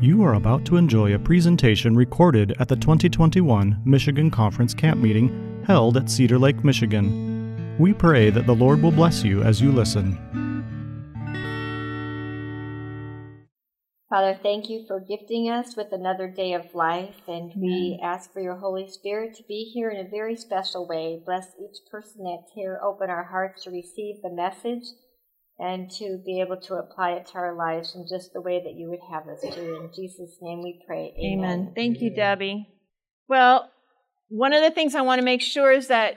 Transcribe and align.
You 0.00 0.22
are 0.22 0.34
about 0.34 0.66
to 0.66 0.76
enjoy 0.76 1.14
a 1.14 1.18
presentation 1.18 1.96
recorded 1.96 2.54
at 2.60 2.68
the 2.68 2.76
2021 2.76 3.80
Michigan 3.86 4.30
Conference 4.30 4.74
Camp 4.74 5.00
Meeting 5.00 5.62
held 5.66 5.96
at 5.96 6.10
Cedar 6.10 6.38
Lake, 6.38 6.62
Michigan. 6.62 7.76
We 7.78 7.94
pray 7.94 8.28
that 8.30 8.46
the 8.46 8.54
Lord 8.54 8.82
will 8.82 8.92
bless 8.92 9.24
you 9.24 9.42
as 9.42 9.62
you 9.62 9.72
listen. 9.72 10.18
Father, 14.10 14.38
thank 14.40 14.68
you 14.68 14.84
for 14.86 15.00
gifting 15.00 15.50
us 15.50 15.74
with 15.74 15.90
another 15.90 16.28
day 16.28 16.52
of 16.52 16.74
life, 16.74 17.22
and 17.26 17.50
we 17.56 17.98
ask 18.00 18.32
for 18.32 18.40
your 18.40 18.56
Holy 18.56 18.88
Spirit 18.88 19.34
to 19.36 19.42
be 19.48 19.64
here 19.64 19.90
in 19.90 20.04
a 20.04 20.08
very 20.08 20.36
special 20.36 20.86
way. 20.86 21.20
Bless 21.24 21.48
each 21.58 21.78
person 21.90 22.24
that's 22.24 22.52
here. 22.54 22.78
Open 22.80 23.10
our 23.10 23.24
hearts 23.24 23.64
to 23.64 23.70
receive 23.70 24.22
the 24.22 24.30
message 24.30 24.84
and 25.58 25.90
to 25.90 26.20
be 26.24 26.40
able 26.40 26.56
to 26.62 26.74
apply 26.74 27.12
it 27.12 27.26
to 27.26 27.34
our 27.34 27.54
lives 27.54 27.94
in 27.94 28.06
just 28.08 28.32
the 28.32 28.40
way 28.40 28.60
that 28.64 28.74
you 28.74 28.90
would 28.90 29.00
have 29.10 29.28
us 29.28 29.40
to. 29.40 29.76
In 29.76 29.90
Jesus' 29.94 30.38
name 30.40 30.62
we 30.62 30.82
pray. 30.86 31.14
Amen. 31.18 31.44
Amen. 31.44 31.72
Thank 31.74 32.00
you, 32.00 32.10
Debbie. 32.10 32.68
Well, 33.28 33.70
one 34.28 34.52
of 34.52 34.62
the 34.62 34.70
things 34.70 34.94
I 34.94 35.02
want 35.02 35.20
to 35.20 35.24
make 35.24 35.40
sure 35.40 35.70
is 35.70 35.88
that 35.88 36.16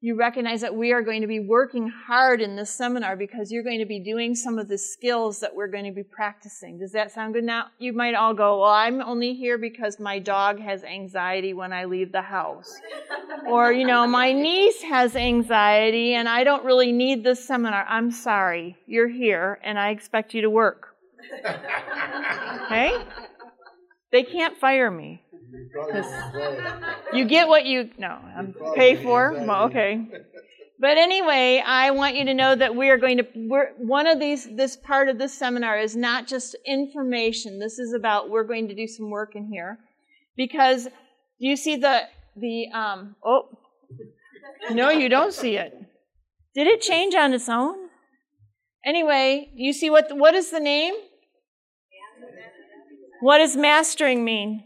you 0.00 0.14
recognize 0.14 0.60
that 0.60 0.74
we 0.74 0.92
are 0.92 1.00
going 1.00 1.22
to 1.22 1.26
be 1.26 1.40
working 1.40 1.88
hard 1.88 2.42
in 2.42 2.54
this 2.54 2.70
seminar 2.70 3.16
because 3.16 3.50
you're 3.50 3.62
going 3.62 3.78
to 3.78 3.86
be 3.86 3.98
doing 3.98 4.34
some 4.34 4.58
of 4.58 4.68
the 4.68 4.76
skills 4.76 5.40
that 5.40 5.54
we're 5.54 5.68
going 5.68 5.86
to 5.86 5.92
be 5.92 6.02
practicing. 6.02 6.78
Does 6.78 6.92
that 6.92 7.12
sound 7.12 7.32
good 7.32 7.44
now? 7.44 7.66
You 7.78 7.94
might 7.94 8.14
all 8.14 8.34
go, 8.34 8.60
well, 8.60 8.70
I'm 8.70 9.00
only 9.00 9.34
here 9.34 9.56
because 9.56 9.98
my 9.98 10.18
dog 10.18 10.60
has 10.60 10.84
anxiety 10.84 11.54
when 11.54 11.72
I 11.72 11.86
leave 11.86 12.12
the 12.12 12.22
house. 12.22 12.74
or, 13.48 13.72
you 13.72 13.86
know, 13.86 14.06
my 14.06 14.32
niece 14.32 14.82
has 14.82 15.16
anxiety 15.16 16.12
and 16.12 16.28
I 16.28 16.44
don't 16.44 16.64
really 16.64 16.92
need 16.92 17.24
this 17.24 17.46
seminar. 17.46 17.86
I'm 17.88 18.10
sorry. 18.10 18.76
You're 18.86 19.08
here 19.08 19.58
and 19.64 19.78
I 19.78 19.90
expect 19.90 20.34
you 20.34 20.42
to 20.42 20.50
work. 20.50 20.88
Okay? 22.66 23.00
They 24.10 24.24
can't 24.24 24.56
fire 24.56 24.90
me. 24.90 25.22
You 27.12 27.24
get 27.24 27.48
what 27.48 27.64
you 27.66 27.90
no 27.98 28.18
I'm 28.36 28.54
pay 28.74 29.02
for. 29.02 29.32
Well, 29.32 29.64
okay. 29.64 30.06
But 30.78 30.98
anyway, 30.98 31.62
I 31.64 31.90
want 31.92 32.16
you 32.16 32.26
to 32.26 32.34
know 32.34 32.54
that 32.54 32.76
we 32.76 32.90
are 32.90 32.98
going 32.98 33.18
to 33.18 33.26
we're 33.34 33.72
one 33.78 34.06
of 34.06 34.20
these 34.20 34.46
this 34.56 34.76
part 34.76 35.08
of 35.08 35.18
this 35.18 35.32
seminar 35.32 35.78
is 35.78 35.96
not 35.96 36.26
just 36.26 36.56
information. 36.66 37.58
This 37.58 37.78
is 37.78 37.94
about 37.94 38.28
we're 38.28 38.44
going 38.44 38.68
to 38.68 38.74
do 38.74 38.86
some 38.86 39.10
work 39.10 39.34
in 39.34 39.48
here. 39.50 39.78
Because 40.36 40.84
do 40.84 40.90
you 41.46 41.56
see 41.56 41.76
the 41.76 42.02
the 42.36 42.66
um 42.74 43.16
oh 43.24 43.48
no 44.70 44.90
you 44.90 45.08
don't 45.08 45.32
see 45.32 45.56
it. 45.56 45.72
Did 46.54 46.66
it 46.66 46.82
change 46.82 47.14
on 47.14 47.32
its 47.32 47.48
own? 47.48 47.88
Anyway, 48.84 49.50
you 49.54 49.72
see 49.72 49.88
what 49.88 50.14
what 50.16 50.34
is 50.34 50.50
the 50.50 50.60
name? 50.60 50.94
What 53.20 53.38
does 53.38 53.56
mastering 53.56 54.24
mean? 54.24 54.64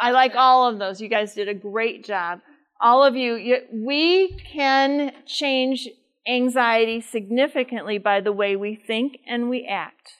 I 0.00 0.10
like 0.10 0.34
all 0.34 0.68
of 0.68 0.78
those. 0.78 1.00
You 1.00 1.08
guys 1.08 1.34
did 1.34 1.48
a 1.48 1.54
great 1.54 2.04
job. 2.04 2.40
All 2.80 3.04
of 3.04 3.16
you, 3.16 3.34
you, 3.36 3.58
we 3.72 4.36
can 4.52 5.12
change 5.26 5.88
anxiety 6.26 7.00
significantly 7.00 7.98
by 7.98 8.20
the 8.20 8.32
way 8.32 8.56
we 8.56 8.74
think 8.74 9.18
and 9.26 9.48
we 9.48 9.66
act. 9.66 10.12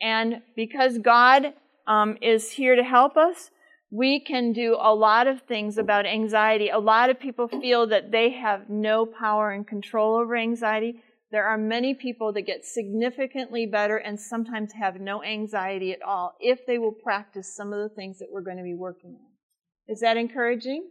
And 0.00 0.42
because 0.56 0.98
God 0.98 1.52
um, 1.86 2.16
is 2.22 2.52
here 2.52 2.74
to 2.74 2.82
help 2.82 3.16
us, 3.16 3.50
we 3.90 4.20
can 4.20 4.52
do 4.52 4.76
a 4.80 4.94
lot 4.94 5.26
of 5.26 5.42
things 5.42 5.76
about 5.76 6.06
anxiety. 6.06 6.68
A 6.68 6.78
lot 6.78 7.10
of 7.10 7.18
people 7.18 7.48
feel 7.48 7.88
that 7.88 8.12
they 8.12 8.30
have 8.30 8.70
no 8.70 9.04
power 9.04 9.50
and 9.50 9.66
control 9.66 10.16
over 10.16 10.36
anxiety. 10.36 11.02
There 11.32 11.46
are 11.46 11.56
many 11.56 11.94
people 11.94 12.32
that 12.32 12.42
get 12.42 12.64
significantly 12.64 13.64
better 13.64 13.96
and 13.96 14.18
sometimes 14.18 14.72
have 14.72 15.00
no 15.00 15.22
anxiety 15.22 15.92
at 15.92 16.02
all 16.02 16.34
if 16.40 16.66
they 16.66 16.76
will 16.76 16.92
practice 16.92 17.54
some 17.54 17.72
of 17.72 17.78
the 17.78 17.94
things 17.94 18.18
that 18.18 18.28
we're 18.32 18.42
going 18.42 18.56
to 18.56 18.64
be 18.64 18.74
working 18.74 19.10
on. 19.10 19.28
Is 19.86 20.00
that 20.00 20.16
encouraging? 20.16 20.88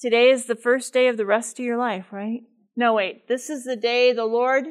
Today 0.00 0.30
is 0.30 0.46
the 0.46 0.54
first 0.54 0.92
day 0.92 1.08
of 1.08 1.16
the 1.16 1.26
rest 1.26 1.58
of 1.58 1.64
your 1.64 1.76
life, 1.76 2.12
right? 2.12 2.42
No, 2.76 2.94
wait. 2.94 3.26
This 3.26 3.50
is 3.50 3.64
the 3.64 3.74
day 3.74 4.12
the 4.12 4.24
Lord 4.24 4.66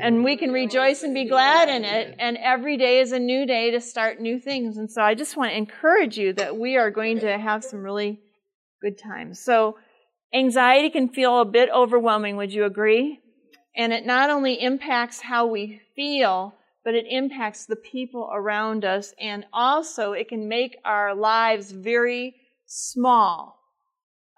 and 0.00 0.24
we 0.24 0.38
can 0.38 0.50
rejoice 0.50 1.02
and 1.02 1.12
be 1.12 1.26
glad 1.26 1.68
in 1.68 1.84
it. 1.84 2.14
And 2.18 2.38
every 2.38 2.78
day 2.78 3.00
is 3.00 3.12
a 3.12 3.18
new 3.18 3.46
day 3.46 3.72
to 3.72 3.80
start 3.80 4.20
new 4.20 4.38
things. 4.38 4.78
And 4.78 4.90
so 4.90 5.02
I 5.02 5.14
just 5.14 5.36
want 5.36 5.50
to 5.50 5.56
encourage 5.56 6.16
you 6.16 6.32
that 6.34 6.56
we 6.56 6.78
are 6.78 6.90
going 6.90 7.20
to 7.20 7.36
have 7.36 7.62
some 7.62 7.82
really 7.82 8.20
good 8.80 8.96
times. 8.96 9.38
So 9.40 9.76
Anxiety 10.34 10.90
can 10.90 11.08
feel 11.08 11.40
a 11.40 11.44
bit 11.44 11.70
overwhelming, 11.74 12.36
would 12.36 12.52
you 12.52 12.64
agree? 12.64 13.20
And 13.78 13.92
it 13.92 14.04
not 14.04 14.28
only 14.28 14.60
impacts 14.60 15.20
how 15.20 15.46
we 15.46 15.80
feel, 15.94 16.52
but 16.84 16.94
it 16.94 17.06
impacts 17.08 17.64
the 17.64 17.76
people 17.76 18.28
around 18.32 18.84
us, 18.84 19.14
and 19.20 19.46
also 19.52 20.12
it 20.12 20.28
can 20.28 20.48
make 20.48 20.76
our 20.84 21.14
lives 21.14 21.70
very 21.70 22.34
small. 22.66 23.56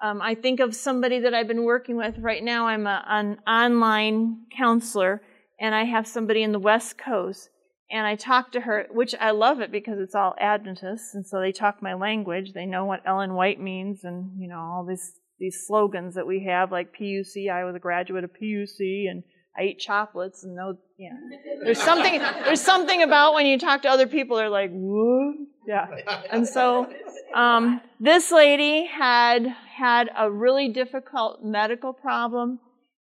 Um, 0.03 0.21
I 0.21 0.35
think 0.35 0.61
of 0.61 0.75
somebody 0.75 1.21
that 1.21 1.33
I've 1.33 1.49
been 1.49 1.65
working 1.65 1.97
with 1.97 2.19
right 2.19 2.43
now. 2.43 2.67
I'm 2.67 2.87
a, 2.87 3.05
an 3.07 3.39
online 3.47 4.47
counselor, 4.57 5.23
and 5.59 5.75
I 5.75 5.85
have 5.85 6.07
somebody 6.07 6.43
in 6.43 6.53
the 6.53 6.59
West 6.59 6.99
Coast. 6.99 7.49
And 7.91 8.07
I 8.07 8.17
talk 8.17 8.53
to 8.53 8.61
her, 8.61 8.87
which 8.91 9.15
I 9.21 9.31
love 9.31 9.61
it 9.61 9.73
because 9.73 9.99
it's 9.99 10.15
all 10.15 10.35
Adventists, 10.39 11.15
and 11.15 11.27
so 11.27 11.41
they 11.41 11.53
talk 11.53 11.83
my 11.83 11.95
language. 11.95 12.53
They 12.53 12.67
know 12.67 12.85
what 12.85 13.03
Ellen 13.07 13.35
White 13.35 13.61
means, 13.61 14.05
and 14.05 14.39
you 14.39 14.49
know 14.49 14.59
all 14.59 14.85
this 14.85 15.20
these 15.41 15.67
slogans 15.67 16.15
that 16.15 16.27
we 16.27 16.45
have, 16.45 16.71
like 16.71 16.95
PUC. 16.95 17.51
I 17.51 17.65
was 17.65 17.75
a 17.75 17.81
graduate 17.81 18.23
of 18.23 18.31
PUC, 18.31 19.11
and 19.11 19.25
I 19.59 19.63
ate 19.63 19.79
chocolates, 19.81 20.45
and 20.45 20.55
no, 20.55 20.77
yeah. 20.99 21.17
There's 21.65 21.83
something. 21.83 22.21
There's 22.45 22.61
something 22.61 23.03
about 23.03 23.35
when 23.35 23.47
you 23.47 23.59
talk 23.59 23.83
to 23.83 23.89
other 23.89 24.07
people, 24.07 24.37
they're 24.37 24.51
like, 24.51 24.71
what? 24.71 25.35
Yeah. 25.67 25.87
And 26.31 26.47
so, 26.47 26.93
um, 27.35 27.81
this 27.99 28.31
lady 28.31 28.87
had 28.87 29.47
had 29.47 30.11
a 30.17 30.31
really 30.31 30.69
difficult 30.69 31.43
medical 31.43 31.93
problem, 31.93 32.61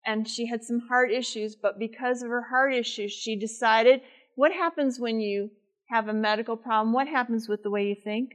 and 0.05 0.29
she 0.29 0.47
had 0.47 0.65
some 0.65 0.81
heart 0.89 1.11
issues. 1.13 1.57
But 1.57 1.79
because 1.79 2.23
of 2.23 2.29
her 2.29 2.43
heart 2.43 2.75
issues, 2.75 3.13
she 3.13 3.37
decided, 3.37 4.01
what 4.35 4.53
happens 4.53 4.99
when 4.99 5.21
you 5.21 5.51
have 5.89 6.09
a 6.09 6.13
medical 6.13 6.57
problem? 6.57 6.93
What 6.93 7.09
happens 7.09 7.49
with 7.49 7.63
the 7.63 7.71
way 7.71 7.85
you 7.87 7.97
think? 8.03 8.35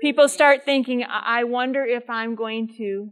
People 0.00 0.28
start 0.28 0.64
thinking, 0.64 1.04
I 1.08 1.44
wonder 1.44 1.84
if 1.84 2.08
I'm 2.08 2.34
going 2.34 2.74
to 2.76 3.10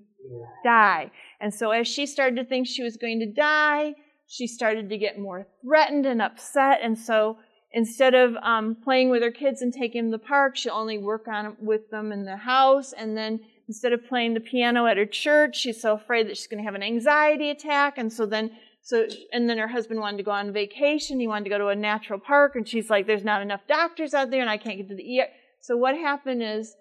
die. 0.64 1.10
And 1.40 1.52
so 1.52 1.70
as 1.70 1.86
she 1.88 2.06
started 2.06 2.36
to 2.36 2.44
think 2.44 2.66
she 2.66 2.82
was 2.82 2.96
going 2.96 3.20
to 3.20 3.26
die, 3.26 3.94
she 4.26 4.46
started 4.46 4.88
to 4.88 4.98
get 4.98 5.18
more 5.18 5.46
threatened 5.62 6.06
and 6.06 6.22
upset. 6.22 6.80
And 6.82 6.98
so 6.98 7.38
instead 7.72 8.14
of 8.14 8.36
um, 8.36 8.76
playing 8.82 9.10
with 9.10 9.22
her 9.22 9.30
kids 9.30 9.60
and 9.62 9.72
taking 9.72 10.04
them 10.04 10.12
to 10.12 10.18
the 10.18 10.26
park, 10.26 10.56
she'll 10.56 10.72
only 10.72 10.98
work 10.98 11.28
on 11.28 11.56
with 11.60 11.90
them 11.90 12.12
in 12.12 12.24
the 12.24 12.36
house. 12.36 12.92
And 12.92 13.16
then 13.16 13.40
instead 13.68 13.92
of 13.92 14.06
playing 14.06 14.34
the 14.34 14.40
piano 14.40 14.86
at 14.86 14.96
her 14.96 15.06
church, 15.06 15.56
she's 15.56 15.80
so 15.80 15.94
afraid 15.94 16.28
that 16.28 16.36
she's 16.36 16.46
going 16.46 16.62
to 16.62 16.64
have 16.64 16.74
an 16.74 16.82
anxiety 16.82 17.50
attack. 17.50 17.98
And 17.98 18.12
so 18.12 18.26
then, 18.26 18.50
so, 18.82 19.06
and 19.32 19.48
then 19.48 19.58
her 19.58 19.68
husband 19.68 20.00
wanted 20.00 20.18
to 20.18 20.22
go 20.22 20.30
on 20.30 20.52
vacation. 20.52 21.20
He 21.20 21.26
wanted 21.26 21.44
to 21.44 21.50
go 21.50 21.58
to 21.58 21.68
a 21.68 21.76
natural 21.76 22.18
park. 22.18 22.56
And 22.56 22.66
she's 22.66 22.88
like, 22.88 23.06
there's 23.06 23.24
not 23.24 23.42
enough 23.42 23.62
doctors 23.68 24.14
out 24.14 24.30
there 24.30 24.40
and 24.40 24.50
I 24.50 24.56
can't 24.56 24.78
get 24.78 24.88
to 24.88 24.94
the 24.94 25.20
ER. 25.20 25.26
So 25.64 25.78
what 25.78 25.96
happened 25.96 26.42
is 26.42 26.76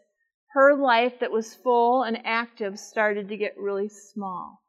her 0.51 0.75
life 0.75 1.21
that 1.21 1.31
was 1.31 1.55
full 1.55 2.03
and 2.03 2.19
active 2.25 2.77
started 2.77 3.29
to 3.29 3.38
get 3.38 3.57
really 3.57 3.88
small. 3.88 4.61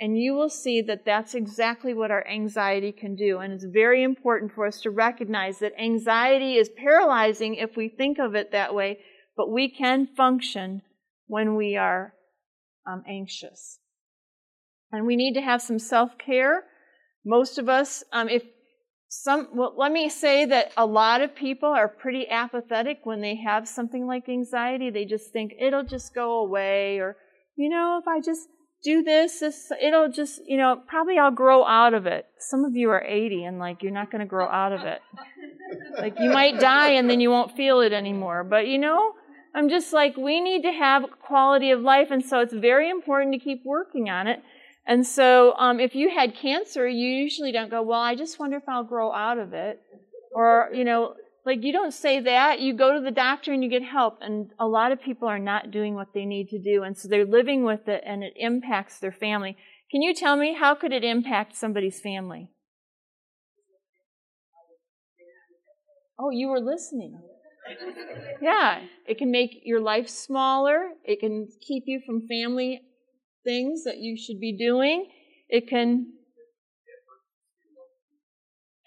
And 0.00 0.16
you 0.16 0.32
will 0.32 0.48
see 0.48 0.80
that 0.80 1.04
that's 1.04 1.34
exactly 1.34 1.92
what 1.92 2.10
our 2.10 2.26
anxiety 2.26 2.92
can 2.92 3.14
do. 3.14 3.40
And 3.40 3.52
it's 3.52 3.66
very 3.70 4.02
important 4.02 4.54
for 4.54 4.66
us 4.66 4.80
to 4.82 4.90
recognize 4.90 5.58
that 5.58 5.78
anxiety 5.78 6.54
is 6.54 6.70
paralyzing 6.78 7.56
if 7.56 7.76
we 7.76 7.90
think 7.90 8.18
of 8.18 8.34
it 8.34 8.52
that 8.52 8.74
way, 8.74 9.00
but 9.36 9.52
we 9.52 9.68
can 9.68 10.06
function 10.16 10.80
when 11.26 11.54
we 11.54 11.76
are 11.76 12.14
um, 12.90 13.02
anxious. 13.06 13.80
And 14.90 15.04
we 15.04 15.14
need 15.14 15.34
to 15.34 15.42
have 15.42 15.60
some 15.60 15.78
self 15.78 16.16
care. 16.16 16.64
Most 17.22 17.58
of 17.58 17.68
us, 17.68 18.02
um, 18.14 18.30
if 18.30 18.44
some 19.08 19.48
well 19.54 19.74
let 19.76 19.90
me 19.90 20.08
say 20.10 20.44
that 20.44 20.70
a 20.76 20.84
lot 20.84 21.22
of 21.22 21.34
people 21.34 21.68
are 21.70 21.88
pretty 21.88 22.28
apathetic 22.28 23.00
when 23.04 23.22
they 23.22 23.36
have 23.36 23.66
something 23.66 24.06
like 24.06 24.28
anxiety. 24.28 24.90
They 24.90 25.06
just 25.06 25.32
think 25.32 25.54
it'll 25.58 25.84
just 25.84 26.14
go 26.14 26.40
away 26.40 26.98
or 26.98 27.16
you 27.56 27.68
know 27.68 27.98
if 28.00 28.06
i 28.06 28.20
just 28.20 28.48
do 28.84 29.02
this 29.02 29.40
this 29.40 29.72
it'll 29.82 30.08
just 30.08 30.40
you 30.46 30.56
know 30.56 30.80
probably 30.86 31.18
i'll 31.18 31.30
grow 31.30 31.64
out 31.64 31.94
of 31.94 32.06
it. 32.06 32.26
Some 32.38 32.64
of 32.64 32.76
you 32.76 32.90
are 32.90 33.02
80 33.02 33.44
and 33.44 33.58
like 33.58 33.82
you're 33.82 33.92
not 33.92 34.10
going 34.10 34.20
to 34.20 34.26
grow 34.26 34.46
out 34.46 34.72
of 34.72 34.82
it. 34.82 35.00
Like 35.98 36.18
you 36.20 36.30
might 36.30 36.60
die 36.60 36.90
and 36.90 37.08
then 37.08 37.20
you 37.20 37.30
won't 37.30 37.56
feel 37.56 37.80
it 37.80 37.92
anymore. 37.92 38.44
But 38.44 38.68
you 38.68 38.78
know 38.78 39.14
i'm 39.54 39.70
just 39.70 39.92
like 39.94 40.16
we 40.16 40.40
need 40.40 40.62
to 40.62 40.72
have 40.72 41.04
quality 41.26 41.70
of 41.70 41.80
life 41.80 42.08
and 42.10 42.24
so 42.24 42.40
it's 42.40 42.52
very 42.52 42.90
important 42.90 43.32
to 43.32 43.38
keep 43.38 43.64
working 43.64 44.10
on 44.10 44.26
it 44.26 44.42
and 44.88 45.06
so, 45.06 45.54
um, 45.58 45.80
if 45.80 45.94
you 45.94 46.10
had 46.10 46.34
cancer, 46.34 46.88
you 46.88 47.08
usually 47.08 47.52
don't 47.52 47.70
go, 47.70 47.82
well, 47.82 48.00
I 48.00 48.16
just 48.16 48.40
wonder 48.40 48.56
if 48.56 48.68
I'll 48.68 48.84
grow 48.84 49.12
out 49.12 49.38
of 49.38 49.52
it. 49.54 49.80
Or, 50.34 50.70
you 50.72 50.84
know, 50.84 51.14
Like, 51.46 51.64
you 51.64 51.72
don't 51.72 51.92
say 51.94 52.20
that. 52.20 52.60
You 52.60 52.74
go 52.74 52.92
to 52.92 53.00
the 53.00 53.10
doctor 53.10 53.52
and 53.54 53.64
you 53.64 53.70
get 53.70 53.82
help. 53.82 54.18
And 54.20 54.50
a 54.58 54.66
lot 54.66 54.92
of 54.92 55.00
people 55.00 55.28
are 55.28 55.38
not 55.38 55.70
doing 55.70 55.94
what 55.94 56.12
they 56.12 56.26
need 56.26 56.48
to 56.50 56.58
do. 56.58 56.82
And 56.82 56.96
so 56.98 57.08
they're 57.08 57.24
living 57.24 57.64
with 57.64 57.88
it 57.88 58.02
and 58.04 58.22
it 58.22 58.34
impacts 58.36 58.98
their 58.98 59.12
family. 59.12 59.56
Can 59.90 60.02
you 60.02 60.14
tell 60.14 60.36
me 60.36 60.54
how 60.54 60.74
could 60.74 60.92
it 60.92 61.04
impact 61.04 61.56
somebody's 61.56 62.00
family? 62.00 62.50
Oh, 66.18 66.30
you 66.30 66.48
were 66.48 66.60
listening. 66.60 67.18
Yeah, 68.40 68.80
it 69.06 69.18
can 69.18 69.30
make 69.30 69.60
your 69.64 69.80
life 69.80 70.08
smaller. 70.08 70.90
It 71.04 71.20
can 71.20 71.48
keep 71.60 71.84
you 71.86 72.00
from 72.04 72.26
family 72.26 72.82
things 73.48 73.84
that 73.84 73.98
you 73.98 74.16
should 74.16 74.40
be 74.40 74.56
doing. 74.56 75.06
It 75.48 75.68
can 75.68 76.12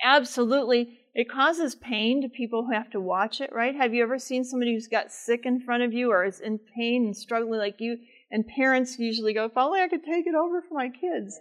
absolutely 0.04 1.00
it 1.13 1.30
causes 1.30 1.75
pain 1.75 2.22
to 2.22 2.30
people 2.30 2.66
who 2.66 2.72
have 2.72 2.90
to 2.92 3.02
watch 3.02 3.42
it, 3.42 3.52
right? 3.52 3.75
Have 3.75 3.94
you 3.94 4.02
ever 4.02 4.18
seen 4.18 4.46
somebody 4.46 4.74
who's 4.74 4.88
got 4.88 5.12
sick 5.12 5.46
in 5.46 5.60
front 5.60 5.84
of 5.84 5.92
you 5.92 6.10
or 6.12 6.24
is 6.24 6.40
in 6.40 6.58
pain 6.78 7.06
and 7.06 7.18
struggling 7.18 7.60
like 7.60 7.81
you? 7.81 7.98
And 8.30 8.48
parents 8.48 8.98
usually 8.98 9.34
go, 9.34 9.46
if 9.46 9.58
only 9.58 9.81
I 9.81 9.90
could 9.90 10.06
take 10.06 10.25
it 10.25 10.36
over 10.36 10.62
for 10.62 10.75
my 10.75 10.88
kids. 10.88 11.38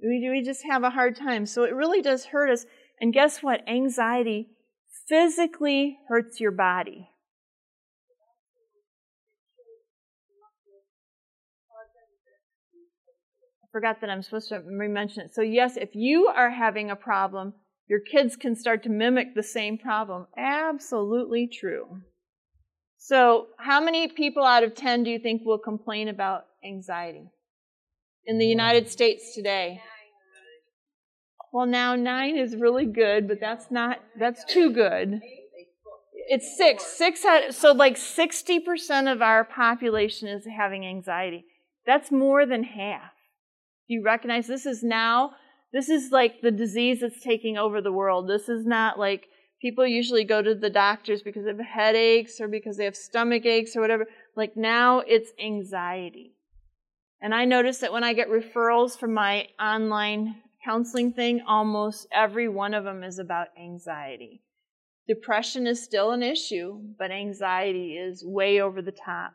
We, 0.00 0.28
we 0.30 0.42
just 0.44 0.64
have 0.70 0.84
a 0.84 0.90
hard 0.90 1.16
time. 1.16 1.46
So 1.46 1.64
it 1.64 1.74
really 1.74 2.00
does 2.00 2.26
hurt 2.26 2.50
us. 2.50 2.64
And 3.00 3.12
guess 3.12 3.42
what? 3.42 3.68
Anxiety 3.68 4.50
physically 5.08 5.98
hurts 6.08 6.38
your 6.38 6.52
body. 6.52 7.08
Forgot 13.78 14.00
that 14.00 14.10
I'm 14.10 14.22
supposed 14.22 14.48
to 14.48 14.60
re-mention 14.66 15.26
it. 15.26 15.32
So 15.32 15.40
yes, 15.40 15.76
if 15.76 15.90
you 15.94 16.26
are 16.26 16.50
having 16.50 16.90
a 16.90 16.96
problem, 16.96 17.54
your 17.86 18.00
kids 18.00 18.34
can 18.34 18.56
start 18.56 18.82
to 18.82 18.88
mimic 18.88 19.36
the 19.36 19.42
same 19.44 19.78
problem. 19.78 20.26
Absolutely 20.36 21.46
true. 21.46 22.00
So, 22.96 23.46
how 23.56 23.80
many 23.80 24.08
people 24.08 24.44
out 24.44 24.64
of 24.64 24.74
10 24.74 25.04
do 25.04 25.10
you 25.10 25.20
think 25.20 25.42
will 25.44 25.60
complain 25.60 26.08
about 26.08 26.46
anxiety 26.64 27.30
in 28.26 28.38
the 28.38 28.46
United 28.46 28.90
States 28.90 29.32
today? 29.32 29.80
Well, 31.52 31.66
now 31.66 31.94
nine 31.94 32.36
is 32.36 32.56
really 32.56 32.84
good, 32.84 33.28
but 33.28 33.38
that's 33.38 33.70
not, 33.70 34.00
that's 34.18 34.44
too 34.44 34.72
good. 34.72 35.20
It's 36.26 36.56
six. 36.56 36.84
Six 36.84 37.24
out, 37.24 37.54
so 37.54 37.70
like 37.70 37.94
60% 37.94 39.12
of 39.12 39.22
our 39.22 39.44
population 39.44 40.26
is 40.26 40.44
having 40.44 40.84
anxiety. 40.84 41.44
That's 41.86 42.10
more 42.10 42.44
than 42.44 42.64
half. 42.64 43.12
Do 43.88 43.94
you 43.94 44.02
recognize 44.02 44.46
this 44.46 44.66
is 44.66 44.82
now 44.82 45.32
this 45.72 45.88
is 45.88 46.10
like 46.10 46.40
the 46.40 46.50
disease 46.50 47.00
that's 47.00 47.20
taking 47.20 47.58
over 47.58 47.80
the 47.80 47.92
world. 47.92 48.28
This 48.28 48.48
is 48.48 48.64
not 48.64 48.98
like 48.98 49.28
people 49.60 49.86
usually 49.86 50.24
go 50.24 50.40
to 50.40 50.54
the 50.54 50.70
doctors 50.70 51.22
because 51.22 51.44
they 51.44 51.50
have 51.50 51.60
headaches 51.60 52.40
or 52.40 52.48
because 52.48 52.76
they 52.76 52.84
have 52.84 52.96
stomach 52.96 53.44
aches 53.44 53.76
or 53.76 53.80
whatever. 53.80 54.06
Like 54.34 54.56
now 54.56 55.00
it's 55.00 55.30
anxiety. 55.42 56.34
And 57.20 57.34
I 57.34 57.44
notice 57.44 57.78
that 57.78 57.92
when 57.92 58.04
I 58.04 58.14
get 58.14 58.30
referrals 58.30 58.98
from 58.98 59.12
my 59.12 59.48
online 59.60 60.36
counseling 60.64 61.12
thing, 61.12 61.42
almost 61.46 62.06
every 62.12 62.48
one 62.48 62.74
of 62.74 62.84
them 62.84 63.02
is 63.02 63.18
about 63.18 63.48
anxiety. 63.60 64.42
Depression 65.06 65.66
is 65.66 65.82
still 65.82 66.12
an 66.12 66.22
issue, 66.22 66.80
but 66.98 67.10
anxiety 67.10 67.96
is 67.96 68.24
way 68.24 68.60
over 68.60 68.80
the 68.80 68.92
top. 68.92 69.32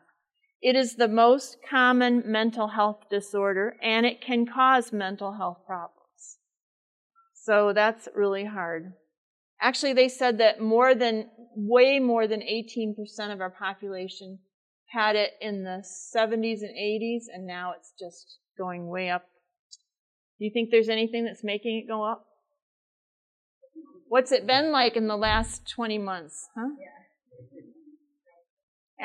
It 0.64 0.76
is 0.76 0.96
the 0.96 1.08
most 1.08 1.58
common 1.68 2.22
mental 2.24 2.68
health 2.68 3.10
disorder, 3.10 3.76
and 3.82 4.06
it 4.06 4.22
can 4.22 4.46
cause 4.46 4.94
mental 4.94 5.34
health 5.34 5.58
problems. 5.66 6.38
So 7.34 7.74
that's 7.74 8.08
really 8.14 8.46
hard. 8.46 8.94
Actually, 9.60 9.92
they 9.92 10.08
said 10.08 10.38
that 10.38 10.62
more 10.62 10.94
than, 10.94 11.28
way 11.54 11.98
more 11.98 12.26
than 12.26 12.40
18% 12.40 12.96
of 13.30 13.42
our 13.42 13.50
population 13.50 14.38
had 14.86 15.16
it 15.16 15.32
in 15.38 15.64
the 15.64 15.84
70s 15.84 16.62
and 16.62 16.74
80s, 16.74 17.24
and 17.30 17.46
now 17.46 17.74
it's 17.76 17.92
just 18.00 18.38
going 18.56 18.88
way 18.88 19.10
up. 19.10 19.26
Do 20.38 20.46
you 20.46 20.50
think 20.50 20.70
there's 20.70 20.88
anything 20.88 21.26
that's 21.26 21.44
making 21.44 21.76
it 21.84 21.86
go 21.86 22.02
up? 22.04 22.24
What's 24.08 24.32
it 24.32 24.46
been 24.46 24.72
like 24.72 24.96
in 24.96 25.08
the 25.08 25.16
last 25.16 25.68
20 25.68 25.98
months? 25.98 26.48
Huh? 26.56 26.70
Yeah. 26.80 26.86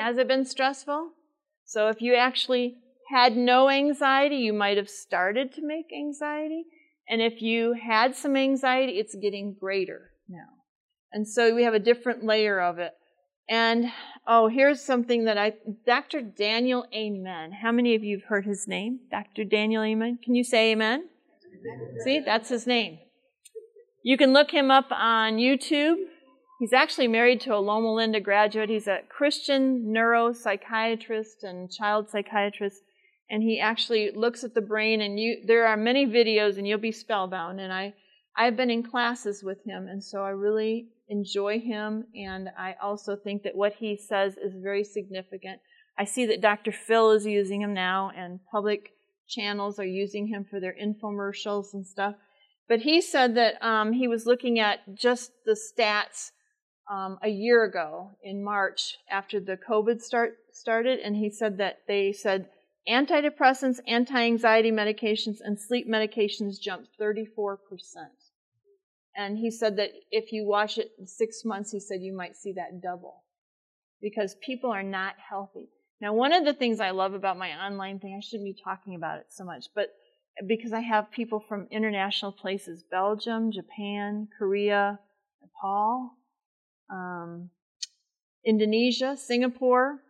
Has 0.02 0.16
it 0.16 0.26
been 0.26 0.46
stressful? 0.46 1.10
So 1.70 1.86
if 1.86 2.00
you 2.00 2.16
actually 2.16 2.78
had 3.10 3.36
no 3.36 3.70
anxiety, 3.70 4.38
you 4.38 4.52
might 4.52 4.76
have 4.76 4.90
started 4.90 5.52
to 5.54 5.64
make 5.64 5.86
anxiety. 5.96 6.64
And 7.08 7.22
if 7.22 7.40
you 7.40 7.74
had 7.74 8.16
some 8.16 8.36
anxiety, 8.36 8.94
it's 8.94 9.14
getting 9.14 9.54
greater 9.58 10.10
now. 10.28 10.48
And 11.12 11.28
so 11.28 11.54
we 11.54 11.62
have 11.62 11.74
a 11.74 11.78
different 11.78 12.24
layer 12.24 12.60
of 12.60 12.80
it. 12.80 12.90
And 13.48 13.92
oh, 14.26 14.48
here's 14.48 14.82
something 14.82 15.26
that 15.26 15.38
I, 15.38 15.52
Dr. 15.86 16.22
Daniel 16.22 16.86
Amen. 16.92 17.52
How 17.62 17.70
many 17.70 17.94
of 17.94 18.02
you 18.02 18.18
have 18.18 18.28
heard 18.28 18.46
his 18.46 18.66
name? 18.66 18.98
Dr. 19.08 19.44
Daniel 19.44 19.84
Amen. 19.84 20.18
Can 20.24 20.34
you 20.34 20.42
say 20.42 20.72
Amen? 20.72 21.08
See, 22.02 22.18
that's 22.18 22.48
his 22.48 22.66
name. 22.66 22.98
You 24.02 24.16
can 24.16 24.32
look 24.32 24.50
him 24.50 24.72
up 24.72 24.86
on 24.90 25.34
YouTube. 25.34 25.94
He's 26.60 26.72
actually 26.72 27.08
married 27.08 27.40
to 27.40 27.54
a 27.54 27.58
Loma 27.58 27.92
Linda 27.92 28.20
graduate. 28.20 28.68
He's 28.68 28.86
a 28.86 29.00
Christian 29.08 29.86
neuropsychiatrist 29.86 31.42
and 31.42 31.72
child 31.72 32.10
psychiatrist 32.10 32.82
and 33.30 33.42
he 33.42 33.60
actually 33.60 34.10
looks 34.10 34.42
at 34.42 34.54
the 34.54 34.60
brain 34.60 35.00
and 35.00 35.18
you 35.18 35.38
there 35.46 35.66
are 35.66 35.76
many 35.76 36.04
videos 36.04 36.58
and 36.58 36.66
you'll 36.66 36.78
be 36.78 36.92
spellbound 36.92 37.60
and 37.60 37.72
i 37.72 37.94
i've 38.36 38.56
been 38.56 38.70
in 38.70 38.82
classes 38.82 39.42
with 39.42 39.64
him 39.64 39.86
and 39.86 40.02
so 40.02 40.22
i 40.22 40.30
really 40.30 40.88
enjoy 41.08 41.58
him 41.58 42.04
and 42.14 42.48
i 42.58 42.74
also 42.82 43.16
think 43.16 43.42
that 43.42 43.54
what 43.54 43.74
he 43.74 43.96
says 43.96 44.36
is 44.36 44.52
very 44.60 44.84
significant 44.84 45.60
i 45.96 46.04
see 46.04 46.26
that 46.26 46.40
dr 46.40 46.72
phil 46.72 47.12
is 47.12 47.24
using 47.24 47.62
him 47.62 47.72
now 47.72 48.10
and 48.16 48.40
public 48.50 48.90
channels 49.28 49.78
are 49.78 49.86
using 49.86 50.26
him 50.26 50.44
for 50.44 50.60
their 50.60 50.74
infomercials 50.82 51.72
and 51.72 51.86
stuff 51.86 52.14
but 52.68 52.80
he 52.80 53.00
said 53.00 53.34
that 53.34 53.60
um, 53.64 53.92
he 53.92 54.06
was 54.06 54.26
looking 54.26 54.60
at 54.60 54.94
just 54.94 55.32
the 55.44 55.56
stats 55.56 56.30
um, 56.90 57.18
a 57.22 57.28
year 57.28 57.64
ago 57.64 58.10
in 58.22 58.42
march 58.42 58.98
after 59.10 59.40
the 59.40 59.56
covid 59.56 60.02
start 60.02 60.36
started 60.52 60.98
and 60.98 61.16
he 61.16 61.30
said 61.30 61.58
that 61.58 61.78
they 61.86 62.12
said 62.12 62.48
Antidepressants, 62.88 63.78
anti 63.86 64.24
anxiety 64.24 64.72
medications, 64.72 65.38
and 65.42 65.58
sleep 65.58 65.88
medications 65.88 66.60
jumped 66.60 66.88
34%. 66.98 67.58
And 69.16 69.38
he 69.38 69.50
said 69.50 69.76
that 69.76 69.90
if 70.10 70.32
you 70.32 70.46
watch 70.46 70.78
it 70.78 70.92
in 70.98 71.06
six 71.06 71.44
months, 71.44 71.70
he 71.72 71.80
said 71.80 72.00
you 72.00 72.16
might 72.16 72.36
see 72.36 72.52
that 72.52 72.80
double 72.82 73.24
because 74.00 74.34
people 74.36 74.70
are 74.70 74.82
not 74.82 75.14
healthy. 75.18 75.68
Now, 76.00 76.14
one 76.14 76.32
of 76.32 76.44
the 76.44 76.54
things 76.54 76.80
I 76.80 76.90
love 76.90 77.12
about 77.12 77.36
my 77.36 77.50
online 77.64 77.98
thing, 77.98 78.14
I 78.16 78.24
shouldn't 78.24 78.46
be 78.46 78.62
talking 78.62 78.94
about 78.94 79.18
it 79.18 79.26
so 79.28 79.44
much, 79.44 79.66
but 79.74 79.88
because 80.46 80.72
I 80.72 80.80
have 80.80 81.10
people 81.10 81.44
from 81.46 81.68
international 81.70 82.32
places 82.32 82.82
Belgium, 82.90 83.52
Japan, 83.52 84.28
Korea, 84.38 84.98
Nepal, 85.42 86.12
um, 86.90 87.50
Indonesia, 88.44 89.16
Singapore 89.16 90.00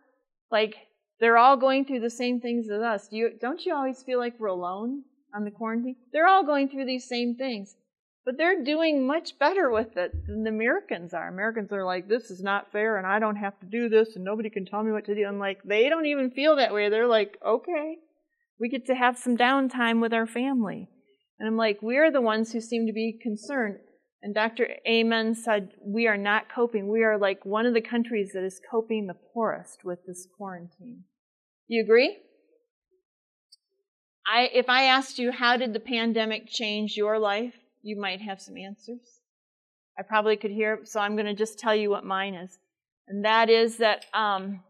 like 0.51 0.75
they're 1.19 1.37
all 1.37 1.57
going 1.57 1.85
through 1.85 2.01
the 2.01 2.09
same 2.09 2.41
things 2.41 2.69
as 2.69 2.81
us. 2.81 3.07
Do 3.07 3.17
you, 3.17 3.31
don't 3.39 3.65
you 3.65 3.73
always 3.73 4.03
feel 4.03 4.19
like 4.19 4.39
we're 4.39 4.47
alone 4.47 5.03
on 5.33 5.45
the 5.45 5.51
quarantine? 5.51 5.95
They're 6.11 6.27
all 6.27 6.43
going 6.43 6.69
through 6.69 6.85
these 6.85 7.07
same 7.07 7.35
things. 7.35 7.75
But 8.23 8.37
they're 8.37 8.63
doing 8.63 9.07
much 9.07 9.39
better 9.39 9.71
with 9.71 9.97
it 9.97 10.11
than 10.27 10.43
the 10.43 10.49
Americans 10.49 11.13
are. 11.13 11.27
Americans 11.27 11.71
are 11.71 11.83
like, 11.83 12.07
this 12.07 12.29
is 12.29 12.43
not 12.43 12.71
fair 12.71 12.97
and 12.97 13.07
I 13.07 13.17
don't 13.17 13.37
have 13.37 13.59
to 13.61 13.65
do 13.65 13.89
this 13.89 14.15
and 14.15 14.23
nobody 14.23 14.49
can 14.49 14.65
tell 14.65 14.83
me 14.83 14.91
what 14.91 15.05
to 15.05 15.15
do. 15.15 15.25
I'm 15.25 15.39
like, 15.39 15.63
they 15.63 15.89
don't 15.89 16.05
even 16.05 16.29
feel 16.29 16.55
that 16.57 16.73
way. 16.73 16.89
They're 16.89 17.07
like, 17.07 17.37
okay, 17.43 17.97
we 18.59 18.69
get 18.69 18.85
to 18.87 18.95
have 18.95 19.17
some 19.17 19.37
downtime 19.37 20.01
with 20.01 20.13
our 20.13 20.27
family. 20.27 20.87
And 21.39 21.47
I'm 21.47 21.57
like, 21.57 21.79
we're 21.81 22.11
the 22.11 22.21
ones 22.21 22.51
who 22.51 22.61
seem 22.61 22.85
to 22.85 22.93
be 22.93 23.17
concerned. 23.19 23.79
And 24.23 24.35
Dr. 24.35 24.67
Amen 24.87 25.33
said, 25.33 25.73
we 25.83 26.07
are 26.07 26.17
not 26.17 26.53
coping. 26.53 26.87
We 26.87 27.03
are 27.03 27.17
like 27.17 27.43
one 27.43 27.65
of 27.65 27.73
the 27.73 27.81
countries 27.81 28.31
that 28.33 28.43
is 28.43 28.61
coping 28.69 29.07
the 29.07 29.15
poorest 29.33 29.83
with 29.83 30.05
this 30.05 30.27
quarantine. 30.37 31.05
You 31.67 31.81
agree? 31.81 32.17
I, 34.31 34.49
if 34.53 34.69
I 34.69 34.83
asked 34.83 35.17
you, 35.17 35.31
how 35.31 35.57
did 35.57 35.73
the 35.73 35.79
pandemic 35.79 36.47
change 36.47 36.95
your 36.95 37.17
life? 37.17 37.55
You 37.81 37.99
might 37.99 38.21
have 38.21 38.39
some 38.39 38.57
answers. 38.57 39.21
I 39.97 40.03
probably 40.03 40.37
could 40.37 40.51
hear, 40.51 40.81
so 40.83 40.99
I'm 40.99 41.15
going 41.15 41.25
to 41.25 41.33
just 41.33 41.57
tell 41.57 41.75
you 41.75 41.89
what 41.89 42.05
mine 42.05 42.35
is. 42.35 42.59
And 43.07 43.25
that 43.25 43.49
is 43.49 43.77
that 43.77 44.05
um, 44.13 44.61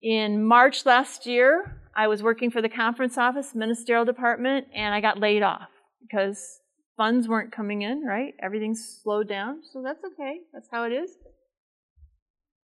in 0.00 0.44
March 0.44 0.86
last 0.86 1.26
year, 1.26 1.80
I 1.94 2.06
was 2.06 2.22
working 2.22 2.50
for 2.50 2.62
the 2.62 2.68
conference 2.68 3.18
office, 3.18 3.54
ministerial 3.54 4.04
department, 4.04 4.68
and 4.72 4.94
I 4.94 5.00
got 5.00 5.18
laid 5.18 5.42
off 5.42 5.68
because 6.00 6.60
funds 6.98 7.28
weren't 7.28 7.52
coming 7.52 7.80
in, 7.82 8.02
right? 8.04 8.34
Everything's 8.42 9.00
slowed 9.02 9.28
down, 9.28 9.62
so 9.72 9.80
that's 9.82 10.04
okay. 10.04 10.40
That's 10.52 10.68
how 10.70 10.84
it 10.84 10.92
is. 10.92 11.12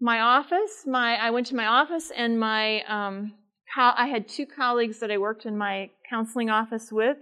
My 0.01 0.21
office, 0.21 0.85
my 0.87 1.15
I 1.15 1.31
went 1.31 1.47
to 1.47 1.55
my 1.55 1.67
office, 1.67 2.13
and 2.15 2.39
my 2.39 2.83
um, 2.83 3.33
I 3.77 4.09
had 4.09 4.29
two 4.29 4.45
colleagues 4.45 4.99
that 4.99 5.11
I 5.11 5.19
worked 5.19 5.47
in 5.47 5.57
my 5.57 5.91
counseling 6.11 6.51
office 6.51 6.93
with, 6.93 7.17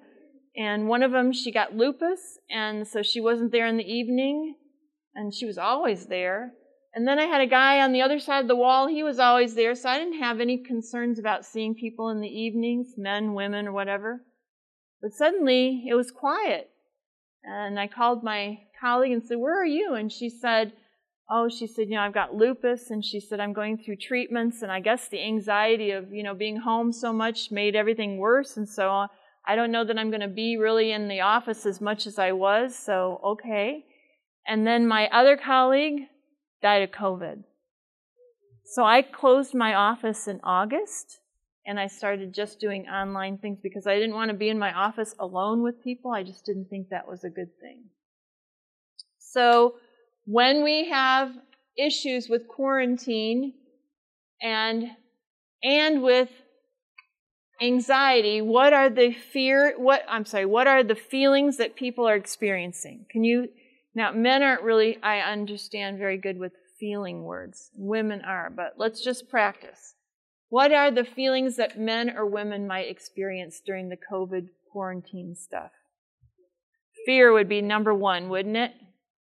and 0.57 0.89
one 0.89 1.03
of 1.03 1.13
them 1.13 1.33
she 1.33 1.53
got 1.53 1.77
lupus, 1.77 2.39
and 2.51 2.89
so 2.89 3.03
she 3.03 3.21
wasn't 3.21 3.53
there 3.53 3.67
in 3.67 3.77
the 3.77 3.85
evening, 3.85 4.57
and 5.15 5.33
she 5.33 5.47
was 5.47 5.59
always 5.59 6.07
there. 6.07 6.55
And 6.95 7.07
then 7.07 7.19
I 7.19 7.25
had 7.25 7.41
a 7.41 7.47
guy 7.47 7.81
on 7.81 7.93
the 7.93 8.03
other 8.03 8.19
side 8.19 8.41
of 8.41 8.49
the 8.49 8.57
wall. 8.57 8.87
He 8.87 9.03
was 9.03 9.19
always 9.19 9.55
there, 9.55 9.75
so 9.75 9.89
I 9.89 9.99
didn't 9.99 10.21
have 10.21 10.41
any 10.41 10.59
concerns 10.59 11.19
about 11.19 11.45
seeing 11.45 11.75
people 11.75 12.09
in 12.11 12.21
the 12.21 12.29
evenings, 12.29 12.95
men, 12.97 13.35
women, 13.35 13.67
or 13.67 13.73
whatever. 13.73 14.23
But 15.01 15.13
suddenly 15.13 15.85
it 15.89 15.95
was 15.95 16.11
quiet. 16.11 16.72
And 17.45 17.79
I 17.79 17.89
called 17.89 18.23
my 18.23 18.61
colleague 18.81 19.13
and 19.13 19.23
said, 19.25 19.39
Where 19.39 19.61
are 19.61 19.67
you? 19.67 19.95
And 19.95 20.13
she 20.13 20.29
said, 20.29 20.73
Oh, 21.31 21.49
she 21.49 21.67
said, 21.67 21.89
You 21.89 21.97
know, 21.97 22.03
I've 22.03 22.15
got 22.15 22.35
lupus. 22.35 22.91
And 22.91 23.05
she 23.05 23.21
said, 23.21 23.41
I'm 23.41 23.53
going 23.53 23.79
through 23.79 23.97
treatments. 23.97 24.63
And 24.63 24.71
I 24.71 24.81
guess 24.81 25.09
the 25.09 25.23
anxiety 25.23 25.91
of, 25.91 26.13
you 26.13 26.23
know, 26.23 26.35
being 26.35 26.59
home 26.59 26.93
so 26.93 27.13
much 27.13 27.51
made 27.51 27.75
everything 27.75 28.19
worse. 28.19 28.57
And 28.57 28.69
so 28.69 28.91
uh, 28.91 29.07
I 29.47 29.57
don't 29.57 29.73
know 29.73 29.85
that 29.85 29.99
I'm 29.99 30.11
going 30.11 30.21
to 30.21 30.29
be 30.29 30.57
really 30.57 30.93
in 30.93 31.09
the 31.09 31.21
office 31.21 31.67
as 31.67 31.81
much 31.81 32.07
as 32.07 32.19
I 32.19 32.33
was. 32.33 32.77
So, 32.79 33.21
okay. 33.25 33.85
And 34.47 34.67
then 34.67 34.87
my 34.87 35.09
other 35.09 35.37
colleague, 35.37 36.09
died 36.63 36.83
of 36.83 36.91
COVID. 36.93 37.43
So 38.65 38.85
I 38.85 39.03
closed 39.03 39.55
my 39.55 39.75
office 39.75 40.27
in 40.29 40.41
August 40.43 41.19
and 41.67 41.79
I 41.79 41.87
started 41.87 42.35
just 42.35 42.59
doing 42.59 42.89
online 42.89 43.39
things 43.39 43.59
because 43.63 43.87
I 43.87 43.95
didn't 43.95 44.15
want 44.15 44.31
to 44.31 44.37
be 44.37 44.49
in 44.49 44.59
my 44.59 44.73
office 44.73 45.15
alone 45.19 45.63
with 45.63 45.83
people. 45.83 46.11
I 46.11 46.23
just 46.23 46.45
didn't 46.45 46.69
think 46.71 46.89
that 46.89 47.09
was 47.09 47.25
a 47.25 47.31
good 47.31 47.59
thing. 47.61 47.85
So 49.19 49.77
when 50.25 50.63
we 50.63 50.89
have 50.91 51.33
issues 51.77 52.29
with 52.29 52.49
quarantine 52.49 53.55
and 54.41 54.91
and 55.63 56.03
with 56.03 56.29
anxiety, 57.61 58.43
what 58.43 58.73
are 58.73 58.91
the 58.91 59.13
fear 59.13 59.75
what 59.77 60.03
I'm 60.09 60.25
sorry, 60.25 60.47
what 60.47 60.67
are 60.67 60.83
the 60.83 60.97
feelings 60.97 61.59
that 61.59 61.77
people 61.77 62.09
are 62.09 62.17
experiencing? 62.17 63.07
Can 63.11 63.25
you 63.25 63.49
now, 63.95 64.13
men 64.13 64.43
aren't 64.43 64.63
really, 64.63 64.99
I 65.03 65.21
understand, 65.21 65.99
very 65.99 66.17
good 66.17 66.39
with 66.39 66.53
feeling 66.81 67.25
words. 67.25 67.71
Women 67.75 68.23
are, 68.23 68.51
but 68.51 68.75
let's 68.79 69.05
just 69.05 69.29
practice. 69.29 69.95
What 70.53 70.71
are 70.71 70.91
the 70.91 71.05
feelings 71.05 71.57
that 71.57 71.81
men 71.81 72.11
or 72.15 72.27
women 72.27 72.67
might 72.67 72.91
experience 72.91 73.63
during 73.65 73.89
the 73.89 73.97
COVID 73.97 74.49
quarantine 74.71 75.35
stuff? 75.35 75.71
Fear 77.07 77.33
would 77.33 77.49
be 77.49 77.63
number 77.63 77.95
one, 77.95 78.29
wouldn't 78.29 78.59
it? 78.59 78.73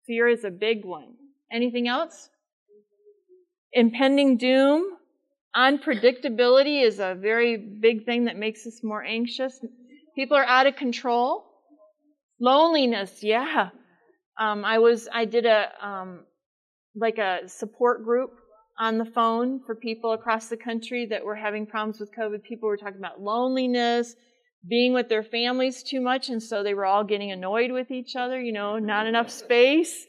Fear 0.07 0.29
is 0.29 0.45
a 0.45 0.49
big 0.49 0.85
one. 0.85 1.15
Anything 1.51 1.89
else? 1.89 2.29
Impending 3.73 4.37
doom. 4.37 4.95
Unpredictability 5.53 6.85
is 6.85 6.99
a 6.99 7.17
very 7.19 7.57
big 7.57 8.05
thing 8.05 8.23
that 8.23 8.37
makes 8.37 8.65
us 8.65 8.79
more 8.81 9.03
anxious. 9.03 9.59
People 10.15 10.37
are 10.37 10.45
out 10.45 10.67
of 10.67 10.77
control. 10.77 11.43
Loneliness, 12.39 13.21
yeah. 13.23 13.71
Um, 14.39 14.63
I 14.63 14.79
was 14.79 15.09
I 15.13 15.25
did 15.25 15.45
a 15.45 15.67
um, 15.85 16.21
like 16.95 17.17
a 17.17 17.41
support 17.49 18.05
group 18.05 18.38
on 18.79 18.97
the 18.97 19.05
phone 19.05 19.59
for 19.65 19.75
people 19.75 20.13
across 20.13 20.47
the 20.47 20.57
country 20.57 21.05
that 21.07 21.23
were 21.23 21.35
having 21.35 21.65
problems 21.65 21.99
with 21.99 22.15
COVID. 22.15 22.43
People 22.43 22.69
were 22.69 22.77
talking 22.77 22.97
about 22.97 23.21
loneliness, 23.21 24.15
being 24.67 24.93
with 24.93 25.09
their 25.09 25.23
families 25.23 25.83
too 25.83 25.99
much, 25.99 26.29
and 26.29 26.41
so 26.41 26.63
they 26.63 26.73
were 26.73 26.85
all 26.85 27.03
getting 27.03 27.31
annoyed 27.31 27.71
with 27.71 27.91
each 27.91 28.15
other. 28.15 28.41
You 28.41 28.53
know, 28.53 28.79
not 28.79 29.05
enough 29.05 29.29
space. 29.29 30.05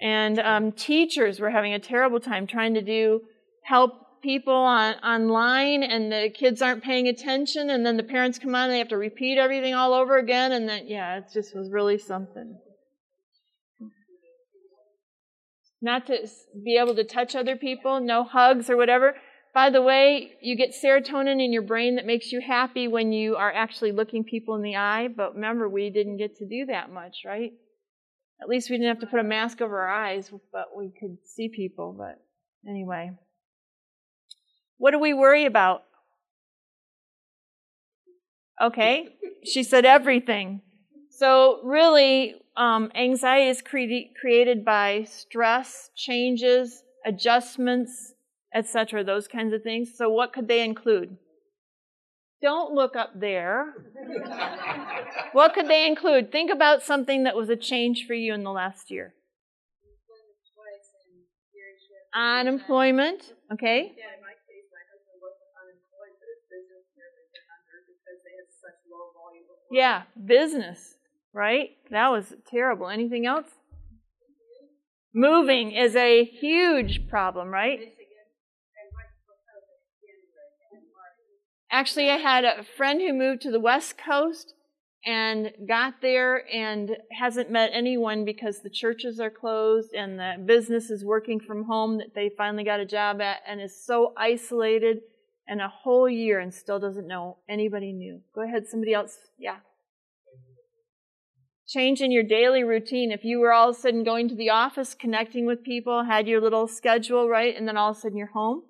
And 0.00 0.40
um, 0.40 0.72
teachers 0.72 1.38
were 1.38 1.50
having 1.50 1.74
a 1.74 1.78
terrible 1.78 2.18
time 2.18 2.48
trying 2.48 2.74
to 2.74 2.82
do 2.82 3.22
help 3.62 4.20
people 4.20 4.52
on 4.52 4.94
online, 4.96 5.84
and 5.84 6.10
the 6.10 6.30
kids 6.34 6.60
aren't 6.60 6.82
paying 6.82 7.06
attention, 7.06 7.70
and 7.70 7.86
then 7.86 7.96
the 7.96 8.02
parents 8.02 8.38
come 8.38 8.54
on 8.54 8.64
and 8.64 8.72
they 8.72 8.78
have 8.78 8.88
to 8.88 8.96
repeat 8.96 9.38
everything 9.38 9.74
all 9.74 9.94
over 9.94 10.18
again, 10.18 10.52
and 10.52 10.68
then 10.68 10.86
yeah, 10.86 11.18
it 11.18 11.24
just 11.32 11.54
was 11.54 11.70
really 11.70 11.98
something. 11.98 12.56
Not 15.82 16.06
to 16.06 16.28
be 16.64 16.76
able 16.76 16.94
to 16.94 17.04
touch 17.04 17.34
other 17.34 17.56
people, 17.56 18.00
no 18.00 18.24
hugs 18.24 18.70
or 18.70 18.76
whatever. 18.76 19.16
By 19.54 19.68
the 19.68 19.82
way, 19.82 20.32
you 20.40 20.56
get 20.56 20.72
serotonin 20.72 21.44
in 21.44 21.52
your 21.52 21.62
brain 21.62 21.96
that 21.96 22.06
makes 22.06 22.32
you 22.32 22.40
happy 22.40 22.88
when 22.88 23.12
you 23.12 23.36
are 23.36 23.52
actually 23.52 23.92
looking 23.92 24.24
people 24.24 24.54
in 24.54 24.62
the 24.62 24.76
eye, 24.76 25.08
but 25.08 25.34
remember, 25.34 25.68
we 25.68 25.90
didn't 25.90 26.16
get 26.16 26.36
to 26.36 26.46
do 26.46 26.66
that 26.66 26.90
much, 26.90 27.18
right? 27.26 27.52
At 28.40 28.48
least 28.48 28.70
we 28.70 28.76
didn't 28.76 28.88
have 28.88 29.00
to 29.00 29.06
put 29.06 29.20
a 29.20 29.24
mask 29.24 29.60
over 29.60 29.80
our 29.80 29.90
eyes, 29.90 30.32
but 30.52 30.68
we 30.76 30.90
could 30.98 31.18
see 31.24 31.48
people. 31.48 31.94
But 31.96 32.18
anyway, 32.68 33.12
what 34.78 34.92
do 34.92 34.98
we 34.98 35.12
worry 35.12 35.44
about? 35.44 35.82
Okay, 38.60 39.08
she 39.44 39.62
said 39.62 39.84
everything. 39.84 40.62
So, 41.10 41.60
really, 41.62 42.36
um, 42.56 42.90
anxiety 42.94 43.48
is 43.48 43.62
cre- 43.62 44.10
created 44.20 44.64
by 44.64 45.04
stress, 45.04 45.90
changes, 45.96 46.82
adjustments, 47.04 48.14
etc., 48.54 49.04
those 49.04 49.26
kinds 49.28 49.54
of 49.54 49.62
things. 49.62 49.90
So, 49.96 50.10
what 50.10 50.32
could 50.32 50.48
they 50.48 50.62
include? 50.64 51.16
Don't 52.42 52.72
look 52.74 52.96
up 52.96 53.10
there. 53.18 53.72
what 55.32 55.54
could 55.54 55.68
they 55.68 55.86
include? 55.86 56.32
Think 56.32 56.50
about 56.50 56.82
something 56.82 57.24
that 57.24 57.36
was 57.36 57.48
a 57.48 57.56
change 57.56 58.04
for 58.06 58.14
you 58.14 58.34
in 58.34 58.42
the 58.42 58.50
last 58.52 58.90
year. 58.90 59.14
Unemployment, 62.14 63.32
okay? 63.52 63.92
Yeah, 63.96 64.12
in 64.12 64.20
my 64.20 64.36
case 64.44 64.68
my 64.68 64.84
husband 64.92 65.16
works 65.24 65.40
with 65.40 65.56
unemployment, 65.56 66.20
but 66.20 66.28
it's 66.28 66.44
business-related 66.52 67.32
because 67.88 68.20
they 68.20 68.36
had 68.36 68.48
such 68.52 68.78
low 68.92 69.16
volume. 69.16 69.48
Yeah, 69.72 70.02
business 70.20 71.00
right? 71.32 71.70
That 71.90 72.10
was 72.10 72.34
terrible. 72.50 72.88
Anything 72.88 73.26
else? 73.26 73.46
Moving 75.14 75.72
is 75.72 75.94
a 75.94 76.24
huge 76.24 77.08
problem, 77.08 77.48
right? 77.48 77.80
Actually, 81.70 82.10
I 82.10 82.16
had 82.16 82.44
a 82.44 82.64
friend 82.76 83.00
who 83.00 83.12
moved 83.14 83.42
to 83.42 83.50
the 83.50 83.60
West 83.60 83.96
Coast 83.96 84.54
and 85.04 85.52
got 85.66 85.94
there 86.00 86.46
and 86.52 86.96
hasn't 87.18 87.50
met 87.50 87.70
anyone 87.72 88.24
because 88.24 88.60
the 88.60 88.70
churches 88.70 89.18
are 89.18 89.30
closed 89.30 89.92
and 89.94 90.18
the 90.18 90.34
business 90.44 90.90
is 90.90 91.04
working 91.04 91.40
from 91.40 91.64
home 91.64 91.98
that 91.98 92.14
they 92.14 92.30
finally 92.36 92.62
got 92.62 92.78
a 92.78 92.86
job 92.86 93.20
at 93.20 93.38
and 93.46 93.60
is 93.60 93.84
so 93.84 94.12
isolated 94.16 94.98
and 95.48 95.60
a 95.60 95.68
whole 95.68 96.08
year 96.08 96.38
and 96.40 96.54
still 96.54 96.78
doesn't 96.78 97.08
know 97.08 97.38
anybody 97.48 97.92
new. 97.92 98.20
Go 98.34 98.42
ahead, 98.42 98.66
somebody 98.68 98.94
else. 98.94 99.16
Yeah 99.38 99.56
change 101.72 102.00
in 102.00 102.12
your 102.12 102.22
daily 102.22 102.62
routine. 102.62 103.10
If 103.10 103.24
you 103.24 103.40
were 103.40 103.52
all 103.52 103.70
of 103.70 103.76
a 103.76 103.78
sudden 103.78 104.04
going 104.04 104.28
to 104.28 104.34
the 104.34 104.50
office, 104.50 104.94
connecting 104.94 105.46
with 105.46 105.62
people, 105.62 106.04
had 106.04 106.28
your 106.28 106.40
little 106.40 106.68
schedule, 106.68 107.28
right, 107.28 107.56
and 107.56 107.66
then 107.66 107.76
all 107.76 107.90
of 107.90 107.96
a 107.96 108.00
sudden 108.00 108.18
you're 108.18 108.32
home. 108.32 108.62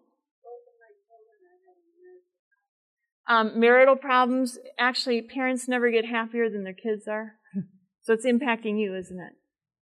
Um, 3.29 3.59
marital 3.59 3.97
problems, 3.97 4.59
actually, 4.79 5.23
parents 5.23 5.69
never 5.69 5.91
get 5.91 6.05
happier 6.05 6.51
than 6.51 6.65
their 6.65 6.75
kids 6.75 7.07
are. 7.09 7.35
so 8.03 8.13
it's 8.13 8.27
impacting 8.27 8.79
you, 8.81 8.95
isn't 8.97 9.19
it? 9.19 9.33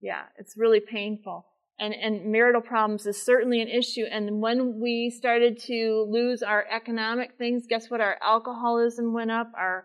Yeah, 0.01 0.25
it's 0.39 0.55
really 0.57 0.81
painful. 0.81 1.47
And, 1.79 1.95
and 1.95 2.31
marital 2.31 2.61
problems 2.61 3.07
is 3.07 3.25
certainly 3.25 3.63
an 3.63 3.69
issue. 3.69 4.05
And 4.11 4.43
when 4.43 4.79
we 4.81 5.11
started 5.11 5.59
to 5.61 6.07
lose 6.11 6.43
our 6.43 6.67
economic 6.71 7.39
things, 7.39 7.65
guess 7.67 7.91
what? 7.91 8.03
Our 8.03 8.19
alcoholism 8.23 9.15
went 9.15 9.31
up, 9.31 9.51
our 9.57 9.85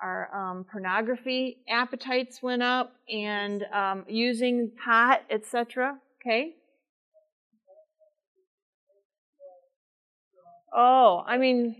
our 0.00 0.34
um, 0.34 0.64
pornography 0.70 1.58
appetites 1.68 2.42
went 2.42 2.62
up 2.62 2.92
and 3.12 3.64
um, 3.72 4.04
using 4.08 4.70
pot, 4.84 5.22
etc. 5.30 5.98
Okay. 6.20 6.54
Oh, 10.74 11.24
I 11.26 11.38
mean, 11.38 11.76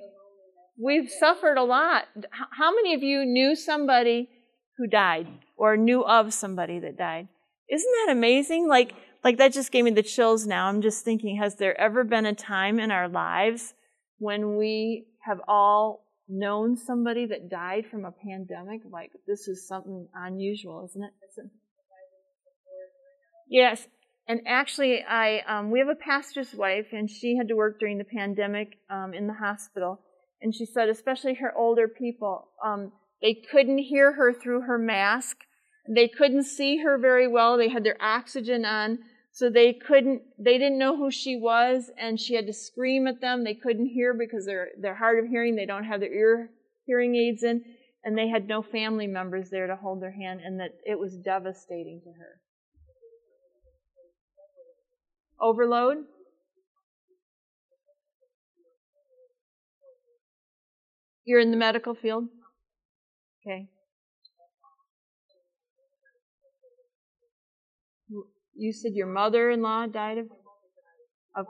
we've 0.79 1.11
suffered 1.11 1.59
a 1.59 1.63
lot. 1.63 2.05
How 2.31 2.75
many 2.75 2.95
of 2.95 3.03
you 3.03 3.25
knew 3.25 3.55
somebody 3.55 4.29
who 4.77 4.87
died 4.87 5.29
or 5.57 5.77
knew 5.77 6.05
of 6.05 6.33
somebody 6.33 6.79
that 6.81 6.97
died? 6.97 7.29
Isn't 7.71 7.93
that 8.07 8.13
amazing? 8.13 8.69
Like, 8.69 8.95
like 9.23 9.39
that 9.39 9.53
just 9.53 9.71
gave 9.71 9.85
me 9.85 9.91
the 9.91 10.03
chills 10.03 10.47
now. 10.47 10.69
I'm 10.69 10.81
just 10.81 11.05
thinking, 11.05 11.37
has 11.37 11.57
there 11.57 11.79
ever 11.79 12.03
been 12.05 12.27
a 12.27 12.35
time 12.35 12.81
in 12.81 12.91
our 12.91 13.09
lives 13.09 13.75
when 14.19 14.57
we 14.57 15.07
have 15.21 15.41
all 15.47 16.05
known 16.29 16.77
somebody 16.77 17.27
that 17.27 17.49
died 17.49 17.87
from 17.91 18.05
a 18.05 18.13
pandemic, 18.13 18.83
like 18.91 19.11
this 19.27 19.49
is 19.49 19.67
something 19.67 20.09
unusual, 20.15 20.85
isn't 20.85 21.03
it? 21.03 21.11
Yes, 23.51 23.87
and 24.29 24.43
actually, 24.47 25.03
I 25.03 25.41
um, 25.49 25.71
we 25.71 25.79
have 25.79 25.89
a 25.89 25.95
pastor's 25.95 26.53
wife, 26.55 26.89
and 26.93 27.11
she 27.11 27.37
had 27.37 27.49
to 27.49 27.57
work 27.57 27.81
during 27.81 27.97
the 27.97 28.05
pandemic 28.05 28.79
um, 28.91 29.15
in 29.15 29.27
the 29.27 29.33
hospital, 29.33 30.01
and 30.43 30.55
she 30.55 30.67
said, 30.67 30.91
especially 30.91 31.35
her 31.35 31.57
older 31.57 31.89
people, 31.89 32.49
um, 32.63 32.93
they 33.23 33.35
couldn't 33.51 33.79
hear 33.79 34.13
her 34.13 34.35
through 34.35 34.63
her 34.63 34.79
mask, 34.79 35.39
they 35.89 36.09
couldn't 36.09 36.45
see 36.45 36.79
her 36.79 36.99
very 36.99 37.27
well, 37.27 37.57
they 37.57 37.71
had 37.71 37.85
their 37.85 37.97
oxygen 38.03 38.67
on, 38.67 38.99
so 39.39 39.49
they 39.49 39.73
couldn't, 39.73 40.23
they 40.37 40.59
didn't 40.59 40.81
know 40.81 40.97
who 40.97 41.13
she 41.13 41.37
was, 41.37 41.93
and 41.97 42.19
she 42.19 42.35
had 42.35 42.49
to 42.49 42.53
scream 42.53 43.07
at 43.07 43.21
them. 43.21 43.45
They 43.45 43.55
couldn't 43.55 43.87
hear 43.87 44.13
because 44.13 44.45
they're, 44.45 44.71
they're 44.81 44.97
hard 44.97 45.23
of 45.23 45.31
hearing. 45.31 45.55
They 45.55 45.65
don't 45.65 45.85
have 45.85 46.01
their 46.01 46.13
ear 46.13 46.51
hearing 46.87 47.15
aids 47.15 47.45
in, 47.45 47.65
and 48.03 48.19
they 48.19 48.27
had 48.27 48.49
no 48.49 48.63
family 48.63 49.07
members 49.07 49.49
there 49.49 49.69
to 49.69 49.77
hold 49.77 50.03
their 50.03 50.11
hand, 50.11 50.41
and 50.45 50.59
that 50.59 50.73
it 50.85 50.99
was 50.99 51.17
devastating 51.19 52.01
to 52.01 52.11
her. 52.19 52.41
Overload? 55.41 55.99
You're 61.25 61.39
in 61.39 61.53
the 61.53 61.57
medical 61.57 61.95
field? 61.95 62.25
Okay. 63.47 63.69
You 68.59 68.73
said 68.73 68.93
your 68.95 69.07
mother 69.07 69.51
in 69.51 69.63
law 69.63 69.87
died 69.87 70.19
of, 70.19 70.27
of 71.37 71.47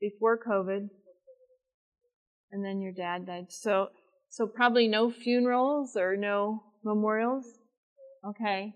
before 0.00 0.36
COVID, 0.36 0.88
and 2.50 2.64
then 2.64 2.80
your 2.80 2.92
dad 2.92 3.26
died. 3.26 3.46
So, 3.50 3.90
so 4.30 4.48
probably 4.48 4.88
no 4.88 5.12
funerals 5.12 5.96
or 5.96 6.16
no 6.16 6.64
memorials. 6.82 7.46
Okay. 8.28 8.74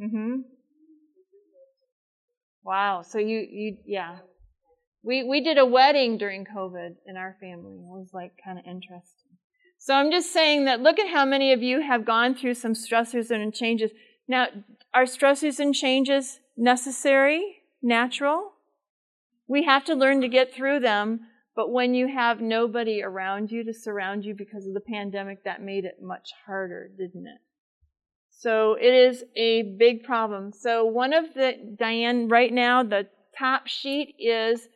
Mhm. 0.00 0.44
Wow. 2.62 3.02
So 3.02 3.18
you 3.18 3.40
you 3.50 3.76
yeah. 3.84 4.18
We 5.02 5.24
we 5.24 5.40
did 5.42 5.58
a 5.58 5.66
wedding 5.66 6.18
during 6.18 6.44
COVID 6.44 6.94
in 7.06 7.16
our 7.16 7.36
family. 7.40 7.74
It 7.74 7.88
was 7.88 8.10
like 8.12 8.32
kind 8.44 8.60
of 8.60 8.64
interesting. 8.64 9.32
So 9.78 9.94
I'm 9.94 10.10
just 10.12 10.32
saying 10.32 10.66
that 10.66 10.80
look 10.80 10.98
at 11.00 11.08
how 11.08 11.24
many 11.24 11.52
of 11.52 11.62
you 11.62 11.80
have 11.80 12.04
gone 12.04 12.34
through 12.34 12.54
some 12.54 12.74
stressors 12.74 13.30
and 13.30 13.52
changes. 13.52 13.90
Now, 14.30 14.46
are 14.94 15.06
stresses 15.06 15.58
and 15.58 15.74
changes 15.74 16.38
necessary, 16.56 17.62
natural? 17.82 18.52
We 19.48 19.64
have 19.64 19.84
to 19.86 19.96
learn 19.96 20.20
to 20.20 20.28
get 20.28 20.54
through 20.54 20.78
them, 20.78 21.22
but 21.56 21.72
when 21.72 21.94
you 21.94 22.06
have 22.06 22.40
nobody 22.40 23.02
around 23.02 23.50
you 23.50 23.64
to 23.64 23.74
surround 23.74 24.24
you 24.24 24.36
because 24.36 24.68
of 24.68 24.74
the 24.74 24.80
pandemic, 24.80 25.42
that 25.42 25.64
made 25.64 25.84
it 25.84 26.00
much 26.00 26.30
harder, 26.46 26.88
didn't 26.96 27.26
it? 27.26 27.40
So 28.30 28.74
it 28.74 28.94
is 28.94 29.24
a 29.34 29.62
big 29.62 30.04
problem. 30.04 30.52
So 30.52 30.84
one 30.84 31.12
of 31.12 31.34
the, 31.34 31.54
Diane, 31.76 32.28
right 32.28 32.52
now, 32.52 32.84
the 32.84 33.08
top 33.36 33.66
sheet 33.66 34.14
is 34.16 34.68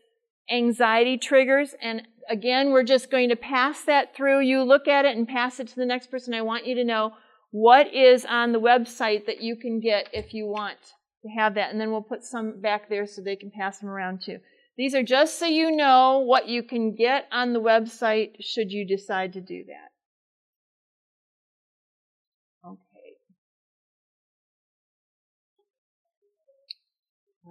anxiety 0.50 1.16
triggers. 1.16 1.76
And 1.80 2.02
again, 2.28 2.72
we're 2.72 2.82
just 2.82 3.08
going 3.08 3.28
to 3.28 3.36
pass 3.36 3.82
that 3.82 4.16
through. 4.16 4.40
You 4.40 4.64
look 4.64 4.88
at 4.88 5.04
it 5.04 5.16
and 5.16 5.28
pass 5.28 5.60
it 5.60 5.68
to 5.68 5.76
the 5.76 5.86
next 5.86 6.10
person. 6.10 6.34
I 6.34 6.42
want 6.42 6.66
you 6.66 6.74
to 6.74 6.84
know 6.84 7.12
what 7.54 7.94
is 7.94 8.24
on 8.24 8.50
the 8.50 8.60
website 8.60 9.26
that 9.26 9.40
you 9.40 9.54
can 9.54 9.78
get 9.78 10.08
if 10.12 10.34
you 10.34 10.44
want 10.44 10.76
to 11.22 11.28
have 11.28 11.54
that. 11.54 11.70
And 11.70 11.80
then 11.80 11.92
we'll 11.92 12.02
put 12.02 12.24
some 12.24 12.60
back 12.60 12.88
there 12.88 13.06
so 13.06 13.22
they 13.22 13.36
can 13.36 13.52
pass 13.52 13.78
them 13.78 13.88
around 13.88 14.22
too. 14.26 14.38
These 14.76 14.92
are 14.96 15.04
just 15.04 15.38
so 15.38 15.46
you 15.46 15.70
know 15.70 16.18
what 16.18 16.48
you 16.48 16.64
can 16.64 16.96
get 16.96 17.28
on 17.30 17.52
the 17.52 17.60
website 17.60 18.32
should 18.40 18.72
you 18.72 18.84
decide 18.84 19.34
to 19.34 19.40
do 19.40 19.62
that. 19.68 19.92
Okay. 22.68 23.14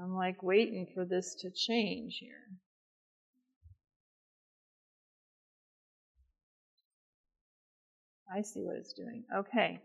I'm 0.04 0.16
like 0.16 0.44
waiting 0.44 0.86
for 0.94 1.06
this 1.06 1.34
to 1.36 1.50
change 1.50 2.18
here. 2.20 2.44
I 8.36 8.42
see 8.42 8.60
what 8.60 8.76
it's 8.76 8.92
doing. 8.92 9.24
Okay. 9.34 9.80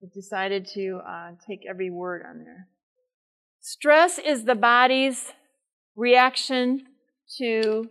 It 0.00 0.12
decided 0.14 0.66
to 0.74 1.00
uh, 1.06 1.30
take 1.46 1.64
every 1.68 1.90
word 1.90 2.22
on 2.28 2.38
there. 2.38 2.68
Stress 3.60 4.18
is 4.18 4.44
the 4.44 4.54
body's 4.54 5.32
reaction 5.96 6.86
to, 7.36 7.88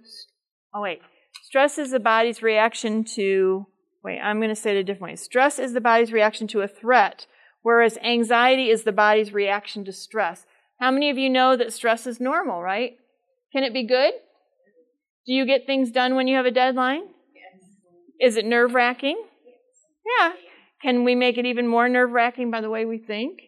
oh 0.73 0.81
wait, 0.81 1.01
stress 1.43 1.77
is 1.77 1.91
the 1.91 1.99
body's 1.99 2.41
reaction 2.41 3.03
to, 3.03 3.67
wait, 4.03 4.19
I'm 4.19 4.39
going 4.39 4.49
to 4.49 4.55
say 4.55 4.75
it 4.75 4.79
a 4.79 4.83
different 4.83 5.11
way. 5.11 5.15
Stress 5.17 5.59
is 5.59 5.73
the 5.73 5.81
body's 5.81 6.13
reaction 6.13 6.47
to 6.47 6.61
a 6.61 6.67
threat, 6.67 7.27
whereas 7.61 7.97
anxiety 7.97 8.69
is 8.69 8.83
the 8.83 8.93
body's 8.93 9.33
reaction 9.33 9.83
to 9.85 9.91
stress. 9.91 10.45
How 10.79 10.91
many 10.91 11.09
of 11.09 11.17
you 11.17 11.29
know 11.29 11.57
that 11.57 11.73
stress 11.73 12.07
is 12.07 12.21
normal, 12.21 12.61
right? 12.61 12.97
Can 13.51 13.63
it 13.63 13.73
be 13.73 13.85
good? 13.85 14.13
Do 15.25 15.33
you 15.33 15.45
get 15.45 15.65
things 15.65 15.91
done 15.91 16.15
when 16.15 16.27
you 16.27 16.37
have 16.37 16.45
a 16.45 16.51
deadline? 16.51 17.01
Yes. 17.35 17.63
Is 18.21 18.37
it 18.37 18.45
nerve 18.45 18.73
wracking? 18.73 19.21
Yes. 19.45 20.35
Yeah. 20.37 20.46
Can 20.81 21.03
we 21.03 21.15
make 21.15 21.37
it 21.37 21.45
even 21.45 21.67
more 21.67 21.89
nerve 21.89 22.11
wracking 22.11 22.51
by 22.51 22.61
the 22.61 22.69
way 22.69 22.85
we 22.85 22.97
think? 22.97 23.41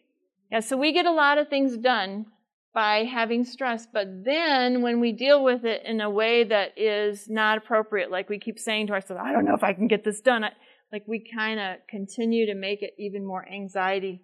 Yeah, 0.51 0.61
so 0.61 0.77
we 0.77 0.93
get 0.93 1.05
a 1.05 1.11
lot 1.11 1.37
of 1.37 1.47
things 1.47 1.77
done 1.77 2.25
by 2.73 3.03
having 3.03 3.43
stress, 3.43 3.87
but 3.91 4.07
then 4.23 4.81
when 4.81 4.99
we 4.99 5.11
deal 5.11 5.43
with 5.43 5.65
it 5.65 5.83
in 5.85 6.01
a 6.01 6.09
way 6.09 6.43
that 6.43 6.77
is 6.77 7.27
not 7.29 7.57
appropriate, 7.57 8.11
like 8.11 8.29
we 8.29 8.39
keep 8.39 8.59
saying 8.59 8.87
to 8.87 8.93
ourselves, 8.93 9.21
I 9.23 9.31
don't 9.31 9.45
know 9.45 9.55
if 9.55 9.63
I 9.63 9.73
can 9.73 9.87
get 9.87 10.03
this 10.03 10.21
done, 10.21 10.43
like 10.91 11.03
we 11.07 11.23
kind 11.35 11.59
of 11.59 11.77
continue 11.87 12.47
to 12.47 12.55
make 12.55 12.81
it 12.81 12.93
even 12.97 13.25
more 13.25 13.47
anxiety 13.47 14.21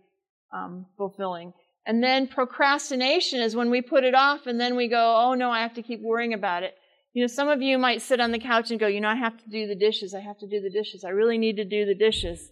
um, 0.53 0.85
fulfilling. 0.97 1.53
And 1.85 2.03
then 2.03 2.27
procrastination 2.27 3.41
is 3.41 3.55
when 3.55 3.69
we 3.69 3.81
put 3.81 4.03
it 4.03 4.15
off 4.15 4.47
and 4.47 4.59
then 4.59 4.75
we 4.75 4.87
go, 4.87 5.15
oh 5.17 5.33
no, 5.35 5.51
I 5.51 5.61
have 5.61 5.75
to 5.75 5.83
keep 5.83 6.01
worrying 6.01 6.33
about 6.33 6.63
it. 6.63 6.75
You 7.13 7.21
know, 7.21 7.27
some 7.27 7.47
of 7.47 7.61
you 7.61 7.77
might 7.77 8.01
sit 8.01 8.19
on 8.19 8.31
the 8.31 8.39
couch 8.39 8.71
and 8.71 8.79
go, 8.79 8.87
you 8.87 8.99
know, 8.99 9.09
I 9.09 9.15
have 9.15 9.37
to 9.37 9.49
do 9.49 9.67
the 9.67 9.75
dishes. 9.75 10.13
I 10.13 10.21
have 10.21 10.37
to 10.39 10.47
do 10.47 10.59
the 10.59 10.69
dishes. 10.69 11.03
I 11.03 11.09
really 11.09 11.37
need 11.37 11.57
to 11.57 11.65
do 11.65 11.85
the 11.85 11.95
dishes. 11.95 12.49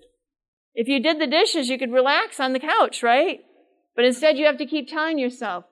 If 0.76 0.88
you 0.88 1.02
did 1.02 1.20
the 1.20 1.28
dishes, 1.28 1.70
you 1.70 1.78
could 1.78 1.92
relax 1.92 2.40
on 2.40 2.54
the 2.54 2.60
couch, 2.60 3.04
right? 3.04 3.42
But 3.96 4.06
instead, 4.06 4.38
you 4.38 4.46
have 4.46 4.58
to 4.58 4.66
keep 4.66 4.88
telling 4.88 5.20
yourself, 5.20 5.66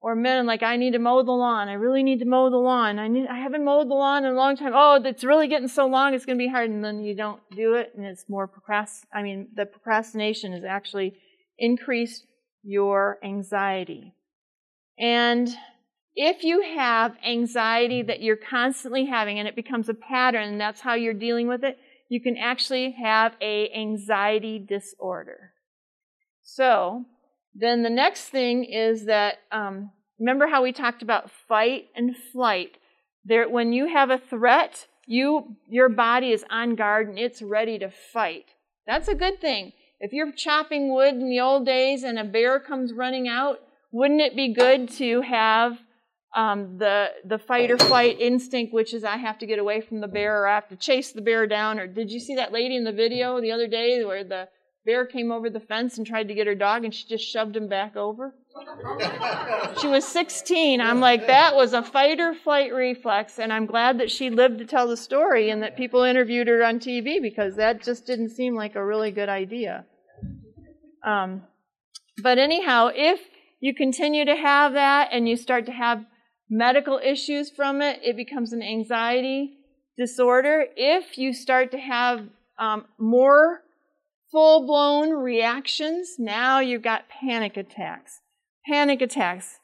or 0.00 0.14
men 0.14 0.46
like, 0.46 0.62
I 0.62 0.76
need 0.76 0.92
to 0.92 0.98
mow 0.98 1.22
the 1.22 1.32
lawn. 1.32 1.68
I 1.68 1.74
really 1.74 2.02
need 2.02 2.20
to 2.20 2.24
mow 2.24 2.50
the 2.50 2.56
lawn. 2.56 2.98
I 2.98 3.08
need, 3.08 3.26
I 3.28 3.38
haven't 3.38 3.64
mowed 3.64 3.88
the 3.88 3.94
lawn 3.94 4.24
in 4.24 4.32
a 4.32 4.36
long 4.36 4.56
time. 4.56 4.72
Oh, 4.74 5.00
it's 5.04 5.24
really 5.24 5.48
getting 5.48 5.68
so 5.68 5.86
long. 5.86 6.14
It's 6.14 6.24
going 6.24 6.38
to 6.38 6.42
be 6.42 6.48
hard. 6.48 6.70
And 6.70 6.84
then 6.84 7.02
you 7.02 7.14
don't 7.14 7.40
do 7.56 7.74
it. 7.74 7.92
And 7.96 8.04
it's 8.04 8.28
more 8.28 8.48
procrast, 8.48 9.02
I 9.12 9.22
mean, 9.22 9.48
the 9.54 9.66
procrastination 9.66 10.52
has 10.52 10.64
actually 10.64 11.14
increased 11.58 12.24
your 12.62 13.18
anxiety. 13.24 14.14
And 14.98 15.48
if 16.14 16.42
you 16.42 16.62
have 16.62 17.16
anxiety 17.24 18.02
that 18.02 18.22
you're 18.22 18.36
constantly 18.36 19.06
having 19.06 19.38
and 19.38 19.46
it 19.46 19.54
becomes 19.54 19.88
a 19.88 19.94
pattern 19.94 20.48
and 20.48 20.60
that's 20.60 20.80
how 20.80 20.94
you're 20.94 21.14
dealing 21.14 21.46
with 21.46 21.62
it, 21.62 21.78
you 22.08 22.20
can 22.20 22.36
actually 22.36 22.92
have 22.92 23.34
a 23.40 23.70
anxiety 23.72 24.58
disorder. 24.58 25.52
So, 26.42 27.04
then 27.54 27.82
the 27.82 27.90
next 27.90 28.28
thing 28.28 28.64
is 28.64 29.06
that 29.06 29.38
um, 29.52 29.90
remember 30.18 30.46
how 30.46 30.62
we 30.62 30.72
talked 30.72 31.02
about 31.02 31.30
fight 31.30 31.86
and 31.94 32.16
flight. 32.16 32.78
There, 33.24 33.48
when 33.48 33.72
you 33.72 33.88
have 33.88 34.10
a 34.10 34.18
threat, 34.18 34.86
you 35.06 35.56
your 35.68 35.88
body 35.88 36.32
is 36.32 36.44
on 36.50 36.74
guard 36.74 37.08
and 37.08 37.18
it's 37.18 37.42
ready 37.42 37.78
to 37.78 37.90
fight. 37.90 38.46
That's 38.86 39.08
a 39.08 39.14
good 39.14 39.40
thing. 39.40 39.72
If 40.00 40.12
you're 40.12 40.32
chopping 40.32 40.92
wood 40.92 41.14
in 41.14 41.28
the 41.28 41.40
old 41.40 41.66
days 41.66 42.04
and 42.04 42.18
a 42.18 42.24
bear 42.24 42.60
comes 42.60 42.92
running 42.92 43.28
out, 43.28 43.58
wouldn't 43.90 44.20
it 44.20 44.36
be 44.36 44.54
good 44.54 44.88
to 44.90 45.22
have 45.22 45.78
um, 46.34 46.78
the 46.78 47.08
the 47.24 47.38
fight 47.38 47.70
or 47.70 47.78
flight 47.78 48.20
instinct, 48.20 48.72
which 48.72 48.92
is 48.92 49.04
I 49.04 49.16
have 49.16 49.38
to 49.38 49.46
get 49.46 49.58
away 49.58 49.80
from 49.80 50.00
the 50.00 50.08
bear 50.08 50.42
or 50.42 50.48
I 50.48 50.56
have 50.56 50.68
to 50.68 50.76
chase 50.76 51.12
the 51.12 51.22
bear 51.22 51.46
down? 51.46 51.78
Or 51.78 51.86
did 51.86 52.10
you 52.10 52.20
see 52.20 52.34
that 52.36 52.52
lady 52.52 52.76
in 52.76 52.84
the 52.84 52.92
video 52.92 53.40
the 53.40 53.52
other 53.52 53.66
day 53.66 54.04
where 54.04 54.24
the 54.24 54.48
bear 54.84 55.06
came 55.06 55.32
over 55.32 55.50
the 55.50 55.60
fence 55.60 55.98
and 55.98 56.06
tried 56.06 56.28
to 56.28 56.34
get 56.34 56.46
her 56.46 56.54
dog 56.54 56.84
and 56.84 56.94
she 56.94 57.06
just 57.06 57.24
shoved 57.24 57.56
him 57.56 57.68
back 57.68 57.96
over? 57.96 58.34
she 59.80 59.86
was 59.86 60.06
16. 60.06 60.80
I'm 60.80 61.00
like, 61.00 61.26
that 61.26 61.54
was 61.54 61.72
a 61.72 61.82
fight 61.82 62.20
or 62.20 62.34
flight 62.34 62.74
reflex, 62.74 63.38
and 63.38 63.52
I'm 63.52 63.66
glad 63.66 63.98
that 64.00 64.10
she 64.10 64.30
lived 64.30 64.58
to 64.58 64.66
tell 64.66 64.88
the 64.88 64.96
story 64.96 65.50
and 65.50 65.62
that 65.62 65.76
people 65.76 66.02
interviewed 66.02 66.48
her 66.48 66.64
on 66.64 66.78
TV 66.78 67.22
because 67.22 67.56
that 67.56 67.82
just 67.82 68.06
didn't 68.06 68.30
seem 68.30 68.54
like 68.54 68.74
a 68.74 68.84
really 68.84 69.10
good 69.10 69.28
idea. 69.28 69.84
Um, 71.04 71.42
but 72.22 72.38
anyhow, 72.38 72.90
if 72.94 73.20
you 73.60 73.74
continue 73.74 74.24
to 74.24 74.36
have 74.36 74.72
that 74.72 75.10
and 75.12 75.28
you 75.28 75.36
start 75.36 75.66
to 75.66 75.72
have 75.72 76.04
medical 76.50 77.00
issues 77.02 77.50
from 77.50 77.82
it, 77.82 78.00
it 78.02 78.16
becomes 78.16 78.52
an 78.52 78.62
anxiety 78.62 79.54
disorder. 79.96 80.66
If 80.76 81.18
you 81.18 81.32
start 81.32 81.70
to 81.72 81.78
have 81.78 82.28
um, 82.58 82.86
more 82.98 83.62
full 84.30 84.66
blown 84.66 85.10
reactions, 85.10 86.16
now 86.18 86.60
you've 86.60 86.82
got 86.82 87.08
panic 87.08 87.56
attacks. 87.56 88.20
Panic 88.66 89.00
attacks. 89.00 89.58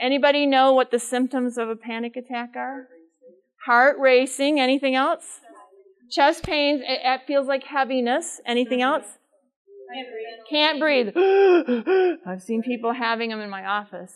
Anybody 0.00 0.46
know 0.46 0.72
what 0.72 0.90
the 0.90 0.98
symptoms 0.98 1.58
of 1.58 1.68
a 1.68 1.76
panic 1.76 2.16
attack 2.16 2.50
are? 2.56 2.88
Heart 3.66 3.98
racing. 3.98 4.60
Anything 4.60 4.94
else? 4.94 5.40
Chest 6.10 6.44
pains. 6.44 6.80
It, 6.82 7.00
it 7.04 7.20
feels 7.26 7.46
like 7.46 7.64
heaviness. 7.64 8.40
Anything 8.46 8.82
else? 8.82 9.04
Can't 10.48 10.78
breathe. 10.78 11.08
I've 12.26 12.42
seen 12.42 12.62
people 12.62 12.92
having 12.92 13.30
them 13.30 13.40
in 13.40 13.50
my 13.50 13.66
office. 13.66 14.12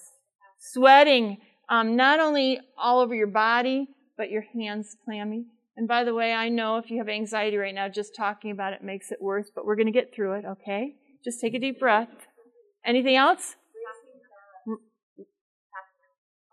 Sweating, 0.59 1.39
um, 1.73 1.97
not 1.97 2.21
only 2.21 2.61
all 2.77 3.01
over 3.01 3.15
your 3.15 3.27
body, 3.27 3.89
but 4.19 4.31
your 4.31 4.45
hands 4.53 4.95
clammy. 5.07 5.47
And 5.75 5.89
by 5.89 6.05
the 6.05 6.13
way, 6.13 6.35
I 6.35 6.51
know 6.51 6.77
if 6.77 6.91
you 6.91 6.99
have 6.99 7.09
anxiety 7.09 7.57
right 7.57 7.75
now, 7.75 7.89
just 7.89 8.15
talking 8.15 8.51
about 8.51 8.75
it 8.75 8.85
makes 8.85 9.11
it 9.11 9.23
worse, 9.23 9.51
but 9.55 9.65
we're 9.65 9.77
going 9.77 9.87
to 9.87 9.93
get 9.93 10.15
through 10.15 10.35
it, 10.35 10.45
okay? 10.45 10.97
Just 11.25 11.41
take 11.41 11.55
a 11.55 11.59
deep 11.59 11.81
breath. 11.81 12.11
Anything 12.85 13.17
else? 13.17 13.57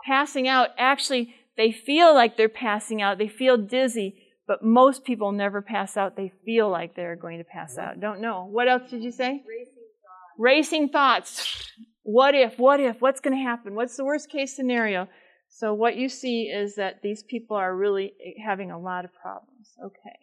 Passing 0.05 0.47
out. 0.47 0.69
Actually, 0.77 1.35
they 1.57 1.73
feel 1.73 2.13
like 2.13 2.37
they're 2.37 2.47
passing 2.47 3.01
out. 3.01 3.17
They 3.17 3.27
feel 3.27 3.57
dizzy, 3.57 4.15
but 4.47 4.63
most 4.63 5.03
people 5.03 5.33
never 5.33 5.61
pass 5.61 5.97
out. 5.97 6.15
They 6.15 6.31
feel 6.45 6.69
like 6.69 6.95
they're 6.95 7.17
going 7.17 7.39
to 7.39 7.43
pass 7.43 7.77
out. 7.77 7.99
Don't 7.99 8.21
know. 8.21 8.47
What 8.49 8.69
else 8.69 8.89
did 8.89 9.03
you 9.03 9.11
say? 9.11 9.43
Racing 9.45 9.73
thoughts. 10.01 10.39
Racing 10.39 10.89
thoughts. 10.89 11.71
What 12.03 12.35
if, 12.35 12.57
what 12.57 12.79
if, 12.79 13.01
what's 13.01 13.19
going 13.19 13.37
to 13.37 13.43
happen? 13.43 13.75
What's 13.75 13.97
the 13.97 14.05
worst 14.05 14.29
case 14.29 14.55
scenario? 14.55 15.07
So 15.49 15.73
what 15.73 15.95
you 15.95 16.09
see 16.09 16.43
is 16.43 16.75
that 16.75 17.01
these 17.01 17.23
people 17.23 17.57
are 17.57 17.75
really 17.75 18.13
having 18.43 18.71
a 18.71 18.79
lot 18.79 19.05
of 19.05 19.11
problems. 19.13 19.69
Okay. 19.83 20.19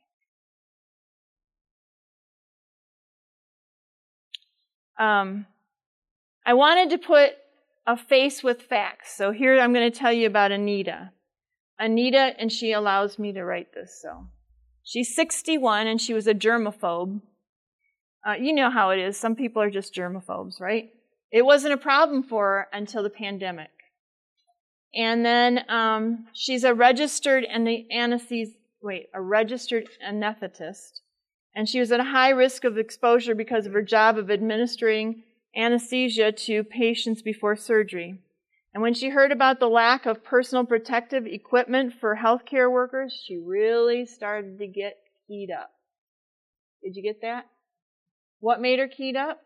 Um, 4.98 5.46
I 6.44 6.54
wanted 6.54 6.90
to 6.90 6.98
put 6.98 7.32
a 7.86 7.96
face 7.96 8.42
with 8.42 8.62
facts. 8.62 9.16
So 9.16 9.32
here 9.32 9.60
I'm 9.60 9.72
going 9.72 9.90
to 9.90 9.96
tell 9.96 10.12
you 10.12 10.26
about 10.26 10.52
Anita. 10.52 11.10
Anita, 11.78 12.34
and 12.38 12.50
she 12.50 12.72
allows 12.72 13.18
me 13.18 13.32
to 13.32 13.44
write 13.44 13.74
this. 13.74 14.00
So 14.00 14.28
she's 14.82 15.14
61 15.14 15.86
and 15.86 16.00
she 16.00 16.14
was 16.14 16.26
a 16.26 16.34
germaphobe. 16.34 17.20
Uh, 18.26 18.34
you 18.40 18.54
know 18.54 18.70
how 18.70 18.90
it 18.90 18.98
is. 18.98 19.16
Some 19.16 19.36
people 19.36 19.60
are 19.62 19.70
just 19.70 19.94
germaphobes, 19.94 20.60
right? 20.60 20.88
It 21.32 21.42
wasn't 21.42 21.74
a 21.74 21.78
problem 21.78 22.22
for 22.22 22.44
her 22.44 22.68
until 22.72 23.02
the 23.02 23.10
pandemic. 23.10 23.70
And 24.94 25.24
then 25.24 25.64
um, 25.68 26.26
she's 26.32 26.64
a 26.64 26.72
registered 26.72 27.44
anesthes- 27.44 28.56
wait, 28.82 29.08
a 29.12 29.20
registered 29.20 29.88
anesthetist. 30.06 31.00
And 31.54 31.68
she 31.68 31.80
was 31.80 31.90
at 31.92 32.00
a 32.00 32.04
high 32.04 32.30
risk 32.30 32.64
of 32.64 32.78
exposure 32.78 33.34
because 33.34 33.66
of 33.66 33.72
her 33.72 33.82
job 33.82 34.18
of 34.18 34.30
administering 34.30 35.22
anesthesia 35.56 36.32
to 36.32 36.64
patients 36.64 37.22
before 37.22 37.56
surgery. 37.56 38.18
And 38.74 38.82
when 38.82 38.92
she 38.92 39.08
heard 39.08 39.32
about 39.32 39.58
the 39.58 39.68
lack 39.68 40.04
of 40.04 40.22
personal 40.22 40.66
protective 40.66 41.26
equipment 41.26 41.94
for 41.98 42.16
healthcare 42.16 42.70
workers, 42.70 43.18
she 43.26 43.38
really 43.38 44.04
started 44.04 44.58
to 44.58 44.66
get 44.66 44.98
keyed 45.26 45.50
up. 45.50 45.70
Did 46.82 46.94
you 46.94 47.02
get 47.02 47.22
that? 47.22 47.46
What 48.40 48.60
made 48.60 48.78
her 48.78 48.86
keyed 48.86 49.16
up? 49.16 49.40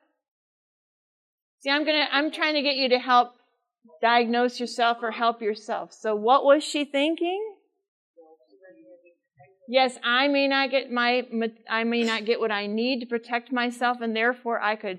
See, 1.60 1.70
I'm 1.70 1.84
gonna, 1.84 2.08
I'm 2.10 2.30
trying 2.30 2.54
to 2.54 2.62
get 2.62 2.76
you 2.76 2.88
to 2.90 2.98
help 2.98 3.32
diagnose 4.00 4.58
yourself 4.58 4.98
or 5.02 5.10
help 5.10 5.42
yourself. 5.42 5.92
So 5.92 6.14
what 6.14 6.44
was 6.44 6.64
she 6.64 6.84
thinking? 6.84 7.56
Yes, 9.68 9.98
I 10.02 10.26
may 10.28 10.48
not 10.48 10.70
get 10.70 10.90
my, 10.90 11.26
I 11.68 11.84
may 11.84 12.02
not 12.02 12.24
get 12.24 12.40
what 12.40 12.50
I 12.50 12.66
need 12.66 13.00
to 13.00 13.06
protect 13.06 13.52
myself 13.52 14.00
and 14.00 14.16
therefore 14.16 14.60
I 14.60 14.74
could 14.74 14.98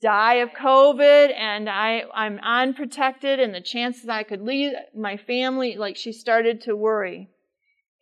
die 0.00 0.34
of 0.34 0.50
COVID 0.50 1.32
and 1.36 1.68
I, 1.68 2.04
I'm 2.14 2.38
unprotected 2.38 3.40
and 3.40 3.54
the 3.54 3.60
chances 3.60 4.08
I 4.08 4.22
could 4.22 4.42
leave 4.42 4.72
my 4.94 5.16
family, 5.16 5.76
like 5.76 5.96
she 5.96 6.12
started 6.12 6.60
to 6.62 6.76
worry. 6.76 7.30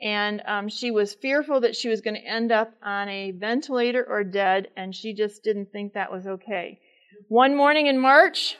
And 0.02 0.42
um, 0.46 0.68
she 0.68 0.90
was 0.90 1.14
fearful 1.14 1.60
that 1.60 1.74
she 1.74 1.88
was 1.88 2.02
going 2.02 2.16
to 2.16 2.26
end 2.26 2.52
up 2.52 2.74
on 2.82 3.08
a 3.08 3.30
ventilator 3.30 4.04
or 4.06 4.24
dead, 4.24 4.68
and 4.76 4.94
she 4.94 5.14
just 5.14 5.42
didn't 5.42 5.72
think 5.72 5.94
that 5.94 6.12
was 6.12 6.26
okay. 6.26 6.80
One 7.28 7.56
morning 7.56 7.86
in 7.86 7.98
March, 7.98 8.56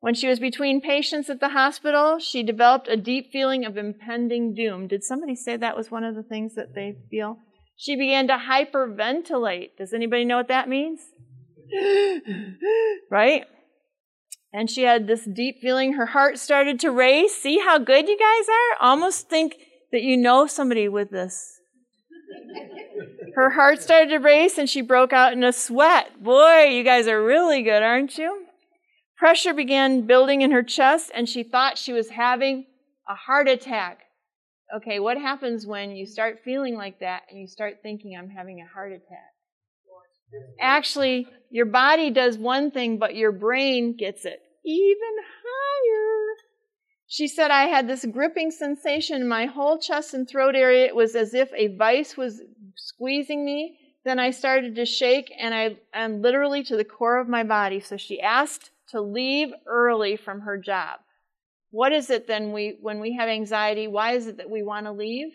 when 0.00 0.14
she 0.14 0.28
was 0.28 0.38
between 0.38 0.80
patients 0.80 1.30
at 1.30 1.40
the 1.40 1.48
hospital, 1.48 2.18
she 2.18 2.42
developed 2.42 2.88
a 2.88 2.96
deep 2.96 3.32
feeling 3.32 3.64
of 3.64 3.76
impending 3.76 4.54
doom. 4.54 4.86
Did 4.86 5.02
somebody 5.02 5.34
say 5.34 5.56
that 5.56 5.76
was 5.76 5.90
one 5.90 6.04
of 6.04 6.14
the 6.14 6.22
things 6.22 6.54
that 6.56 6.74
they 6.74 6.96
feel? 7.10 7.38
She 7.76 7.96
began 7.96 8.28
to 8.28 8.36
hyperventilate. 8.36 9.76
Does 9.78 9.92
anybody 9.92 10.24
know 10.24 10.36
what 10.36 10.48
that 10.48 10.68
means? 10.68 11.00
right? 13.10 13.44
And 14.52 14.70
she 14.70 14.82
had 14.82 15.06
this 15.06 15.24
deep 15.24 15.56
feeling. 15.60 15.94
Her 15.94 16.06
heart 16.06 16.38
started 16.38 16.78
to 16.80 16.90
race. 16.90 17.34
See 17.34 17.58
how 17.58 17.78
good 17.78 18.06
you 18.06 18.18
guys 18.18 18.46
are? 18.48 18.86
Almost 18.88 19.28
think 19.28 19.56
that 19.90 20.02
you 20.02 20.16
know 20.16 20.46
somebody 20.46 20.88
with 20.88 21.10
this. 21.10 21.58
Her 23.34 23.50
heart 23.50 23.82
started 23.82 24.10
to 24.10 24.18
race 24.18 24.58
and 24.58 24.70
she 24.70 24.80
broke 24.80 25.12
out 25.12 25.32
in 25.32 25.42
a 25.42 25.52
sweat. 25.52 26.22
Boy, 26.22 26.68
you 26.70 26.84
guys 26.84 27.08
are 27.08 27.22
really 27.22 27.62
good, 27.62 27.82
aren't 27.82 28.16
you? 28.16 28.46
Pressure 29.16 29.54
began 29.54 30.06
building 30.06 30.42
in 30.42 30.52
her 30.52 30.62
chest 30.62 31.10
and 31.14 31.28
she 31.28 31.42
thought 31.42 31.78
she 31.78 31.92
was 31.92 32.10
having 32.10 32.66
a 33.08 33.14
heart 33.14 33.48
attack. 33.48 34.00
Okay, 34.76 35.00
what 35.00 35.18
happens 35.18 35.66
when 35.66 35.96
you 35.96 36.06
start 36.06 36.40
feeling 36.44 36.76
like 36.76 37.00
that 37.00 37.22
and 37.30 37.40
you 37.40 37.46
start 37.48 37.78
thinking, 37.82 38.16
I'm 38.16 38.30
having 38.30 38.60
a 38.60 38.72
heart 38.72 38.92
attack? 38.92 39.32
Actually, 40.60 41.28
your 41.50 41.66
body 41.66 42.10
does 42.10 42.38
one 42.38 42.70
thing, 42.70 42.98
but 42.98 43.14
your 43.14 43.32
brain 43.32 43.96
gets 43.96 44.24
it 44.24 44.40
even 44.64 45.14
higher. 45.44 46.36
She 47.06 47.28
said, 47.28 47.50
I 47.50 47.64
had 47.64 47.86
this 47.86 48.04
gripping 48.04 48.50
sensation 48.50 49.22
in 49.22 49.28
my 49.28 49.46
whole 49.46 49.78
chest 49.78 50.14
and 50.14 50.28
throat 50.28 50.56
area. 50.56 50.86
It 50.86 50.96
was 50.96 51.14
as 51.14 51.34
if 51.34 51.52
a 51.52 51.76
vice 51.76 52.16
was 52.16 52.40
squeezing 52.76 53.44
me. 53.44 53.78
Then 54.04 54.18
I 54.18 54.30
started 54.30 54.74
to 54.76 54.84
shake 54.84 55.32
and 55.38 55.54
I 55.54 55.76
and 55.92 56.22
literally 56.22 56.62
to 56.64 56.76
the 56.76 56.84
core 56.84 57.18
of 57.18 57.28
my 57.28 57.42
body. 57.42 57.80
So 57.80 57.96
she 57.96 58.20
asked 58.20 58.70
to 58.88 59.00
leave 59.00 59.52
early 59.66 60.16
from 60.16 60.40
her 60.40 60.58
job. 60.58 61.00
What 61.70 61.92
is 61.92 62.10
it 62.10 62.26
then 62.26 62.52
we 62.52 62.78
when 62.80 63.00
we 63.00 63.14
have 63.14 63.28
anxiety, 63.28 63.88
why 63.88 64.12
is 64.12 64.26
it 64.26 64.36
that 64.36 64.50
we 64.50 64.62
want 64.62 64.86
to 64.86 64.92
leave? 64.92 65.32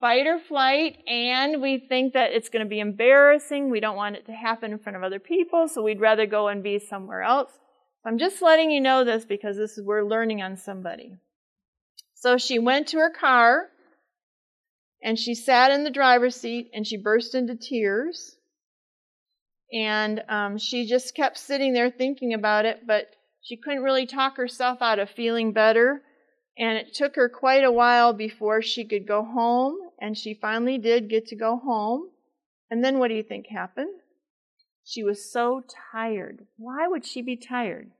fight 0.00 0.26
or 0.26 0.38
flight, 0.38 0.96
and 1.06 1.60
we 1.60 1.78
think 1.78 2.14
that 2.14 2.32
it's 2.32 2.48
going 2.48 2.64
to 2.64 2.68
be 2.68 2.80
embarrassing. 2.80 3.70
We 3.70 3.80
don't 3.80 3.96
want 3.96 4.16
it 4.16 4.26
to 4.26 4.32
happen 4.32 4.72
in 4.72 4.78
front 4.78 4.96
of 4.96 5.02
other 5.02 5.18
people, 5.18 5.68
so 5.68 5.82
we'd 5.82 6.00
rather 6.00 6.26
go 6.26 6.48
and 6.48 6.62
be 6.62 6.78
somewhere 6.78 7.22
else. 7.22 7.50
I'm 8.04 8.18
just 8.18 8.40
letting 8.40 8.70
you 8.70 8.80
know 8.80 9.04
this 9.04 9.26
because 9.26 9.58
this 9.58 9.76
is 9.76 9.84
we're 9.84 10.02
learning 10.02 10.40
on 10.40 10.56
somebody. 10.56 11.16
So 12.14 12.38
she 12.38 12.58
went 12.58 12.88
to 12.88 12.98
her 12.98 13.10
car 13.10 13.68
and 15.02 15.18
she 15.18 15.34
sat 15.34 15.70
in 15.70 15.84
the 15.84 15.90
driver's 15.90 16.36
seat 16.36 16.70
and 16.74 16.86
she 16.86 16.96
burst 16.96 17.34
into 17.34 17.56
tears. 17.56 18.36
And 19.72 20.22
um, 20.28 20.58
she 20.58 20.86
just 20.86 21.14
kept 21.14 21.38
sitting 21.38 21.72
there 21.72 21.90
thinking 21.90 22.34
about 22.34 22.66
it, 22.66 22.86
but 22.86 23.08
she 23.42 23.56
couldn't 23.56 23.82
really 23.82 24.06
talk 24.06 24.36
herself 24.36 24.82
out 24.82 24.98
of 24.98 25.08
feeling 25.10 25.52
better. 25.52 26.02
And 26.58 26.76
it 26.76 26.92
took 26.92 27.16
her 27.16 27.28
quite 27.28 27.64
a 27.64 27.72
while 27.72 28.12
before 28.12 28.60
she 28.60 28.84
could 28.84 29.06
go 29.06 29.24
home 29.24 29.78
and 29.98 30.18
she 30.18 30.34
finally 30.34 30.76
did 30.76 31.08
get 31.08 31.26
to 31.28 31.36
go 31.36 31.56
home. 31.56 32.08
And 32.70 32.84
then 32.84 32.98
what 32.98 33.08
do 33.08 33.14
you 33.14 33.22
think 33.22 33.46
happened? 33.46 33.94
She 34.84 35.02
was 35.02 35.30
so 35.30 35.62
tired. 35.92 36.46
Why 36.56 36.88
would 36.88 37.06
she 37.06 37.22
be 37.22 37.36
tired? 37.36 37.90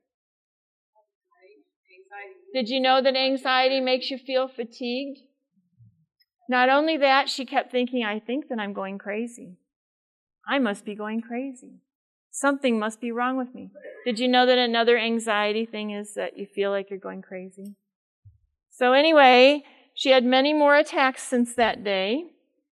Did 2.52 2.68
you 2.68 2.80
know 2.80 3.00
that 3.00 3.16
anxiety 3.16 3.80
makes 3.80 4.10
you 4.10 4.18
feel 4.18 4.48
fatigued? 4.48 5.20
Not 6.50 6.68
only 6.68 6.96
that, 6.96 7.28
she 7.28 7.46
kept 7.46 7.70
thinking, 7.70 8.04
I 8.04 8.18
think 8.18 8.48
that 8.48 8.58
I'm 8.58 8.72
going 8.72 8.98
crazy. 8.98 9.58
I 10.48 10.58
must 10.58 10.84
be 10.84 10.96
going 10.96 11.20
crazy. 11.20 11.74
Something 12.32 12.76
must 12.76 13.00
be 13.00 13.12
wrong 13.12 13.36
with 13.36 13.54
me. 13.54 13.70
Did 14.04 14.18
you 14.18 14.26
know 14.26 14.46
that 14.46 14.58
another 14.58 14.98
anxiety 14.98 15.64
thing 15.64 15.92
is 15.92 16.14
that 16.14 16.36
you 16.36 16.46
feel 16.46 16.72
like 16.72 16.90
you're 16.90 16.98
going 16.98 17.22
crazy? 17.22 17.76
So, 18.68 18.94
anyway, 18.94 19.62
she 19.94 20.10
had 20.10 20.24
many 20.24 20.52
more 20.52 20.74
attacks 20.74 21.22
since 21.22 21.54
that 21.54 21.84
day. 21.84 22.24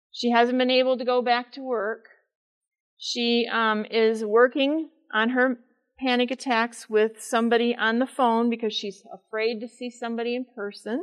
She 0.09 0.31
hasn't 0.31 0.57
been 0.57 0.71
able 0.71 0.97
to 0.97 1.03
go 1.03 1.21
back 1.21 1.51
to 1.51 1.61
work. 1.61 2.05
She 2.97 3.45
um, 3.51 3.83
is 3.91 4.23
working 4.23 4.89
on 5.13 5.31
her 5.31 5.57
panic 5.99 6.31
attacks 6.31 6.89
with 6.89 7.21
somebody 7.21 7.75
on 7.75 7.99
the 7.99 8.07
phone 8.07 8.49
because 8.49 8.73
she's 8.73 9.03
afraid 9.13 9.59
to 9.59 9.67
see 9.67 9.89
somebody 9.89 10.33
in 10.33 10.45
person. 10.55 11.01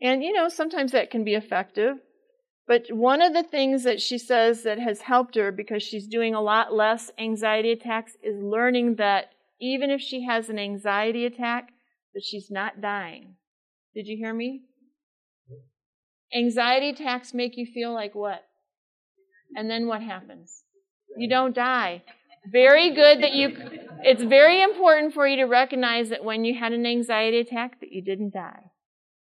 And, 0.00 0.22
you 0.22 0.32
know, 0.32 0.48
sometimes 0.48 0.92
that 0.92 1.10
can 1.10 1.24
be 1.24 1.34
effective. 1.34 1.98
But 2.66 2.86
one 2.90 3.22
of 3.22 3.32
the 3.32 3.42
things 3.42 3.84
that 3.84 4.00
she 4.00 4.18
says 4.18 4.62
that 4.62 4.78
has 4.78 5.00
helped 5.00 5.34
her 5.36 5.50
because 5.50 5.82
she's 5.82 6.06
doing 6.06 6.34
a 6.34 6.40
lot 6.40 6.72
less 6.72 7.10
anxiety 7.18 7.72
attacks 7.72 8.12
is 8.22 8.42
learning 8.42 8.96
that 8.96 9.30
even 9.60 9.90
if 9.90 10.00
she 10.00 10.24
has 10.24 10.48
an 10.48 10.58
anxiety 10.58 11.24
attack, 11.24 11.70
that 12.14 12.22
she's 12.22 12.50
not 12.50 12.80
dying. 12.80 13.36
Did 13.94 14.06
you 14.06 14.16
hear 14.16 14.34
me? 14.34 14.62
Anxiety 16.34 16.90
attacks 16.90 17.32
make 17.32 17.56
you 17.56 17.66
feel 17.66 17.92
like 17.92 18.14
what? 18.14 18.44
And 19.56 19.70
then 19.70 19.86
what 19.86 20.02
happens? 20.02 20.62
You 21.16 21.28
don't 21.28 21.54
die. 21.54 22.02
Very 22.52 22.94
good 22.94 23.22
that 23.22 23.32
you, 23.32 23.56
it's 24.02 24.22
very 24.22 24.62
important 24.62 25.14
for 25.14 25.26
you 25.26 25.36
to 25.36 25.44
recognize 25.44 26.10
that 26.10 26.22
when 26.22 26.44
you 26.44 26.54
had 26.58 26.72
an 26.72 26.86
anxiety 26.86 27.38
attack 27.38 27.80
that 27.80 27.92
you 27.92 28.02
didn't 28.02 28.34
die. 28.34 28.70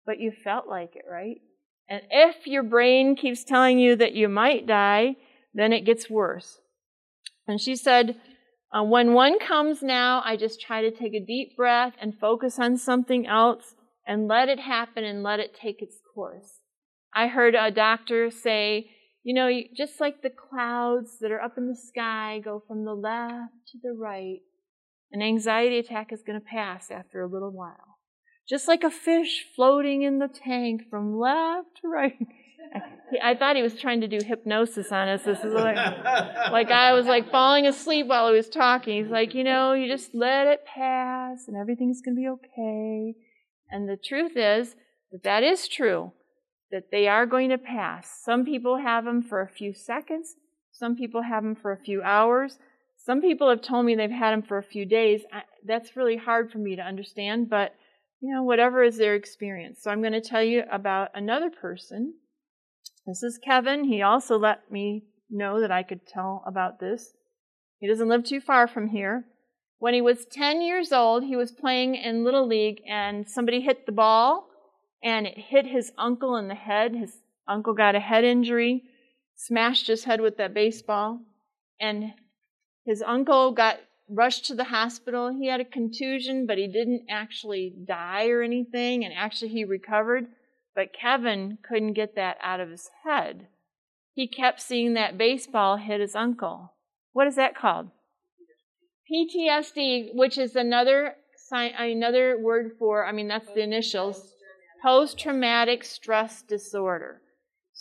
But 0.07 0.21
you 0.21 0.33
felt 0.33 0.69
like 0.69 0.97
it, 0.97 1.05
right? 1.11 1.41
And 1.89 2.03
if 2.11 2.47
your 2.47 2.63
brain 2.63 3.17
keeps 3.17 3.45
telling 3.45 3.79
you 3.79 3.97
that 3.97 4.15
you 4.15 4.29
might 4.29 4.67
die, 4.67 5.17
then 5.53 5.73
it 5.73 5.85
gets 5.85 6.11
worse. 6.11 6.61
And 7.47 7.61
she 7.61 7.77
said, 7.77 8.17
uh, 8.75 8.83
when 8.83 9.13
one 9.13 9.39
comes 9.39 9.83
now, 9.83 10.23
I 10.25 10.37
just 10.37 10.61
try 10.61 10.83
to 10.83 10.91
take 10.91 11.15
a 11.15 11.25
deep 11.25 11.57
breath 11.57 11.95
and 12.01 12.19
focus 12.19 12.59
on 12.59 12.77
something 12.77 13.27
else 13.27 13.75
and 14.07 14.27
let 14.27 14.49
it 14.49 14.59
happen 14.61 15.05
and 15.05 15.23
let 15.23 15.41
it 15.41 15.55
take 15.55 15.81
its 15.81 15.97
course. 16.15 16.59
I 17.15 17.29
heard 17.29 17.55
a 17.55 17.71
doctor 17.71 18.31
say, 18.31 18.91
you 19.23 19.33
know, 19.33 19.49
just 19.77 20.01
like 20.01 20.23
the 20.23 20.31
clouds 20.31 21.19
that 21.21 21.31
are 21.31 21.41
up 21.41 21.57
in 21.57 21.69
the 21.69 21.77
sky 21.77 22.41
go 22.45 22.63
from 22.67 22.85
the 22.85 22.95
left 22.95 23.53
to 23.69 23.79
the 23.83 23.93
right, 23.93 24.41
an 25.13 25.23
anxiety 25.23 25.79
attack 25.79 26.13
is 26.13 26.23
going 26.27 26.41
to 26.41 26.45
pass 26.45 26.91
after 26.91 27.21
a 27.21 27.29
little 27.29 27.53
while. 27.53 27.94
Just 28.49 28.69
like 28.69 28.85
a 28.85 28.91
fish 28.91 29.47
floating 29.57 30.03
in 30.03 30.19
the 30.19 30.29
tank 30.29 30.83
from 30.91 31.19
left 31.19 31.81
to 31.81 31.89
right, 31.89 32.19
I 33.23 33.35
thought 33.35 33.57
he 33.57 33.63
was 33.63 33.75
trying 33.75 34.01
to 34.03 34.09
do 34.09 34.19
hypnosis 34.25 34.93
on 34.93 35.09
us. 35.09 35.23
This 35.23 35.39
is 35.45 35.55
like, 35.55 35.77
like 36.51 36.71
I 36.71 36.93
was 36.93 37.07
like 37.07 37.31
falling 37.31 37.67
asleep 37.67 38.07
while 38.07 38.29
he 38.29 38.37
was 38.37 38.49
talking. 38.49 39.03
He's 39.03 39.11
like, 39.11 39.35
you 39.35 39.45
know, 39.45 39.73
you 39.73 39.89
just 39.89 40.15
let 40.15 40.47
it 40.47 40.67
pass 40.67 41.49
and 41.49 41.57
everything's 41.57 42.03
going 42.03 42.17
to 42.17 42.21
be 42.21 42.29
okay. 42.29 43.15
And 43.71 43.89
the 43.89 43.97
truth 43.97 44.37
is 44.37 44.75
that 45.13 45.23
that 45.23 45.43
is 45.43 45.69
true, 45.69 46.13
that 46.71 46.91
they 46.91 47.09
are 47.09 47.27
going 47.27 47.51
to 47.51 47.59
pass. 47.59 48.21
Some 48.25 48.45
people 48.45 48.79
have 48.79 49.05
them 49.05 49.23
for 49.23 49.41
a 49.41 49.49
few 49.49 49.73
seconds. 49.73 50.35
Some 50.73 50.97
people 50.97 51.23
have 51.23 51.45
them 51.45 51.55
for 51.55 51.73
a 51.73 51.79
few 51.79 52.03
hours. 52.03 52.59
Some 52.97 53.21
people 53.21 53.49
have 53.49 53.63
told 53.63 53.87
me 53.87 53.95
they've 53.95 54.11
had 54.11 54.33
them 54.33 54.43
for 54.43 54.59
a 54.59 54.63
few 54.63 54.85
days. 54.85 55.23
I, 55.33 55.43
that's 55.65 55.97
really 55.97 56.17
hard 56.17 56.51
for 56.51 56.59
me 56.59 56.77
to 56.77 56.83
understand, 56.83 57.49
but 57.49 57.75
you 58.25 58.33
know, 58.33 58.43
whatever 58.43 58.83
is 58.83 58.97
their 58.97 59.15
experience. 59.15 59.81
So 59.83 59.91
I'm 59.91 60.01
going 60.01 60.15
to 60.15 60.21
tell 60.21 60.43
you 60.43 60.63
about 60.73 61.11
another 61.15 61.51
person. 61.51 62.15
This 63.07 63.23
is 63.23 63.39
Kevin. 63.45 63.85
He 63.85 64.01
also 64.01 64.39
let 64.39 64.73
me 64.73 65.05
know 65.29 65.61
that 65.61 65.71
I 65.71 65.83
could 65.83 66.07
tell 66.07 66.43
about 66.47 66.81
this. 66.81 67.13
He 67.81 67.87
doesn't 67.87 68.09
live 68.09 68.25
too 68.25 68.41
far 68.41 68.67
from 68.67 68.89
here. 68.89 69.27
When 69.79 69.93
he 69.93 70.01
was 70.01 70.25
10 70.25 70.63
years 70.63 70.91
old, 70.91 71.25
he 71.25 71.37
was 71.37 71.53
playing 71.53 71.97
in 71.97 72.25
Little 72.25 72.47
League 72.47 72.81
and 72.89 73.29
somebody 73.29 73.61
hit 73.61 73.85
the 73.85 73.93
ball 73.93 74.49
and 75.03 75.27
it 75.27 75.37
hit 75.37 75.67
his 75.67 75.93
uncle 75.99 76.37
in 76.37 76.49
the 76.49 76.55
head. 76.55 76.95
His 76.95 77.19
uncle 77.47 77.75
got 77.75 77.95
a 77.95 78.01
head 78.01 78.25
injury, 78.25 78.85
smashed 79.37 79.87
his 79.87 80.05
head 80.05 80.23
with 80.23 80.39
that 80.39 80.55
baseball, 80.55 81.21
and 81.79 82.15
his 82.87 83.03
uncle 83.07 83.53
got 83.53 83.81
rushed 84.09 84.45
to 84.47 84.55
the 84.55 84.65
hospital. 84.65 85.33
He 85.33 85.49
had 85.49 85.61
a 85.61 85.65
contusion, 85.65 86.47
but 86.47 86.59
he 86.59 86.67
didn't 86.67 87.07
actually 87.09 87.75
die 87.87 88.29
or 88.29 88.43
anything, 88.43 89.05
and 89.05 89.15
actually 89.15 89.49
he 89.49 89.65
recovered. 89.65 90.27
But 90.75 90.93
Kevin 90.93 91.59
couldn't 91.67 91.95
get 91.95 92.17
that 92.17 92.37
out 92.43 92.61
of 92.61 92.71
his 92.71 92.91
head. 93.05 93.47
He 94.13 94.27
kept 94.27 94.61
seeing 94.61 94.95
that 94.95 95.19
baseball 95.19 95.77
hit 95.77 96.01
his 96.01 96.15
uncle. 96.15 96.73
What 97.13 97.27
is 97.27 97.37
that 97.37 97.57
called? 97.57 97.91
PTSD, 99.11 100.15
which 100.15 100.39
is 100.39 100.57
another 100.57 101.17
sign, 101.37 101.73
another 101.75 102.39
word 102.39 102.73
for, 102.79 103.07
I 103.07 103.13
mean, 103.13 103.29
that's 103.29 103.53
the 103.53 103.63
initials, 103.63 104.33
post 104.83 105.19
traumatic 105.19 105.85
stress 105.85 106.43
disorder. 106.43 107.21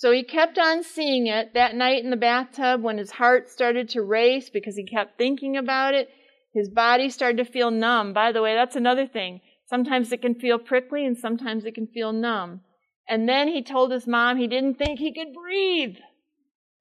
So 0.03 0.11
he 0.11 0.23
kept 0.23 0.57
on 0.57 0.83
seeing 0.83 1.27
it 1.27 1.53
that 1.53 1.75
night 1.75 2.03
in 2.03 2.09
the 2.09 2.17
bathtub 2.17 2.83
when 2.83 2.97
his 2.97 3.09
heart 3.09 3.49
started 3.49 3.87
to 3.91 4.01
race 4.01 4.49
because 4.49 4.75
he 4.75 4.83
kept 4.83 5.17
thinking 5.17 5.55
about 5.55 5.93
it. 5.93 6.09
His 6.53 6.67
body 6.67 7.09
started 7.09 7.37
to 7.37 7.49
feel 7.49 7.71
numb. 7.71 8.11
By 8.11 8.33
the 8.33 8.41
way, 8.41 8.53
that's 8.53 8.75
another 8.75 9.07
thing. 9.07 9.39
Sometimes 9.65 10.11
it 10.11 10.21
can 10.21 10.35
feel 10.35 10.59
prickly 10.59 11.05
and 11.05 11.17
sometimes 11.17 11.63
it 11.63 11.73
can 11.73 11.87
feel 11.87 12.11
numb. 12.11 12.59
And 13.07 13.29
then 13.29 13.47
he 13.47 13.63
told 13.63 13.93
his 13.93 14.05
mom 14.05 14.35
he 14.35 14.45
didn't 14.45 14.77
think 14.77 14.99
he 14.99 15.13
could 15.13 15.33
breathe. 15.33 15.95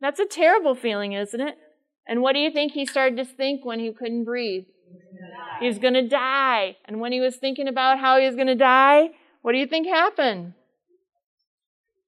That's 0.00 0.18
a 0.18 0.26
terrible 0.26 0.74
feeling, 0.74 1.12
isn't 1.12 1.40
it? 1.40 1.56
And 2.08 2.22
what 2.22 2.32
do 2.32 2.40
you 2.40 2.50
think 2.50 2.72
he 2.72 2.84
started 2.84 3.18
to 3.18 3.24
think 3.24 3.64
when 3.64 3.78
he 3.78 3.92
couldn't 3.92 4.24
breathe? 4.24 4.64
He 5.60 5.68
was 5.68 5.78
going 5.78 5.94
to 5.94 6.08
die. 6.08 6.76
And 6.86 6.98
when 6.98 7.12
he 7.12 7.20
was 7.20 7.36
thinking 7.36 7.68
about 7.68 8.00
how 8.00 8.18
he 8.18 8.26
was 8.26 8.34
going 8.34 8.48
to 8.48 8.56
die, 8.56 9.10
what 9.42 9.52
do 9.52 9.58
you 9.58 9.66
think 9.68 9.86
happened? 9.86 10.54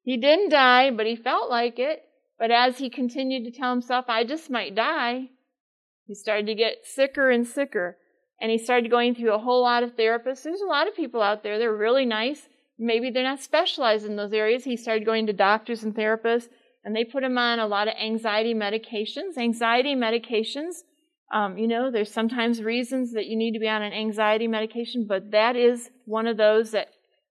He 0.04 0.18
didn't 0.18 0.50
die, 0.50 0.90
but 0.90 1.06
he 1.06 1.16
felt 1.16 1.50
like 1.50 1.78
it. 1.78 2.02
But 2.38 2.50
as 2.50 2.78
he 2.78 2.90
continued 2.90 3.44
to 3.44 3.58
tell 3.58 3.70
himself, 3.70 4.04
I 4.08 4.24
just 4.24 4.50
might 4.50 4.74
die, 4.74 5.30
he 6.06 6.14
started 6.14 6.46
to 6.46 6.54
get 6.54 6.84
sicker 6.84 7.30
and 7.30 7.46
sicker. 7.46 7.96
And 8.40 8.50
he 8.50 8.58
started 8.58 8.90
going 8.90 9.14
through 9.14 9.32
a 9.32 9.38
whole 9.38 9.62
lot 9.62 9.82
of 9.82 9.96
therapists. 9.96 10.42
There's 10.42 10.60
a 10.60 10.66
lot 10.66 10.86
of 10.86 10.94
people 10.94 11.22
out 11.22 11.42
there, 11.42 11.58
they're 11.58 11.74
really 11.74 12.04
nice. 12.04 12.48
Maybe 12.78 13.10
they're 13.10 13.22
not 13.22 13.40
specialized 13.40 14.04
in 14.04 14.16
those 14.16 14.32
areas. 14.32 14.64
He 14.64 14.76
started 14.76 15.06
going 15.06 15.26
to 15.26 15.32
doctors 15.32 15.84
and 15.84 15.94
therapists, 15.94 16.48
and 16.84 16.94
they 16.94 17.04
put 17.04 17.22
him 17.22 17.38
on 17.38 17.60
a 17.60 17.66
lot 17.66 17.88
of 17.88 17.94
anxiety 17.94 18.52
medications. 18.52 19.38
Anxiety 19.38 19.94
medications, 19.94 20.82
um, 21.32 21.56
you 21.56 21.68
know, 21.68 21.90
there's 21.90 22.12
sometimes 22.12 22.62
reasons 22.62 23.12
that 23.12 23.26
you 23.26 23.36
need 23.36 23.52
to 23.52 23.60
be 23.60 23.68
on 23.68 23.82
an 23.82 23.92
anxiety 23.92 24.48
medication, 24.48 25.06
but 25.06 25.30
that 25.30 25.54
is 25.56 25.90
one 26.04 26.26
of 26.26 26.36
those 26.36 26.72
that 26.72 26.88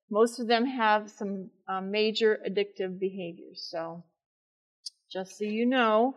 most 0.10 0.40
of 0.40 0.48
them 0.48 0.66
have 0.66 1.12
some 1.12 1.50
um, 1.68 1.92
major 1.92 2.40
addictive 2.48 3.00
behaviors. 3.00 3.68
So, 3.70 4.04
just 5.12 5.38
so 5.38 5.46
you 5.46 5.66
know, 5.66 6.16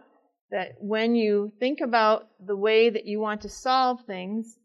that 0.50 0.76
when 0.80 1.14
you 1.14 1.52
think 1.58 1.80
about 1.80 2.28
the 2.44 2.56
way 2.56 2.90
that 2.90 3.06
you 3.06 3.20
want 3.20 3.42
to 3.42 3.48
solve 3.48 4.00
things, 4.06 4.58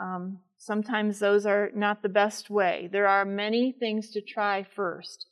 um, 0.00 0.38
sometimes 0.56 1.18
those 1.18 1.46
are 1.46 1.70
not 1.74 2.02
the 2.02 2.08
best 2.08 2.50
way. 2.50 2.88
There 2.92 3.08
are 3.08 3.24
many 3.24 3.72
things 3.72 4.10
to 4.10 4.20
try 4.20 4.62
first. 4.62 5.26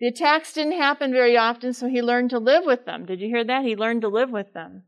The 0.00 0.08
attacks 0.08 0.52
didn't 0.52 0.80
happen 0.80 1.12
very 1.12 1.36
often, 1.36 1.72
so 1.72 1.88
he 1.88 2.02
learned 2.02 2.30
to 2.30 2.38
live 2.38 2.64
with 2.64 2.84
them. 2.84 3.06
Did 3.06 3.20
you 3.20 3.28
hear 3.28 3.44
that? 3.44 3.64
He 3.64 3.76
learned 3.76 4.02
to 4.02 4.08
live 4.08 4.30
with 4.30 4.52
them. 4.52 4.84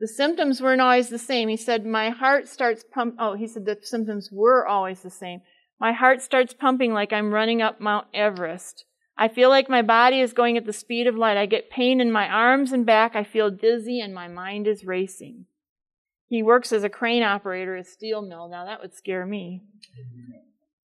The 0.00 0.08
symptoms 0.08 0.62
weren't 0.62 0.80
always 0.80 1.10
the 1.10 1.18
same. 1.18 1.48
He 1.48 1.56
said, 1.56 1.84
My 1.84 2.10
heart 2.10 2.48
starts 2.48 2.84
pump. 2.90 3.16
Oh, 3.18 3.34
he 3.34 3.46
said 3.46 3.66
the 3.66 3.78
symptoms 3.82 4.30
were 4.32 4.66
always 4.66 5.02
the 5.02 5.10
same. 5.10 5.42
My 5.78 5.92
heart 5.92 6.22
starts 6.22 6.54
pumping 6.54 6.92
like 6.92 7.12
I'm 7.12 7.34
running 7.34 7.60
up 7.60 7.80
Mount 7.80 8.06
Everest. 8.14 8.84
I 9.20 9.28
feel 9.28 9.50
like 9.50 9.68
my 9.68 9.82
body 9.82 10.22
is 10.22 10.32
going 10.32 10.56
at 10.56 10.64
the 10.64 10.72
speed 10.72 11.06
of 11.06 11.14
light. 11.14 11.36
I 11.36 11.44
get 11.44 11.68
pain 11.68 12.00
in 12.00 12.10
my 12.10 12.26
arms 12.26 12.72
and 12.72 12.86
back. 12.86 13.14
I 13.14 13.22
feel 13.22 13.50
dizzy 13.50 14.00
and 14.00 14.14
my 14.14 14.28
mind 14.28 14.66
is 14.66 14.82
racing. 14.82 15.44
He 16.30 16.42
works 16.42 16.72
as 16.72 16.84
a 16.84 16.88
crane 16.88 17.22
operator 17.22 17.76
at 17.76 17.86
a 17.86 17.88
steel 17.88 18.22
mill. 18.22 18.48
Now 18.48 18.64
that 18.64 18.80
would 18.80 18.94
scare 18.94 19.26
me. 19.26 19.60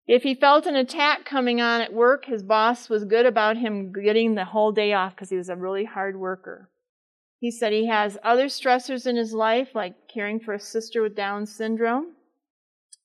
If 0.07 0.23
he 0.23 0.33
felt 0.33 0.65
an 0.65 0.77
attack 0.77 1.25
coming 1.25 1.59
on 1.59 1.81
at 1.81 1.91
work, 1.91 2.23
his 2.23 2.41
boss 2.41 2.87
was 2.87 3.03
good 3.03 3.25
about 3.25 3.57
him 3.57 3.91
getting 3.91 4.35
the 4.35 4.45
whole 4.45 4.71
day 4.71 4.93
off 4.93 5.13
because 5.13 5.29
he 5.29 5.35
was 5.35 5.49
a 5.49 5.57
really 5.57 5.83
hard 5.83 6.17
worker. 6.17 6.69
He 7.41 7.51
said 7.51 7.73
he 7.73 7.87
has 7.87 8.17
other 8.23 8.45
stressors 8.45 9.05
in 9.05 9.17
his 9.17 9.33
life, 9.33 9.75
like 9.75 10.07
caring 10.07 10.39
for 10.39 10.53
a 10.53 10.59
sister 10.59 11.01
with 11.01 11.17
Down 11.17 11.45
syndrome. 11.45 12.13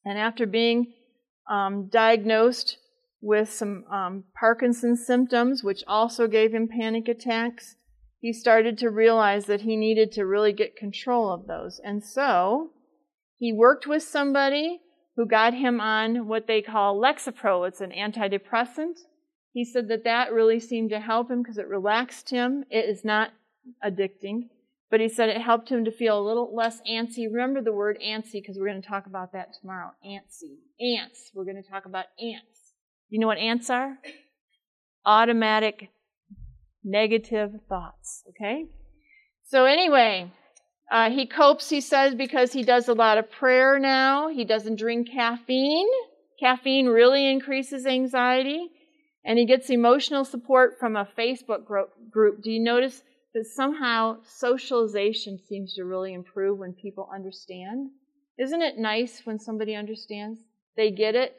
And 0.05 0.19
after 0.19 0.47
being 0.47 0.93
um, 1.51 1.89
diagnosed 1.89 2.79
with 3.27 3.53
some 3.53 3.85
um, 3.91 4.25
Parkinson's 4.39 5.05
symptoms, 5.05 5.65
which 5.65 5.83
also 5.89 6.29
gave 6.29 6.55
him 6.55 6.69
panic 6.69 7.09
attacks. 7.09 7.75
He 8.21 8.33
started 8.33 8.79
to 8.79 8.89
realize 8.89 9.47
that 9.47 9.62
he 9.62 9.77
needed 9.77 10.12
to 10.12 10.25
really 10.25 10.53
get 10.53 10.77
control 10.77 11.33
of 11.33 11.47
those. 11.47 11.81
And 11.85 12.05
so 12.05 12.71
he 13.37 13.53
worked 13.53 13.87
with 13.87 14.05
somebody 14.05 14.81
who 15.17 15.27
got 15.27 15.55
him 15.55 15.81
on 15.81 16.29
what 16.29 16.47
they 16.47 16.62
call 16.62 17.01
Lexapro. 17.01 17.67
It's 17.67 17.81
an 17.81 17.91
antidepressant. 17.91 19.01
He 19.53 19.65
said 19.65 19.89
that 19.89 20.05
that 20.05 20.33
really 20.33 20.61
seemed 20.61 20.91
to 20.91 21.01
help 21.01 21.31
him 21.31 21.43
because 21.43 21.59
it 21.59 21.67
relaxed 21.67 22.31
him. 22.31 22.65
It 22.71 22.89
is 22.89 23.05
not 23.05 23.31
addicting. 23.85 24.51
But 24.89 25.01
he 25.01 25.09
said 25.09 25.31
it 25.31 25.41
helped 25.41 25.69
him 25.69 25.85
to 25.85 25.91
feel 25.91 26.17
a 26.17 26.23
little 26.23 26.55
less 26.55 26.81
antsy. 26.89 27.27
Remember 27.29 27.61
the 27.61 27.73
word 27.73 27.99
antsy 28.05 28.35
because 28.35 28.57
we're 28.57 28.69
going 28.69 28.81
to 28.81 28.89
talk 28.89 29.07
about 29.07 29.33
that 29.33 29.49
tomorrow. 29.61 29.91
Antsy. 30.07 30.59
Ants. 30.81 31.33
We're 31.35 31.45
going 31.45 31.61
to 31.61 31.69
talk 31.69 31.87
about 31.87 32.05
ants. 32.21 32.56
You 33.09 33.21
know 33.21 33.27
what 33.27 33.38
ants 33.38 33.71
are? 33.71 33.99
Automatic 35.05 35.90
negative 36.85 37.53
thoughts. 37.69 38.25
Okay? 38.31 38.66
So, 39.45 39.64
anyway, 39.64 40.31
uh, 40.90 41.11
he 41.11 41.27
copes, 41.27 41.69
he 41.69 41.81
says, 41.81 42.14
because 42.14 42.53
he 42.53 42.62
does 42.62 42.88
a 42.88 42.95
lot 42.95 43.19
of 43.19 43.31
prayer 43.31 43.79
now. 43.79 44.29
He 44.29 44.45
doesn't 44.45 44.77
drink 44.77 45.11
caffeine. 45.11 45.88
Caffeine 46.40 46.87
really 46.87 47.31
increases 47.31 47.87
anxiety. 47.87 48.71
And 49.25 49.38
he 49.38 49.47
gets 49.47 49.71
emotional 49.71 50.25
support 50.25 50.79
from 50.79 50.97
a 50.97 51.09
Facebook 51.19 51.64
group. 51.64 52.42
Do 52.42 52.51
you 52.51 52.61
notice 52.61 53.03
that 53.37 53.45
somehow 53.45 54.16
socialization 54.27 55.38
seems 55.38 55.75
to 55.75 55.85
really 55.85 56.14
improve 56.14 56.59
when 56.59 56.73
people 56.73 57.07
understand. 57.14 57.90
Isn't 58.38 58.62
it 58.62 58.79
nice 58.79 59.21
when 59.25 59.38
somebody 59.38 59.75
understands? 59.75 60.40
They 60.75 60.90
get 60.90 61.14
it? 61.14 61.37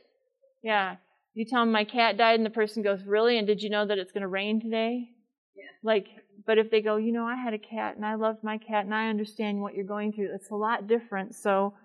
Yeah. 0.61 0.97
You 1.37 1.45
tell 1.45 1.61
them 1.61 1.71
my 1.71 1.83
cat 1.83 2.17
died, 2.17 2.39
and 2.39 2.45
the 2.45 2.49
person 2.49 2.81
goes, 2.81 3.03
Really? 3.03 3.37
And 3.37 3.45
did 3.45 3.61
you 3.61 3.69
know 3.69 3.85
that 3.85 3.99
it's 3.99 4.11
going 4.11 4.23
to 4.23 4.27
rain 4.27 4.59
today? 4.59 5.09
Yeah. 5.55 5.65
Like, 5.83 6.07
but 6.47 6.57
if 6.57 6.71
they 6.71 6.81
go, 6.81 6.95
You 6.95 7.11
know, 7.11 7.25
I 7.25 7.35
had 7.35 7.53
a 7.53 7.59
cat 7.59 7.95
and 7.95 8.03
I 8.03 8.15
loved 8.15 8.43
my 8.43 8.57
cat 8.57 8.85
and 8.85 8.95
I 8.95 9.09
understand 9.09 9.61
what 9.61 9.75
you're 9.75 9.85
going 9.85 10.13
through, 10.13 10.33
it's 10.33 10.49
a 10.49 10.55
lot 10.55 10.87
different. 10.87 11.35
So, 11.35 11.75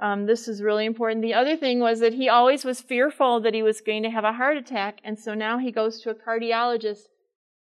um, 0.00 0.26
this 0.26 0.46
is 0.46 0.62
really 0.62 0.86
important. 0.86 1.22
The 1.22 1.34
other 1.34 1.56
thing 1.56 1.80
was 1.80 1.98
that 1.98 2.12
he 2.12 2.28
always 2.28 2.64
was 2.64 2.80
fearful 2.80 3.40
that 3.40 3.54
he 3.54 3.64
was 3.64 3.80
going 3.80 4.04
to 4.04 4.10
have 4.10 4.22
a 4.22 4.34
heart 4.34 4.56
attack, 4.56 5.00
and 5.02 5.18
so 5.18 5.34
now 5.34 5.58
he 5.58 5.72
goes 5.72 6.00
to 6.02 6.10
a 6.10 6.14
cardiologist 6.14 7.08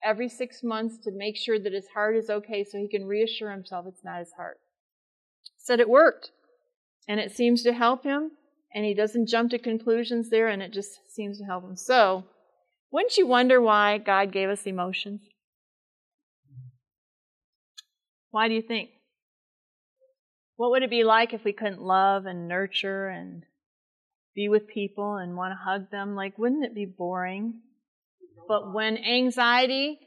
every 0.04 0.28
six 0.28 0.63
months 0.63 0.98
to 1.06 1.12
make 1.13 1.38
sure 1.38 1.58
that 1.60 1.72
his 1.72 1.88
heart 1.94 2.17
is 2.17 2.30
okay 2.30 2.65
so 2.65 2.78
he 2.78 2.89
can 2.89 3.08
reassure 3.08 3.52
himself 3.52 3.86
it's 3.88 4.04
not 4.04 4.20
his 4.20 4.34
heart. 4.36 4.60
Said 5.58 5.80
it 5.80 5.88
worked. 5.88 6.32
And 7.08 7.22
it 7.22 7.32
seems 7.32 7.63
to 7.63 7.72
help 7.72 8.04
him. 8.04 8.32
And 8.73 8.86
he 8.86 8.93
doesn't 8.93 9.27
jump 9.27 9.51
to 9.51 9.60
conclusions 9.60 10.29
there, 10.29 10.47
and 10.47 10.62
it 10.62 10.71
just 10.71 10.99
seems 11.10 11.39
to 11.39 11.45
help 11.45 11.63
him. 11.63 11.75
So, 11.75 12.25
wouldn't 12.91 13.17
you 13.17 13.27
wonder 13.27 13.62
why 13.62 13.97
God 13.97 14.31
gave 14.31 14.49
us 14.49 14.65
emotions? 14.65 15.21
Why 18.31 18.47
do 18.47 18.53
you 18.53 18.62
think? 18.62 18.89
What 20.55 20.71
would 20.71 20.84
it 20.84 20.89
be 20.89 21.03
like 21.03 21.34
if 21.34 21.43
we 21.43 21.53
couldn't 21.53 21.81
love 21.81 22.25
and 22.25 22.47
nurture 22.47 23.07
and 23.07 23.43
be 24.36 24.47
with 24.47 24.67
people 24.67 25.15
and 25.15 25.36
want 25.36 25.51
to 25.51 25.63
hug 25.63 25.91
them? 25.91 26.15
Like, 26.15 26.38
wouldn't 26.38 26.63
it 26.63 26.75
be 26.75 26.86
boring? 26.86 27.62
But 28.47 28.73
when 28.73 28.97
anxiety 28.97 29.99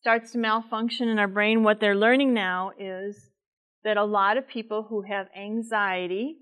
starts 0.00 0.32
to 0.32 0.38
malfunction 0.38 1.08
in 1.08 1.18
our 1.18 1.28
brain, 1.28 1.62
what 1.62 1.80
they're 1.80 1.96
learning 1.96 2.34
now 2.34 2.72
is 2.78 3.30
that 3.82 3.96
a 3.96 4.04
lot 4.04 4.36
of 4.36 4.46
people 4.46 4.86
who 4.88 5.02
have 5.02 5.26
anxiety 5.36 6.36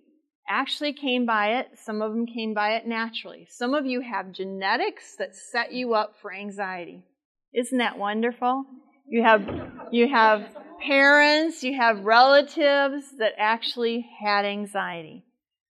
actually 0.49 0.93
came 0.93 1.27
by 1.27 1.59
it. 1.59 1.69
Some 1.83 2.03
of 2.03 2.13
them 2.13 2.27
came 2.27 2.55
by 2.55 2.77
it 2.77 2.87
naturally. 2.87 3.47
Some 3.51 3.75
of 3.75 3.87
you 3.87 4.01
have 4.01 4.33
genetics 4.33 5.17
that 5.17 5.35
set 5.35 5.73
you 5.73 5.95
up 5.95 6.15
for 6.21 6.33
anxiety. 6.33 7.05
Isn't 7.55 7.79
that 7.79 7.99
wonderful? 7.99 8.65
You 9.09 9.23
have, 9.23 9.49
you 9.91 10.09
have 10.09 10.49
parents, 10.81 11.63
you 11.63 11.77
have 11.77 12.01
relatives 12.01 13.05
that 13.19 13.33
actually 13.39 14.07
had 14.23 14.45
anxiety. 14.45 15.25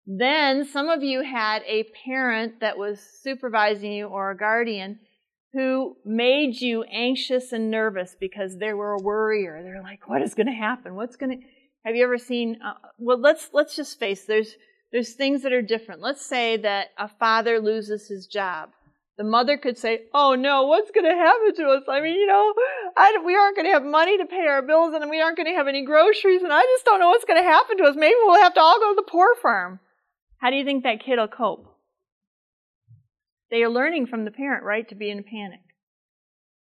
Then 0.05 0.65
some 0.65 0.89
of 0.89 1.03
you 1.03 1.23
had 1.23 1.63
a 1.67 1.86
parent 2.05 2.60
that 2.60 2.77
was 2.77 2.99
supervising 3.21 3.91
you 3.91 4.07
or 4.07 4.31
a 4.31 4.38
guardian 4.38 4.99
who 5.53 5.97
made 6.05 6.60
you 6.60 6.84
anxious 6.84 7.51
and 7.51 7.69
nervous 7.69 8.15
because 8.19 8.57
they 8.57 8.73
were 8.73 8.93
a 8.93 9.03
worrier. 9.03 9.62
They're 9.63 9.84
like, 9.84 10.07
what 10.10 10.21
is 10.21 10.34
going 10.34 10.47
to 10.47 10.53
happen? 10.53 10.95
What's 10.95 11.17
going 11.17 11.39
to 11.39 11.45
have 11.85 11.95
you 11.95 12.03
ever 12.03 12.17
seen 12.17 12.59
uh, 12.63 12.73
well 12.97 13.19
let's 13.19 13.49
let's 13.53 13.75
just 13.75 13.99
face 13.99 14.25
there's 14.25 14.55
there's 14.91 15.13
things 15.13 15.43
that 15.43 15.53
are 15.53 15.61
different. 15.61 16.01
Let's 16.01 16.25
say 16.25 16.57
that 16.57 16.89
a 16.97 17.07
father 17.07 17.59
loses 17.59 18.07
his 18.07 18.27
job. 18.27 18.71
The 19.17 19.23
mother 19.23 19.57
could 19.57 19.77
say, 19.77 20.03
"Oh 20.13 20.35
no, 20.35 20.63
what's 20.63 20.91
going 20.91 21.05
to 21.05 21.15
happen 21.15 21.55
to 21.55 21.69
us? 21.69 21.83
I 21.87 22.01
mean, 22.01 22.15
you 22.15 22.27
know, 22.27 22.53
I, 22.97 23.17
we 23.25 23.35
aren't 23.35 23.55
going 23.55 23.67
to 23.67 23.73
have 23.73 23.83
money 23.83 24.17
to 24.17 24.25
pay 24.25 24.47
our 24.47 24.61
bills, 24.61 24.93
and 24.93 25.09
we 25.09 25.21
aren't 25.21 25.37
going 25.37 25.47
to 25.47 25.55
have 25.55 25.67
any 25.67 25.85
groceries, 25.85 26.41
and 26.43 26.51
I 26.51 26.61
just 26.61 26.85
don't 26.85 26.99
know 26.99 27.09
what's 27.09 27.25
going 27.25 27.41
to 27.41 27.49
happen 27.49 27.77
to 27.77 27.83
us. 27.83 27.95
Maybe 27.95 28.15
we'll 28.23 28.41
have 28.41 28.53
to 28.55 28.61
all 28.61 28.79
go 28.79 28.91
to 28.91 28.95
the 28.95 29.09
poor 29.09 29.35
farm." 29.41 29.79
How 30.39 30.49
do 30.49 30.55
you 30.55 30.65
think 30.65 30.83
that 30.83 31.03
kid 31.05 31.19
will 31.19 31.27
cope? 31.27 31.67
They 33.51 33.61
are 33.61 33.69
learning 33.69 34.07
from 34.07 34.25
the 34.25 34.31
parent, 34.31 34.63
right, 34.63 34.87
to 34.89 34.95
be 34.95 35.11
in 35.11 35.19
a 35.19 35.23
panic. 35.23 35.59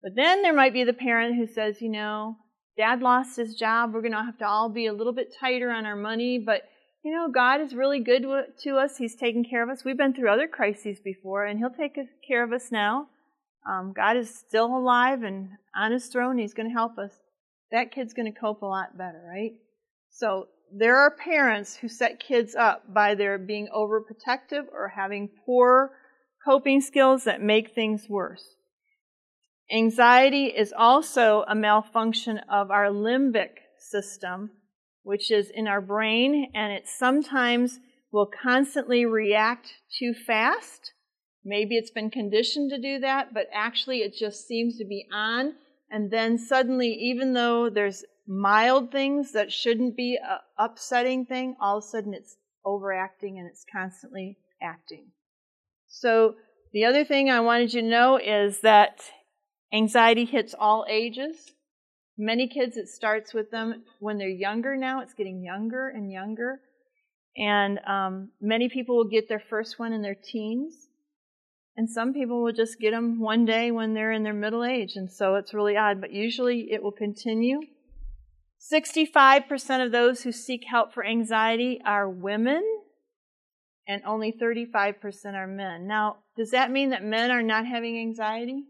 But 0.01 0.15
then 0.15 0.43
there 0.43 0.53
might 0.55 0.73
be 0.73 0.85
the 0.85 0.93
parent 0.93 1.35
who 1.35 1.47
says, 1.47 1.83
you 1.83 1.89
know, 1.89 2.37
dad 2.77 3.01
lost 3.01 3.37
his 3.37 3.55
job. 3.55 3.93
We're 3.93 4.01
going 4.01 4.13
to 4.13 4.23
have 4.23 4.39
to 4.39 4.47
all 4.47 4.69
be 4.69 4.87
a 4.87 4.93
little 4.93 5.13
bit 5.13 5.35
tighter 5.39 5.71
on 5.71 5.87
our 5.87 5.97
money, 5.97 6.39
but 6.39 6.63
you 7.05 7.13
know, 7.13 7.29
God 7.31 7.61
is 7.61 7.75
really 7.75 8.01
good 8.01 8.25
to 8.63 8.77
us. 8.77 8.97
He's 8.97 9.15
taken 9.15 9.45
care 9.45 9.63
of 9.63 9.69
us. 9.69 9.85
We've 9.85 9.97
been 9.97 10.15
through 10.15 10.33
other 10.33 10.49
crises 10.49 10.99
before, 11.05 11.45
and 11.45 11.59
He'll 11.59 11.69
take 11.69 11.99
care 12.27 12.43
of 12.43 12.53
us 12.53 12.73
now. 12.73 13.09
Um, 13.69 13.93
God 13.95 14.17
is 14.17 14.35
still 14.35 14.75
alive 14.75 15.23
and 15.23 15.51
on 15.77 15.93
His 15.93 16.07
throne. 16.07 16.39
He's 16.39 16.55
going 16.55 16.69
to 16.69 16.75
help 16.75 16.97
us. 16.97 17.13
That 17.73 17.93
kid's 17.93 18.15
going 18.15 18.33
to 18.33 18.39
cope 18.39 18.63
a 18.63 18.67
lot 18.67 18.97
better, 18.97 19.23
right? 19.31 19.53
So 20.11 20.49
there 20.75 20.97
are 20.97 21.11
parents 21.11 21.77
who 21.77 21.89
set 21.89 22.21
kids 22.21 22.55
up 22.55 22.93
by 22.93 23.15
their 23.15 23.37
being 23.37 23.69
overprotective 23.75 24.65
or 24.73 24.93
having 24.97 25.29
poor 25.45 25.91
coping 26.45 26.81
skills 26.81 27.25
that 27.25 27.43
make 27.43 27.75
things 27.75 28.09
worse. 28.09 28.57
Anxiety 29.71 30.47
is 30.47 30.75
also 30.77 31.45
a 31.49 31.55
malfunction 31.55 32.39
of 32.51 32.71
our 32.71 32.87
limbic 32.87 33.51
system, 33.79 34.51
which 35.03 35.31
is 35.31 35.51
in 35.51 35.67
our 35.67 35.81
brain, 35.81 36.51
and 36.55 36.73
it 36.73 36.87
sometimes 36.87 37.79
will 38.13 38.31
constantly 38.43 39.05
react 39.05 39.75
too 39.99 40.15
fast. 40.15 40.93
Maybe 41.45 41.77
it's 41.77 41.91
been 41.91 42.11
conditioned 42.11 42.71
to 42.71 42.81
do 42.81 43.01
that, 43.01 43.35
but 43.35 43.49
actually 43.53 43.99
it 43.99 44.15
just 44.15 44.47
seems 44.47 44.79
to 44.79 44.85
be 44.85 45.07
on. 45.13 45.55
And 45.91 46.11
then 46.11 46.39
suddenly, 46.39 46.89
even 46.89 47.35
though 47.35 47.69
there's 47.69 48.05
mild 48.27 48.91
things 48.91 49.33
that 49.33 49.53
shouldn't 49.53 49.97
be 49.97 50.17
a 50.17 50.41
upsetting 50.63 51.27
thing, 51.27 51.57
all 51.61 51.79
of 51.79 51.85
a 51.85 51.87
sudden 51.87 52.15
it's 52.15 52.37
overacting 52.65 53.39
and 53.39 53.47
it's 53.47 53.65
constantly 53.71 54.39
acting. 54.63 55.09
So 55.87 56.37
the 56.73 56.85
other 56.87 57.05
thing 57.05 57.31
I 57.31 57.41
wanted 57.41 57.75
you 57.75 57.83
to 57.83 57.89
know 57.89 58.17
is 58.17 58.61
that 58.61 59.03
anxiety 59.75 60.25
hits 60.25 60.55
all 60.59 60.87
ages. 60.89 61.53
Many 62.17 62.47
kids, 62.47 62.77
it 62.77 62.89
starts 62.89 63.35
with 63.35 63.51
them 63.51 63.83
when 63.99 64.19
they're 64.19 64.29
younger 64.29 64.77
now. 64.77 65.01
It's 65.01 65.15
getting 65.15 65.43
younger 65.43 65.89
and 65.89 66.13
younger. 66.13 66.61
And 67.37 67.81
um, 67.81 68.31
many 68.41 68.69
people 68.69 68.97
will 68.97 69.09
get 69.09 69.29
their 69.29 69.43
first 69.51 69.79
one 69.79 69.93
in 69.93 70.03
their 70.03 70.15
teens. 70.15 70.89
And 71.77 71.91
some 71.91 72.13
people 72.13 72.43
will 72.43 72.53
just 72.53 72.79
get 72.79 72.93
them 72.93 73.19
one 73.19 73.45
day 73.45 73.73
when 73.73 73.95
they're 73.95 74.13
in 74.13 74.23
their 74.23 74.33
middle 74.33 74.65
age. 74.65 74.93
And 74.95 75.11
so 75.11 75.35
it's 75.35 75.53
really 75.53 75.77
odd, 75.77 76.01
but 76.01 76.13
usually 76.13 76.71
it 76.71 76.81
will 76.81 76.93
continue. 76.93 77.61
65% 78.73 79.85
of 79.85 79.91
those 79.91 80.23
who 80.23 80.31
seek 80.31 80.65
help 80.71 80.95
for 80.95 81.05
anxiety 81.05 81.81
are 81.85 82.09
women, 82.09 82.63
and 83.87 84.03
only 84.07 84.33
35% 84.33 85.35
are 85.35 85.49
men. 85.49 85.87
Now, 85.87 86.19
does 86.37 86.53
that 86.53 86.71
mean 86.71 86.91
that 86.91 87.05
men 87.05 87.31
are 87.31 87.43
not 87.43 87.67
having 87.67 87.99
anxiety? 87.99 88.63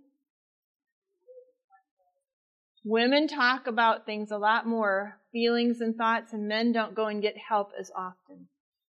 Women 2.84 3.28
talk 3.28 3.66
about 3.66 4.04
things 4.04 4.30
a 4.30 4.36
lot 4.36 4.66
more, 4.66 5.18
feelings 5.32 5.80
and 5.80 5.96
thoughts, 5.96 6.32
and 6.34 6.46
men 6.46 6.72
don't 6.72 6.94
go 6.94 7.06
and 7.06 7.22
get 7.22 7.34
help 7.38 7.70
as 7.78 7.90
often. 7.96 8.48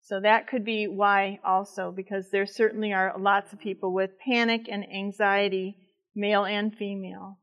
So 0.02 0.20
that 0.22 0.48
could 0.48 0.66
be 0.66 0.88
why 0.88 1.40
also, 1.44 1.92
because 1.92 2.30
there 2.32 2.46
certainly 2.46 2.94
are 2.94 3.14
lots 3.18 3.54
of 3.54 3.60
people 3.60 3.94
with 3.94 4.20
panic 4.20 4.68
and 4.72 4.84
anxiety, 4.92 5.78
male 6.16 6.46
and 6.46 6.76
female. 6.76 7.40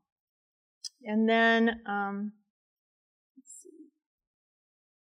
And 1.03 1.27
then, 1.27 1.81
um, 1.85 2.33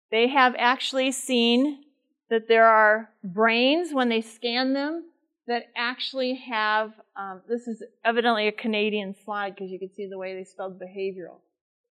they 0.09 0.27
have 0.29 0.55
actually 0.57 1.11
seen 1.11 1.83
that 2.29 2.47
there 2.47 2.65
are 2.65 3.09
brains, 3.23 3.93
when 3.93 4.09
they 4.09 4.21
scan 4.21 4.73
them, 4.73 5.03
that 5.47 5.67
actually 5.75 6.35
have, 6.35 6.93
um, 7.17 7.41
this 7.49 7.67
is 7.67 7.83
evidently 8.05 8.47
a 8.47 8.51
Canadian 8.51 9.15
slide 9.25 9.55
because 9.55 9.71
you 9.71 9.79
can 9.79 9.93
see 9.93 10.07
the 10.07 10.17
way 10.17 10.35
they 10.35 10.43
spelled 10.43 10.79
behavioral. 10.79 11.39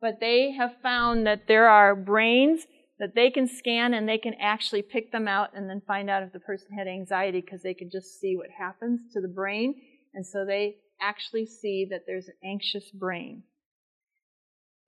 But 0.01 0.19
they 0.19 0.51
have 0.51 0.75
found 0.81 1.25
that 1.25 1.47
there 1.47 1.69
are 1.69 1.95
brains 1.95 2.65
that 2.99 3.15
they 3.15 3.31
can 3.31 3.47
scan 3.47 3.93
and 3.93 4.07
they 4.07 4.17
can 4.17 4.33
actually 4.39 4.81
pick 4.81 5.11
them 5.11 5.27
out 5.27 5.51
and 5.55 5.69
then 5.69 5.81
find 5.87 6.09
out 6.09 6.23
if 6.23 6.33
the 6.33 6.39
person 6.39 6.77
had 6.77 6.87
anxiety 6.87 7.41
because 7.41 7.63
they 7.63 7.73
can 7.73 7.89
just 7.89 8.19
see 8.19 8.35
what 8.35 8.49
happens 8.57 8.99
to 9.13 9.21
the 9.21 9.27
brain. 9.29 9.75
And 10.13 10.25
so 10.27 10.45
they 10.45 10.75
actually 11.01 11.45
see 11.45 11.87
that 11.89 12.01
there's 12.05 12.27
an 12.27 12.35
anxious 12.43 12.91
brain. 12.91 13.43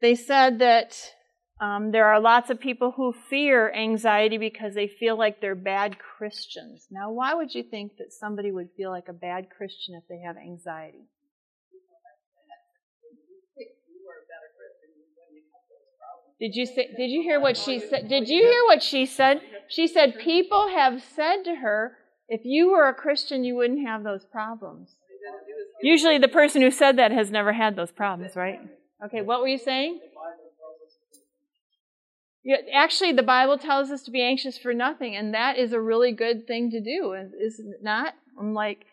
They 0.02 0.16
said 0.16 0.60
that 0.60 0.98
um, 1.62 1.92
there 1.92 2.06
are 2.08 2.20
lots 2.20 2.50
of 2.50 2.60
people 2.60 2.92
who 2.92 3.14
fear 3.30 3.72
anxiety 3.74 4.38
because 4.38 4.74
they 4.74 4.88
feel 4.88 5.18
like 5.18 5.40
they're 5.40 5.56
bad 5.56 5.98
Christians. 6.00 6.88
Now, 6.92 7.12
why 7.12 7.34
would 7.34 7.56
you 7.56 7.64
think 7.64 7.94
that 7.98 8.12
somebody 8.12 8.52
would 8.52 8.70
feel 8.76 8.92
like 8.92 9.08
a 9.08 9.14
bad 9.14 9.48
Christian 9.56 9.96
if 9.96 10.04
they 10.10 10.20
have 10.26 10.36
anxiety? 10.38 11.08
Did 16.40 16.56
you 16.56 16.66
say, 16.66 16.90
did 16.98 17.10
you 17.10 17.22
hear 17.22 17.40
what 17.40 17.56
she 17.56 17.80
said? 17.80 18.10
Did 18.10 18.28
you 18.28 18.44
hear 18.44 18.64
what 18.66 18.84
she 18.84 19.06
said? 19.06 19.42
She 19.70 19.88
said 19.88 20.20
people 20.20 20.68
have 20.68 21.02
said 21.02 21.44
to 21.46 21.56
her, 21.56 21.98
if 22.28 22.42
you 22.44 22.72
were 22.72 22.90
a 22.90 22.94
Christian, 22.94 23.46
you 23.46 23.56
wouldn't 23.56 23.88
have 23.88 24.04
those 24.04 24.26
problems. 24.26 24.96
Usually 25.82 26.18
the 26.18 26.28
person 26.28 26.62
who 26.62 26.72
said 26.72 26.98
that 26.98 27.12
has 27.12 27.32
never 27.32 27.54
had 27.54 27.78
those 27.78 27.92
problems, 27.92 28.36
right? 28.36 28.60
Okay, 29.06 29.22
what 29.22 29.40
were 29.40 29.48
you 29.48 29.58
saying? 29.58 30.02
Actually, 32.74 33.14
the 33.14 33.24
Bible 33.24 33.58
tells 33.58 33.90
us 33.90 34.04
to 34.04 34.12
be 34.12 34.22
anxious 34.22 34.58
for 34.58 34.74
nothing, 34.74 35.16
and 35.16 35.34
that 35.34 35.58
is 35.58 35.74
a 35.74 35.82
really 35.82 36.12
good 36.12 36.46
thing 36.46 36.70
to 36.72 36.80
do, 36.80 37.14
is 37.14 37.60
it 37.60 37.82
not? 37.82 38.14
I'm 38.40 38.54
like, 38.54 38.86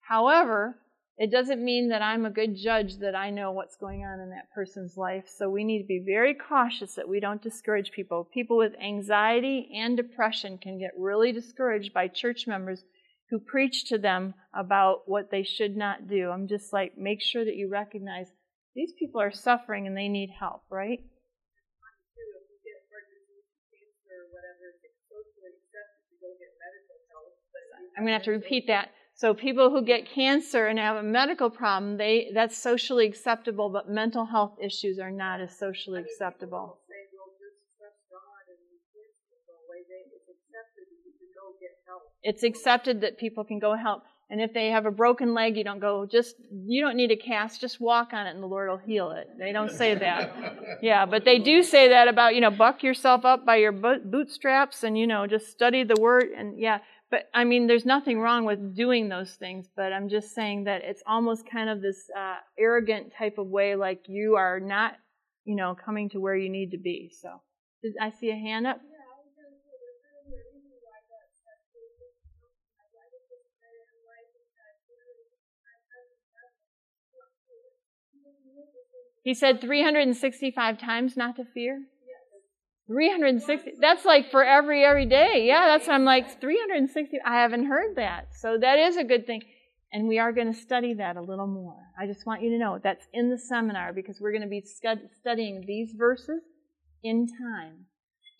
however, 0.00 0.76
it 1.16 1.30
doesn't 1.32 1.64
mean 1.64 1.88
that 1.88 2.02
I'm 2.02 2.26
a 2.26 2.30
good 2.30 2.54
judge 2.54 2.98
that 2.98 3.14
I 3.14 3.30
know 3.30 3.50
what's 3.50 3.76
going 3.76 4.04
on 4.04 4.20
in 4.20 4.30
that 4.30 4.52
person's 4.54 4.96
life. 4.96 5.24
So 5.26 5.48
we 5.50 5.64
need 5.64 5.80
to 5.80 5.86
be 5.86 6.04
very 6.06 6.34
cautious 6.34 6.94
that 6.94 7.08
we 7.08 7.18
don't 7.18 7.42
discourage 7.42 7.90
people. 7.90 8.28
People 8.32 8.56
with 8.56 8.74
anxiety 8.80 9.68
and 9.74 9.96
depression 9.96 10.58
can 10.58 10.78
get 10.78 10.92
really 10.96 11.32
discouraged 11.32 11.92
by 11.92 12.08
church 12.08 12.46
members 12.46 12.84
who 13.30 13.40
preach 13.40 13.86
to 13.86 13.98
them 13.98 14.34
about 14.54 15.02
what 15.06 15.30
they 15.30 15.42
should 15.42 15.76
not 15.76 16.08
do. 16.08 16.30
I'm 16.30 16.46
just 16.46 16.72
like, 16.72 16.96
make 16.96 17.20
sure 17.20 17.44
that 17.44 17.56
you 17.56 17.68
recognize 17.68 18.28
these 18.76 18.92
people 18.98 19.20
are 19.20 19.32
suffering 19.32 19.86
and 19.86 19.96
they 19.96 20.08
need 20.08 20.30
help, 20.38 20.62
right? 20.70 21.00
I'm 27.98 28.04
going 28.04 28.12
to 28.12 28.18
have 28.18 28.22
to 28.24 28.30
repeat 28.30 28.68
that. 28.68 28.90
So 29.16 29.34
people 29.34 29.70
who 29.70 29.82
get 29.82 30.08
cancer 30.08 30.68
and 30.68 30.78
have 30.78 30.94
a 30.94 31.02
medical 31.02 31.50
problem, 31.50 31.96
they 31.96 32.30
that's 32.32 32.56
socially 32.56 33.04
acceptable, 33.04 33.68
but 33.68 33.90
mental 33.90 34.24
health 34.26 34.52
issues 34.64 35.00
are 35.00 35.10
not 35.10 35.40
as 35.40 35.58
socially 35.58 36.00
acceptable. 36.00 36.78
It's 42.22 42.44
accepted 42.44 43.00
that 43.00 43.18
people 43.18 43.42
can 43.42 43.58
go 43.58 43.74
help. 43.74 44.02
And 44.30 44.42
if 44.42 44.52
they 44.52 44.68
have 44.68 44.84
a 44.84 44.90
broken 44.90 45.32
leg, 45.32 45.56
you 45.56 45.64
don't 45.64 45.78
go, 45.80 46.04
just, 46.04 46.36
you 46.52 46.82
don't 46.82 46.96
need 46.96 47.10
a 47.10 47.16
cast, 47.16 47.62
just 47.62 47.80
walk 47.80 48.12
on 48.12 48.26
it 48.26 48.34
and 48.34 48.42
the 48.42 48.46
Lord 48.46 48.68
will 48.68 48.76
heal 48.76 49.10
it. 49.12 49.26
They 49.38 49.52
don't 49.52 49.72
say 49.72 49.94
that. 49.94 50.32
Yeah, 50.80 51.06
but 51.06 51.24
they 51.24 51.40
do 51.40 51.64
say 51.64 51.88
that 51.88 52.06
about, 52.06 52.36
you 52.36 52.40
know, 52.40 52.52
buck 52.52 52.84
yourself 52.84 53.24
up 53.24 53.44
by 53.44 53.56
your 53.56 53.72
bootstraps 53.72 54.84
and, 54.84 54.96
you 54.96 55.08
know, 55.08 55.26
just 55.26 55.50
study 55.50 55.82
the 55.82 56.00
word. 56.00 56.26
And 56.36 56.60
yeah, 56.60 56.78
but 57.10 57.28
I 57.32 57.44
mean, 57.44 57.66
there's 57.66 57.86
nothing 57.86 58.20
wrong 58.20 58.44
with 58.44 58.76
doing 58.76 59.08
those 59.08 59.32
things, 59.32 59.66
but 59.74 59.92
I'm 59.92 60.08
just 60.08 60.34
saying 60.34 60.64
that 60.64 60.82
it's 60.84 61.02
almost 61.06 61.48
kind 61.50 61.70
of 61.70 61.80
this 61.80 62.10
uh, 62.16 62.36
arrogant 62.58 63.12
type 63.16 63.38
of 63.38 63.46
way, 63.46 63.76
like 63.76 64.02
you 64.08 64.36
are 64.36 64.60
not, 64.60 64.94
you 65.44 65.56
know, 65.56 65.74
coming 65.74 66.10
to 66.10 66.20
where 66.20 66.36
you 66.36 66.50
need 66.50 66.72
to 66.72 66.78
be. 66.78 67.10
So, 67.20 67.40
did 67.82 67.94
I 68.00 68.10
see 68.10 68.30
a 68.30 68.36
hand 68.36 68.66
up? 68.66 68.80
He 79.24 79.34
said 79.34 79.60
365 79.60 80.78
times 80.78 81.16
not 81.16 81.36
to 81.36 81.44
fear. 81.44 81.82
360 82.88 83.72
that's 83.80 84.04
like 84.04 84.30
for 84.30 84.44
every 84.44 84.84
every 84.84 85.06
day. 85.06 85.44
Yeah 85.46 85.66
that's 85.66 85.86
what 85.86 85.94
i'm 85.94 86.04
like 86.04 86.40
360 86.40 87.18
i 87.24 87.40
haven't 87.40 87.66
heard 87.66 87.96
that. 87.96 88.28
So 88.40 88.58
that 88.58 88.78
is 88.78 88.96
a 88.96 89.04
good 89.04 89.26
thing. 89.26 89.42
And 89.92 90.08
we 90.08 90.18
are 90.18 90.32
going 90.32 90.52
to 90.52 90.58
study 90.58 90.94
that 90.94 91.16
a 91.16 91.22
little 91.22 91.46
more. 91.46 91.78
I 91.98 92.06
just 92.06 92.26
want 92.26 92.42
you 92.42 92.50
to 92.50 92.58
know 92.58 92.78
that's 92.82 93.06
in 93.12 93.30
the 93.30 93.38
seminar 93.38 93.92
because 93.94 94.18
we're 94.20 94.32
going 94.32 94.42
to 94.42 94.48
be 94.48 94.62
studying 95.20 95.64
these 95.66 95.92
verses 95.96 96.42
in 97.02 97.26
time. 97.26 97.86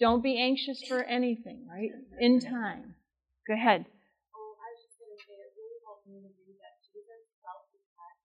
Don't 0.01 0.22
be 0.22 0.40
anxious 0.40 0.82
for 0.88 1.03
anything 1.05 1.66
right? 1.70 1.90
In 2.20 2.40
time. 2.40 2.94
Go 3.46 3.55
ahead. 3.55 3.86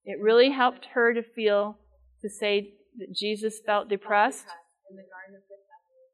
It 0.06 0.20
really 0.20 0.52
helped 0.52 0.86
her 0.94 1.14
to 1.14 1.24
feel 1.24 1.78
to 2.22 2.30
say 2.30 2.74
that 2.98 3.16
jesus 3.16 3.60
felt 3.66 3.90
depressed. 3.90 4.46
in 4.90 4.98
the 4.98 5.04
Garden 5.04 5.36
of 5.36 5.53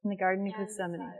Uh, 0.06 0.16
Gethsemane. 0.16 1.12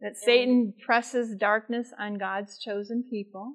That 0.00 0.16
Satan 0.16 0.74
presses 0.84 1.36
darkness 1.36 1.92
on 1.98 2.16
God's 2.18 2.58
chosen 2.58 3.04
people. 3.10 3.54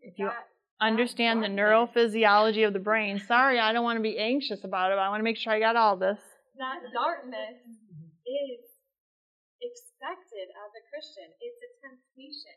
If 0.00 0.14
you 0.18 0.30
understand 0.80 1.42
the 1.42 1.48
neurophysiology 1.48 2.66
of 2.66 2.72
the 2.72 2.78
brain, 2.78 3.18
sorry, 3.26 3.58
I 3.58 3.72
don't 3.72 3.82
want 3.82 3.98
to 3.98 4.02
be 4.02 4.18
anxious 4.18 4.62
about 4.62 4.92
it. 4.92 4.98
I 4.98 5.08
want 5.08 5.20
to 5.20 5.24
make 5.24 5.36
sure 5.36 5.52
I 5.52 5.58
got 5.58 5.74
all 5.74 5.96
this. 5.96 6.18
That 6.58 6.82
darkness 6.94 7.58
is 7.66 8.62
expected 9.60 10.46
as 10.54 10.70
a 10.70 10.82
Christian. 10.90 11.34
It's 11.40 11.58
a 11.62 11.70
temptation. 11.82 12.56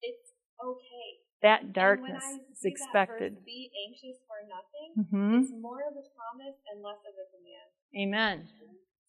It's 0.00 0.32
okay 0.64 1.29
that 1.42 1.72
darkness 1.72 2.24
is 2.52 2.64
expected. 2.64 3.34
Verse, 3.34 3.44
be 3.44 3.70
anxious 3.88 4.18
for 4.26 4.38
nothing. 4.46 4.88
Mm-hmm. 4.98 5.42
It's 5.42 5.52
more 5.60 5.80
of 5.80 5.96
a 5.96 6.04
promise 6.14 6.56
and 6.72 6.82
less 6.82 7.00
of 7.06 7.14
a 7.14 7.26
command. 7.32 8.08
Amen. 8.08 8.48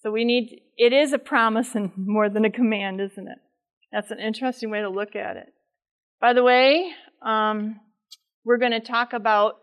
So 0.01 0.11
we 0.11 0.25
need, 0.25 0.61
it 0.77 0.93
is 0.93 1.13
a 1.13 1.19
promise 1.19 1.75
and 1.75 1.91
more 1.97 2.29
than 2.29 2.45
a 2.45 2.51
command, 2.51 3.01
isn't 3.01 3.27
it? 3.27 3.37
That's 3.91 4.11
an 4.11 4.19
interesting 4.19 4.69
way 4.71 4.81
to 4.81 4.89
look 4.89 5.15
at 5.15 5.37
it. 5.37 5.53
By 6.19 6.33
the 6.33 6.43
way, 6.43 6.91
um, 7.21 7.79
we're 8.45 8.57
going 8.57 8.71
to 8.71 8.79
talk 8.79 9.13
about 9.13 9.57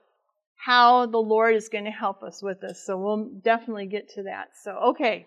how 0.56 1.06
the 1.06 1.18
Lord 1.18 1.54
is 1.54 1.68
going 1.68 1.84
to 1.84 1.90
help 1.90 2.22
us 2.22 2.42
with 2.42 2.60
this. 2.60 2.84
So 2.84 2.98
we'll 2.98 3.30
definitely 3.42 3.86
get 3.86 4.10
to 4.10 4.24
that. 4.24 4.48
So, 4.62 4.72
okay. 4.90 5.26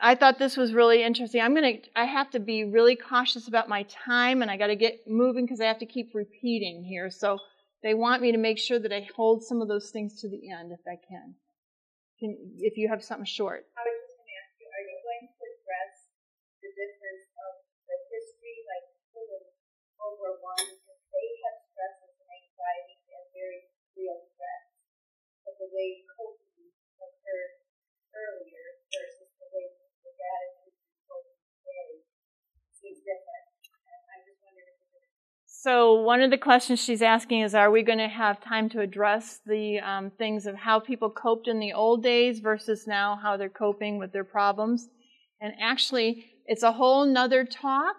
I 0.00 0.14
thought 0.14 0.38
this 0.38 0.56
was 0.56 0.72
really 0.72 1.02
interesting. 1.02 1.40
I'm 1.40 1.54
going 1.54 1.80
to, 1.80 1.88
I 1.96 2.04
have 2.04 2.30
to 2.30 2.40
be 2.40 2.64
really 2.64 2.96
cautious 2.96 3.48
about 3.48 3.68
my 3.68 3.84
time 3.84 4.42
and 4.42 4.50
I 4.50 4.56
got 4.56 4.68
to 4.68 4.76
get 4.76 5.06
moving 5.06 5.44
because 5.44 5.60
I 5.60 5.66
have 5.66 5.78
to 5.78 5.86
keep 5.86 6.14
repeating 6.14 6.84
here. 6.84 7.10
So 7.10 7.38
they 7.82 7.94
want 7.94 8.22
me 8.22 8.32
to 8.32 8.38
make 8.38 8.58
sure 8.58 8.78
that 8.78 8.92
I 8.92 9.08
hold 9.16 9.44
some 9.44 9.60
of 9.60 9.68
those 9.68 9.90
things 9.90 10.20
to 10.20 10.28
the 10.28 10.50
end 10.50 10.72
if 10.72 10.80
I 10.86 10.96
can. 10.96 11.34
can 12.18 12.36
if 12.58 12.76
you 12.76 12.88
have 12.88 13.04
something 13.04 13.28
short. 13.28 13.66
I 13.76 13.84
was 13.84 13.98
just 14.04 14.16
going 14.20 14.28
to 14.28 14.36
ask 14.40 14.52
you, 14.60 14.68
are 14.68 14.84
you 14.84 14.98
going 15.04 15.24
to 15.28 15.42
address 15.44 15.92
the 16.64 16.70
difference 16.72 17.26
of 17.36 17.52
the 17.88 17.96
history, 18.08 18.56
like 18.68 18.86
people 19.12 19.52
over 20.00 20.40
one, 20.40 20.64
because 20.64 21.02
they 21.12 21.28
have 21.44 21.56
stress 21.72 21.96
and 22.04 22.16
anxiety 22.24 22.96
and 23.12 23.24
very 23.32 23.60
real 23.96 24.20
stress, 24.32 24.64
but 25.44 25.54
the 25.60 25.68
way 25.72 26.04
coping 26.16 26.43
so 35.64 35.94
one 35.94 36.20
of 36.20 36.30
the 36.30 36.36
questions 36.36 36.78
she's 36.78 37.00
asking 37.00 37.40
is, 37.40 37.54
are 37.54 37.70
we 37.70 37.82
going 37.82 37.96
to 37.96 38.06
have 38.06 38.38
time 38.38 38.68
to 38.68 38.80
address 38.80 39.40
the 39.46 39.78
um, 39.78 40.10
things 40.10 40.44
of 40.44 40.56
how 40.56 40.78
people 40.78 41.08
coped 41.08 41.48
in 41.48 41.58
the 41.58 41.72
old 41.72 42.02
days 42.02 42.40
versus 42.40 42.86
now 42.86 43.18
how 43.22 43.38
they're 43.38 43.48
coping 43.48 43.98
with 43.98 44.12
their 44.12 44.24
problems? 44.24 44.90
And 45.40 45.54
actually, 45.58 46.26
it's 46.44 46.62
a 46.62 46.72
whole 46.72 47.06
nother 47.06 47.46
talk 47.46 47.96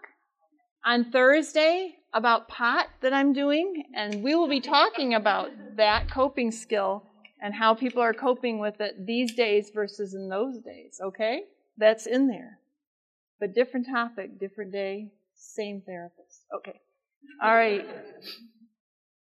on 0.86 1.06
Thursday 1.12 1.96
about 2.14 2.48
pot 2.48 2.86
that 3.02 3.14
I'm 3.14 3.34
doing, 3.34 3.86
and 3.96 4.22
we 4.22 4.36
will 4.36 4.48
be 4.48 4.62
talking 4.62 5.16
about 5.16 5.50
that 5.76 6.08
coping 6.08 6.52
skill 6.52 7.02
and 7.42 7.52
how 7.52 7.74
people 7.74 8.04
are 8.04 8.14
coping 8.14 8.60
with 8.60 8.80
it 8.80 9.08
these 9.08 9.34
days 9.34 9.72
versus 9.74 10.14
in 10.14 10.30
those 10.30 10.60
days, 10.60 11.00
okay? 11.04 11.46
That's 11.80 12.06
in 12.06 12.28
there. 12.28 12.60
But 13.40 13.56
different 13.56 13.88
topic, 13.88 14.40
different 14.40 14.72
day, 14.72 15.10
same 15.34 15.82
therapist. 15.84 16.46
Okay. 16.56 16.80
All 17.44 17.54
right. 17.54 17.86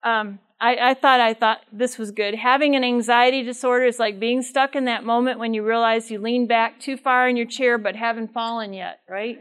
Um, 0.02 0.38
I, 0.60 0.90
I 0.90 0.94
thought 0.94 1.20
I 1.20 1.34
thought 1.34 1.60
this 1.72 1.98
was 1.98 2.10
good. 2.10 2.34
Having 2.34 2.76
an 2.76 2.84
anxiety 2.84 3.42
disorder 3.42 3.84
is 3.84 3.98
like 3.98 4.20
being 4.20 4.42
stuck 4.42 4.76
in 4.76 4.84
that 4.84 5.04
moment 5.04 5.38
when 5.38 5.54
you 5.54 5.62
realize 5.62 6.10
you 6.10 6.18
leaned 6.18 6.48
back 6.48 6.80
too 6.80 6.96
far 6.96 7.28
in 7.28 7.36
your 7.36 7.46
chair 7.46 7.76
but 7.78 7.96
haven't 7.96 8.32
fallen 8.32 8.72
yet, 8.72 9.00
right? 9.08 9.38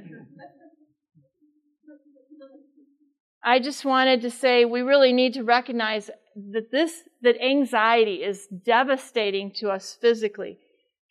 I 3.43 3.59
just 3.59 3.83
wanted 3.83 4.21
to 4.21 4.31
say 4.31 4.65
we 4.65 4.81
really 4.81 5.11
need 5.11 5.33
to 5.33 5.43
recognize 5.43 6.09
that 6.51 6.71
this 6.71 7.03
that 7.21 7.41
anxiety 7.41 8.23
is 8.23 8.47
devastating 8.47 9.51
to 9.55 9.69
us 9.69 9.97
physically. 9.99 10.57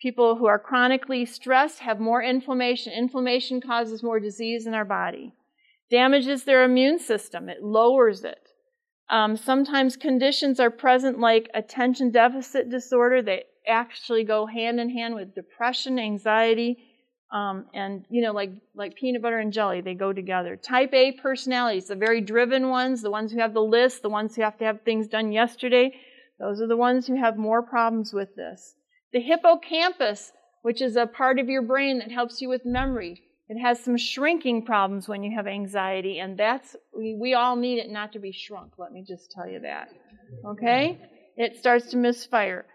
People 0.00 0.36
who 0.36 0.46
are 0.46 0.58
chronically 0.58 1.24
stressed 1.24 1.78
have 1.80 2.00
more 2.00 2.22
inflammation. 2.22 2.92
Inflammation 2.92 3.60
causes 3.60 4.02
more 4.02 4.18
disease 4.18 4.66
in 4.66 4.74
our 4.74 4.84
body, 4.84 5.32
damages 5.92 6.44
their 6.44 6.64
immune 6.64 6.98
system, 6.98 7.50
it 7.50 7.62
lowers 7.62 8.24
it. 8.24 8.48
Um, 9.10 9.36
sometimes 9.36 9.94
conditions 9.94 10.58
are 10.58 10.70
present 10.70 11.20
like 11.20 11.50
attention 11.52 12.10
deficit 12.10 12.70
disorder. 12.70 13.20
They 13.20 13.44
actually 13.68 14.24
go 14.24 14.46
hand 14.46 14.80
in 14.80 14.88
hand 14.88 15.14
with 15.14 15.34
depression, 15.34 15.98
anxiety, 15.98 16.78
um, 17.30 17.66
and 17.74 18.06
you 18.08 18.22
know, 18.22 18.32
like 18.32 18.52
like 18.74 18.96
peanut 18.96 19.20
butter 19.20 19.38
and 19.38 19.52
jelly, 19.52 19.82
they 19.82 19.94
go 19.94 20.14
together. 20.14 20.56
Type 20.56 20.94
A 20.94 21.12
personalities, 21.12 21.88
the 21.88 21.94
very 21.94 22.22
driven 22.22 22.70
ones, 22.70 23.02
the 23.02 23.10
ones 23.10 23.30
who 23.30 23.40
have 23.40 23.52
the 23.52 23.60
list, 23.60 24.00
the 24.00 24.08
ones 24.08 24.34
who 24.34 24.42
have 24.42 24.56
to 24.58 24.64
have 24.64 24.80
things 24.82 25.08
done 25.08 25.30
yesterday, 25.30 25.92
those 26.40 26.62
are 26.62 26.66
the 26.66 26.76
ones 26.76 27.06
who 27.06 27.16
have 27.16 27.36
more 27.36 27.62
problems 27.62 28.14
with 28.14 28.34
this. 28.34 28.74
The 29.12 29.20
hippocampus, 29.20 30.32
which 30.62 30.80
is 30.80 30.96
a 30.96 31.06
part 31.06 31.38
of 31.38 31.50
your 31.50 31.62
brain 31.62 31.98
that 31.98 32.10
helps 32.10 32.40
you 32.40 32.48
with 32.48 32.64
memory, 32.64 33.22
it 33.48 33.58
has 33.60 33.80
some 33.80 33.96
shrinking 33.96 34.64
problems 34.64 35.08
when 35.08 35.22
you 35.22 35.36
have 35.36 35.46
anxiety, 35.46 36.18
and 36.18 36.38
that's, 36.38 36.76
we, 36.96 37.16
we 37.20 37.34
all 37.34 37.56
need 37.56 37.78
it 37.78 37.90
not 37.90 38.12
to 38.12 38.18
be 38.18 38.32
shrunk, 38.32 38.72
let 38.78 38.92
me 38.92 39.04
just 39.06 39.30
tell 39.30 39.48
you 39.48 39.60
that. 39.60 39.88
Okay? 40.46 40.98
It 41.36 41.58
starts 41.58 41.90
to 41.90 41.96
misfire. 41.96 42.66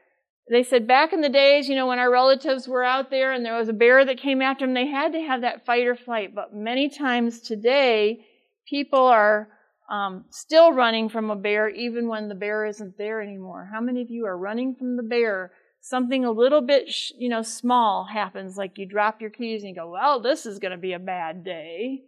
They 0.50 0.64
said 0.64 0.88
back 0.88 1.14
in 1.14 1.22
the 1.22 1.30
days, 1.30 1.68
you 1.68 1.76
know, 1.76 1.88
when 1.88 2.00
our 2.00 2.12
relatives 2.12 2.68
were 2.68 2.84
out 2.84 3.10
there 3.10 3.34
and 3.34 3.46
there 3.46 3.58
was 3.58 3.70
a 3.70 3.74
bear 3.74 4.06
that 4.06 4.20
came 4.20 4.42
after 4.42 4.66
them, 4.66 4.74
they 4.74 4.88
had 4.88 5.12
to 5.14 5.20
have 5.20 5.42
that 5.42 5.66
fight 5.66 5.86
or 5.86 5.96
flight. 5.96 6.34
But 6.34 6.56
many 6.56 6.90
times 6.90 7.42
today, 7.42 8.26
people 8.68 9.06
are 9.06 9.50
um, 9.90 10.26
still 10.30 10.72
running 10.72 11.10
from 11.10 11.30
a 11.30 11.36
bear 11.36 11.70
even 11.70 12.08
when 12.08 12.30
the 12.30 12.36
bear 12.36 12.66
isn't 12.66 12.98
there 12.98 13.22
anymore. 13.22 13.70
How 13.72 13.82
many 13.82 14.02
of 14.02 14.10
you 14.10 14.26
are 14.26 14.38
running 14.38 14.76
from 14.76 14.96
the 14.96 15.04
bear 15.04 15.52
something 15.88 16.26
a 16.26 16.32
little 16.32 16.62
bit, 16.62 16.90
you 17.18 17.30
know, 17.30 17.42
small 17.42 18.06
happens, 18.06 18.58
like 18.58 18.78
you 18.78 18.86
drop 18.86 19.22
your 19.22 19.30
keys 19.30 19.62
and 19.62 19.70
you 19.70 19.76
go, 19.76 19.90
well, 19.90 20.20
this 20.20 20.46
is 20.46 20.60
going 20.60 20.72
to 20.72 20.78
be 20.78 20.94
a 20.94 21.00
bad 21.00 21.44
day. 21.44 22.04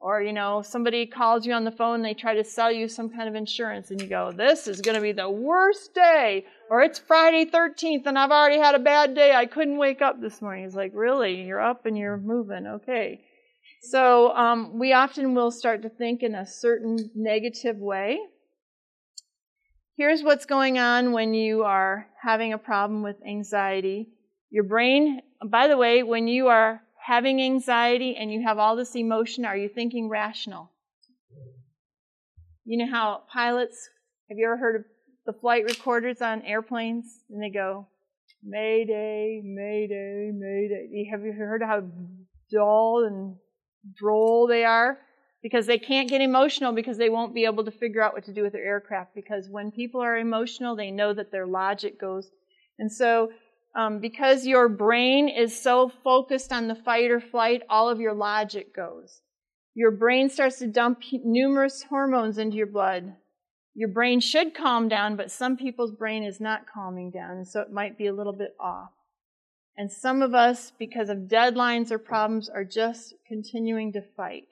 Or, 0.00 0.22
you 0.22 0.32
know, 0.32 0.62
somebody 0.62 1.04
calls 1.04 1.44
you 1.44 1.52
on 1.52 1.64
the 1.64 1.70
phone, 1.70 2.00
they 2.00 2.14
try 2.14 2.34
to 2.34 2.42
sell 2.42 2.72
you 2.72 2.88
some 2.88 3.10
kind 3.10 3.28
of 3.28 3.34
insurance, 3.34 3.90
and 3.90 4.00
you 4.00 4.06
go, 4.06 4.32
this 4.32 4.66
is 4.66 4.80
going 4.80 4.94
to 4.94 5.02
be 5.02 5.12
the 5.12 5.28
worst 5.28 5.94
day. 5.94 6.46
Or 6.70 6.80
it's 6.80 6.98
Friday 6.98 7.44
13th, 7.44 8.06
and 8.06 8.18
I've 8.18 8.30
already 8.30 8.58
had 8.58 8.74
a 8.74 8.78
bad 8.78 9.14
day. 9.14 9.34
I 9.34 9.44
couldn't 9.44 9.76
wake 9.76 10.00
up 10.00 10.20
this 10.20 10.40
morning. 10.40 10.64
It's 10.64 10.74
like, 10.74 10.92
really? 10.94 11.42
You're 11.42 11.60
up 11.60 11.84
and 11.84 11.98
you're 11.98 12.16
moving. 12.16 12.66
Okay. 12.66 13.20
So 13.82 14.34
um, 14.34 14.78
we 14.78 14.94
often 14.94 15.34
will 15.34 15.50
start 15.50 15.82
to 15.82 15.90
think 15.90 16.22
in 16.22 16.34
a 16.34 16.46
certain 16.46 17.10
negative 17.14 17.76
way. 17.76 18.20
Here's 19.96 20.22
what's 20.22 20.46
going 20.46 20.78
on 20.78 21.12
when 21.12 21.34
you 21.34 21.64
are 21.64 22.06
having 22.22 22.52
a 22.52 22.58
problem 22.58 23.02
with 23.02 23.16
anxiety. 23.26 24.08
Your 24.50 24.64
brain, 24.64 25.20
by 25.44 25.68
the 25.68 25.76
way, 25.76 26.02
when 26.02 26.26
you 26.26 26.48
are 26.48 26.80
having 27.04 27.42
anxiety 27.42 28.16
and 28.16 28.32
you 28.32 28.42
have 28.42 28.58
all 28.58 28.76
this 28.76 28.96
emotion, 28.96 29.44
are 29.44 29.56
you 29.56 29.68
thinking 29.68 30.08
rational? 30.08 30.70
You 32.64 32.78
know 32.78 32.90
how 32.90 33.22
pilots, 33.32 33.88
have 34.28 34.38
you 34.38 34.46
ever 34.46 34.56
heard 34.56 34.76
of 34.76 34.84
the 35.26 35.32
flight 35.32 35.64
recorders 35.64 36.22
on 36.22 36.42
airplanes 36.42 37.04
and 37.28 37.42
they 37.42 37.50
go, 37.50 37.86
Mayday, 38.42 39.42
Mayday, 39.44 40.30
Mayday. 40.32 41.08
Have 41.10 41.24
you 41.24 41.32
heard 41.32 41.62
how 41.62 41.82
dull 42.50 43.04
and 43.06 43.36
droll 43.98 44.46
they 44.46 44.64
are? 44.64 44.98
Because 45.42 45.66
they 45.66 45.78
can't 45.78 46.08
get 46.08 46.20
emotional 46.20 46.72
because 46.72 46.98
they 46.98 47.08
won't 47.08 47.34
be 47.34 47.46
able 47.46 47.64
to 47.64 47.70
figure 47.70 48.02
out 48.02 48.12
what 48.12 48.24
to 48.24 48.32
do 48.32 48.42
with 48.42 48.52
their 48.52 48.64
aircraft. 48.64 49.14
Because 49.14 49.48
when 49.48 49.70
people 49.70 50.02
are 50.02 50.18
emotional, 50.18 50.76
they 50.76 50.90
know 50.90 51.14
that 51.14 51.32
their 51.32 51.46
logic 51.46 51.98
goes. 51.98 52.30
And 52.78 52.92
so, 52.92 53.30
um, 53.74 54.00
because 54.00 54.46
your 54.46 54.68
brain 54.68 55.28
is 55.28 55.58
so 55.58 55.90
focused 56.04 56.52
on 56.52 56.68
the 56.68 56.74
fight 56.74 57.10
or 57.10 57.20
flight, 57.20 57.62
all 57.70 57.88
of 57.88 58.00
your 58.00 58.14
logic 58.14 58.74
goes. 58.74 59.20
Your 59.74 59.92
brain 59.92 60.28
starts 60.28 60.58
to 60.58 60.66
dump 60.66 61.02
numerous 61.24 61.84
hormones 61.84 62.36
into 62.36 62.56
your 62.56 62.66
blood 62.66 63.14
your 63.74 63.88
brain 63.88 64.20
should 64.20 64.54
calm 64.54 64.88
down, 64.88 65.16
but 65.16 65.30
some 65.30 65.56
people's 65.56 65.92
brain 65.92 66.24
is 66.24 66.40
not 66.40 66.66
calming 66.66 67.10
down, 67.10 67.38
and 67.38 67.48
so 67.48 67.60
it 67.60 67.72
might 67.72 67.96
be 67.96 68.08
a 68.08 68.12
little 68.12 68.32
bit 68.32 68.54
off. 68.60 68.90
And 69.76 69.90
some 69.90 70.22
of 70.22 70.34
us, 70.34 70.72
because 70.78 71.08
of 71.08 71.28
deadlines 71.28 71.90
or 71.90 71.98
problems, 71.98 72.48
are 72.48 72.64
just 72.64 73.14
continuing 73.26 73.92
to 73.92 74.02
fight. 74.02 74.48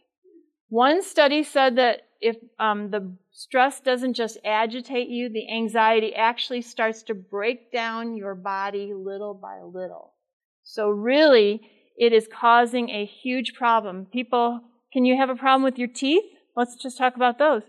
One 0.69 1.03
study 1.03 1.43
said 1.43 1.77
that 1.77 2.03
if 2.21 2.37
um, 2.59 2.91
the 2.91 3.13
stress 3.33 3.81
doesn't 3.81 4.15
just 4.15 4.39
agitate 4.45 5.09
you, 5.09 5.29
the 5.29 5.51
anxiety 5.51 6.15
actually 6.15 6.63
starts 6.63 7.03
to 7.05 7.15
break 7.15 7.73
down 7.73 8.17
your 8.17 8.35
body 8.35 8.93
little 8.95 9.35
by 9.35 9.61
little. 9.63 10.15
So, 10.63 10.91
really, 10.91 11.63
it 11.97 12.13
is 12.13 12.29
causing 12.29 12.91
a 12.91 13.07
huge 13.07 13.55
problem. 13.55 14.07
People, 14.13 14.61
can 14.93 15.05
you 15.05 15.17
have 15.17 15.31
a 15.31 15.37
problem 15.37 15.63
with 15.63 15.79
your 15.79 15.89
teeth? 15.89 16.25
Let's 16.57 16.77
just 16.77 16.99
talk 16.99 17.17
about 17.17 17.39
those. 17.39 17.63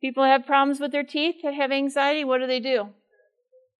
People 0.00 0.24
have 0.24 0.46
problems 0.46 0.80
with 0.80 0.92
their 0.92 1.02
teeth 1.02 1.36
that 1.42 1.54
have 1.54 1.72
anxiety. 1.72 2.24
What 2.24 2.38
do 2.38 2.46
they 2.46 2.60
do? 2.60 2.88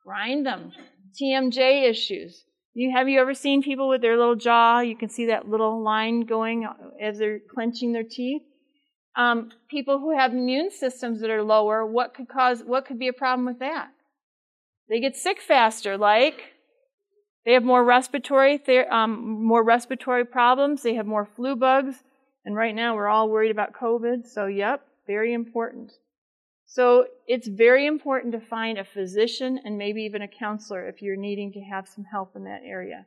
Grind 0.05 0.45
them. 0.45 0.72
TMJ 1.20 1.89
issues. 1.89 2.45
You, 2.74 2.93
have 2.95 3.09
you 3.09 3.20
ever 3.20 3.33
seen 3.33 3.62
people 3.62 3.89
with 3.89 4.03
their 4.03 4.18
little 4.18 4.35
jaw? 4.35 4.81
You 4.81 4.97
can 4.97 5.09
see 5.09 5.27
that 5.27 5.49
little 5.49 5.83
line 5.83 6.27
going 6.27 6.68
as 7.01 7.18
they're 7.18 7.39
clenching 7.39 7.93
their 7.93 8.05
teeth. 8.05 8.43
Um, 9.17 9.51
people 9.69 9.99
who 9.99 10.17
have 10.17 10.33
immune 10.33 10.71
systems 10.71 11.21
that 11.21 11.31
are 11.31 11.43
lower, 11.43 11.87
what 11.87 12.14
could 12.14 12.29
cause? 12.29 12.62
What 12.62 12.87
could 12.87 12.99
be 12.99 13.09
a 13.09 13.12
problem 13.12 13.47
with 13.47 13.61
that? 13.61 13.89
They 14.89 15.01
get 15.01 15.17
sick 15.17 15.41
faster. 15.41 15.97
Like 15.97 16.53
they 17.45 17.53
have 17.55 17.64
more 17.64 17.85
respiratory, 17.85 18.61
um, 18.91 19.43
more 19.43 19.62
respiratory 19.62 20.25
problems. 20.25 20.83
They 20.83 20.95
have 20.95 21.07
more 21.07 21.25
flu 21.25 21.57
bugs, 21.57 22.03
and 22.45 22.55
right 22.55 22.75
now 22.75 22.95
we're 22.95 23.09
all 23.09 23.31
worried 23.31 23.51
about 23.51 23.73
COVID. 23.73 24.27
So, 24.27 24.47
yep, 24.47 24.87
very 25.07 25.33
important. 25.33 25.93
So 26.67 27.07
it's 27.29 27.47
very 27.47 27.87
important 27.87 28.33
to 28.33 28.41
find 28.41 28.77
a 28.77 28.85
physician 28.85 29.61
and 29.64 29.79
maybe 29.79 30.03
even 30.03 30.23
a 30.23 30.29
counselor 30.29 30.89
if 30.89 31.01
you're 31.01 31.17
needing 31.17 31.53
to 31.53 31.61
have 31.61 31.87
some 31.87 32.05
help 32.05 32.35
in 32.35 32.45
that 32.45 32.62
area. 32.64 33.07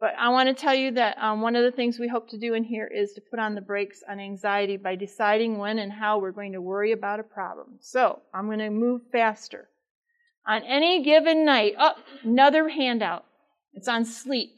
But 0.00 0.14
I 0.16 0.28
want 0.28 0.48
to 0.48 0.54
tell 0.54 0.74
you 0.74 0.92
that 0.92 1.18
um, 1.18 1.40
one 1.40 1.56
of 1.56 1.64
the 1.64 1.72
things 1.72 1.98
we 1.98 2.06
hope 2.06 2.28
to 2.30 2.38
do 2.38 2.54
in 2.54 2.62
here 2.62 2.86
is 2.86 3.12
to 3.14 3.20
put 3.20 3.40
on 3.40 3.56
the 3.56 3.60
brakes 3.60 4.02
on 4.08 4.20
anxiety 4.20 4.76
by 4.76 4.94
deciding 4.94 5.58
when 5.58 5.80
and 5.80 5.92
how 5.92 6.18
we're 6.18 6.30
going 6.30 6.52
to 6.52 6.60
worry 6.60 6.92
about 6.92 7.18
a 7.18 7.24
problem. 7.24 7.78
So 7.80 8.20
I'm 8.32 8.46
going 8.46 8.60
to 8.60 8.70
move 8.70 9.02
faster. 9.10 9.68
On 10.46 10.62
any 10.62 11.02
given 11.02 11.44
night, 11.44 11.74
oh, 11.78 11.94
another 12.22 12.68
handout. 12.68 13.24
It's 13.74 13.88
on 13.88 14.04
sleep. 14.04 14.54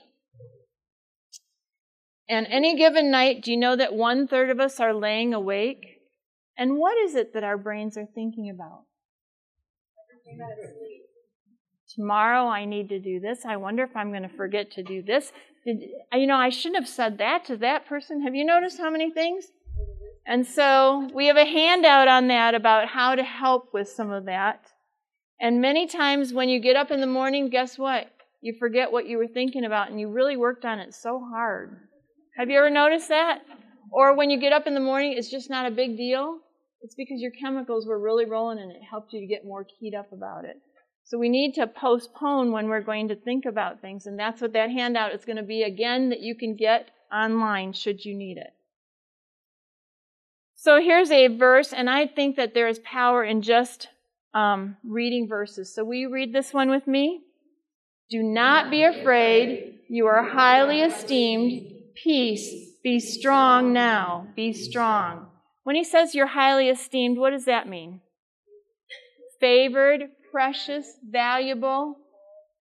And 2.29 2.47
any 2.49 2.77
given 2.77 3.11
night, 3.11 3.43
do 3.43 3.51
you 3.51 3.57
know 3.57 3.75
that 3.75 3.95
one 3.95 4.29
third 4.29 4.51
of 4.51 4.61
us 4.61 4.79
are 4.79 4.95
laying 4.95 5.35
awake? 5.35 6.01
And 6.57 6.77
what 6.77 6.97
is 6.99 7.15
it 7.15 7.33
that 7.33 7.43
our 7.43 7.57
brains 7.57 7.97
are 7.97 8.07
thinking 8.07 8.51
about? 8.51 8.85
Tomorrow 11.95 12.47
I 12.47 12.65
need 12.65 12.89
to 12.91 12.99
do 12.99 13.21
this. 13.21 13.45
I 13.45 13.57
wonder 13.57 13.83
if 13.83 13.97
I'm 13.97 14.11
going 14.11 14.23
to 14.23 14.29
forget 14.29 14.71
to 14.73 14.83
do 14.83 15.03
this. 15.03 15.33
Did, 15.65 15.83
you 16.13 16.27
know, 16.27 16.37
I 16.37 16.51
shouldn't 16.51 16.83
have 16.83 16.89
said 16.89 17.19
that 17.19 17.45
to 17.47 17.57
that 17.59 17.87
person. 17.87 18.23
Have 18.23 18.35
you 18.35 18.45
noticed 18.45 18.79
how 18.79 18.91
many 18.91 19.11
things? 19.11 19.47
And 20.27 20.47
so 20.47 21.11
we 21.15 21.27
have 21.27 21.37
a 21.37 21.45
handout 21.45 22.07
on 22.07 22.29
that 22.29 22.55
about 22.55 22.89
how 22.89 23.15
to 23.15 23.25
help 23.25 23.73
with 23.73 23.89
some 23.89 24.13
of 24.13 24.27
that. 24.27 24.61
And 25.41 25.61
many 25.61 25.87
times 25.87 26.33
when 26.33 26.49
you 26.49 26.61
get 26.61 26.77
up 26.77 26.91
in 26.91 27.01
the 27.01 27.07
morning, 27.07 27.49
guess 27.49 27.79
what? 27.79 28.09
You 28.41 28.55
forget 28.59 28.93
what 28.93 29.07
you 29.07 29.19
were 29.19 29.27
thinking 29.27 29.65
about 29.65 29.91
and 29.91 29.99
you 29.99 30.09
really 30.09 30.37
worked 30.37 30.65
on 30.65 30.79
it 30.79 30.95
so 30.95 31.21
hard. 31.33 31.77
Have 32.37 32.49
you 32.49 32.59
ever 32.59 32.71
noticed 32.71 33.09
that? 33.09 33.41
Or 33.91 34.15
when 34.15 34.31
you 34.31 34.39
get 34.39 34.53
up 34.53 34.67
in 34.67 34.75
the 34.75 34.81
morning, 34.81 35.15
it's 35.17 35.31
just 35.31 35.51
not 35.51 35.67
a 35.67 35.75
big 35.75 35.97
deal. 35.97 36.39
It's 36.83 36.95
because 36.95 37.21
your 37.21 37.33
chemicals 37.33 37.87
were 37.87 37.99
really 37.99 38.25
rolling 38.25 38.59
and 38.59 38.71
it 38.71 38.81
helped 38.89 39.13
you 39.13 39.21
to 39.21 39.27
get 39.27 39.45
more 39.45 39.65
keyed 39.65 39.95
up 39.95 40.13
about 40.13 40.45
it. 40.45 40.57
So 41.05 41.19
we 41.19 41.29
need 41.29 41.55
to 41.55 41.67
postpone 41.67 42.53
when 42.53 42.69
we're 42.69 42.83
going 42.83 43.09
to 43.09 43.17
think 43.17 43.45
about 43.45 43.81
things. 43.81 44.07
And 44.07 44.19
that's 44.19 44.41
what 44.41 44.53
that 44.53 44.71
handout 44.71 45.13
is 45.15 45.25
going 45.25 45.37
to 45.37 45.43
be 45.43 45.63
again 45.63 46.11
that 46.11 46.21
you 46.21 46.35
can 46.35 46.55
get 46.55 46.91
online 47.13 47.73
should 47.73 48.05
you 48.05 48.15
need 48.15 48.37
it. 48.37 48.53
So 50.55 50.81
here's 50.81 51.11
a 51.11 51.29
verse, 51.29 51.73
and 51.73 51.89
I 51.89 52.07
think 52.07 52.37
that 52.37 52.53
there 52.53 52.69
is 52.69 52.81
power 52.81 53.25
in 53.25 53.41
just 53.41 53.89
um, 54.35 54.77
reading 54.85 55.27
verses. 55.27 55.75
So 55.75 55.85
will 55.85 55.95
you 55.95 56.13
read 56.13 56.35
this 56.35 56.53
one 56.53 56.69
with 56.69 56.87
me? 56.87 57.23
Do 58.11 58.23
not 58.23 58.71
be 58.71 58.83
afraid. 58.83 59.79
You 59.89 60.07
are 60.07 60.23
highly 60.23 60.83
esteemed. 60.83 61.67
Peace. 61.95 62.73
Be 62.85 63.01
strong 63.01 63.73
now. 63.73 64.27
Be 64.37 64.53
strong. 64.53 65.29
When 65.65 65.77
he 65.77 65.85
says 65.85 66.15
you're 66.15 66.27
highly 66.27 66.69
esteemed, 66.69 67.19
what 67.19 67.31
does 67.31 67.45
that 67.47 67.69
mean? 67.69 68.01
Favored, 69.41 70.03
precious, 70.31 70.95
valuable, 71.09 71.97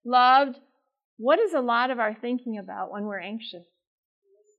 loved. 0.05 0.57
What 1.17 1.39
is 1.39 1.53
a 1.53 1.61
lot 1.61 1.91
of 1.91 1.99
our 1.99 2.13
thinking 2.13 2.57
about 2.57 2.91
when 2.91 3.05
we're 3.05 3.19
anxious? 3.19 3.65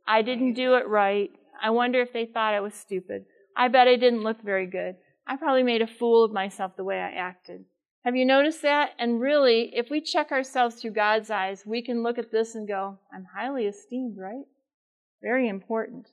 I 0.06 0.22
didn't 0.22 0.54
do 0.54 0.74
it 0.74 0.88
right. 0.88 1.30
I 1.62 1.70
wonder 1.70 2.00
if 2.00 2.12
they 2.12 2.26
thought 2.26 2.54
I 2.54 2.60
was 2.60 2.74
stupid. 2.74 3.24
I 3.56 3.68
bet 3.68 3.88
I 3.88 3.96
didn't 3.96 4.22
look 4.22 4.42
very 4.42 4.66
good. 4.66 4.96
I 5.26 5.36
probably 5.36 5.62
made 5.62 5.82
a 5.82 5.86
fool 5.86 6.24
of 6.24 6.32
myself 6.32 6.76
the 6.76 6.84
way 6.84 6.98
I 6.98 7.10
acted. 7.10 7.64
Have 8.04 8.16
you 8.16 8.24
noticed 8.24 8.62
that? 8.62 8.92
And 8.98 9.20
really, 9.20 9.70
if 9.74 9.90
we 9.90 10.00
check 10.00 10.32
ourselves 10.32 10.76
through 10.76 10.92
God's 10.92 11.30
eyes, 11.30 11.64
we 11.66 11.82
can 11.82 12.02
look 12.02 12.18
at 12.18 12.32
this 12.32 12.54
and 12.54 12.66
go, 12.66 12.98
I'm 13.12 13.26
highly 13.36 13.66
esteemed, 13.66 14.16
right? 14.18 14.44
Very 15.22 15.48
important. 15.48 16.08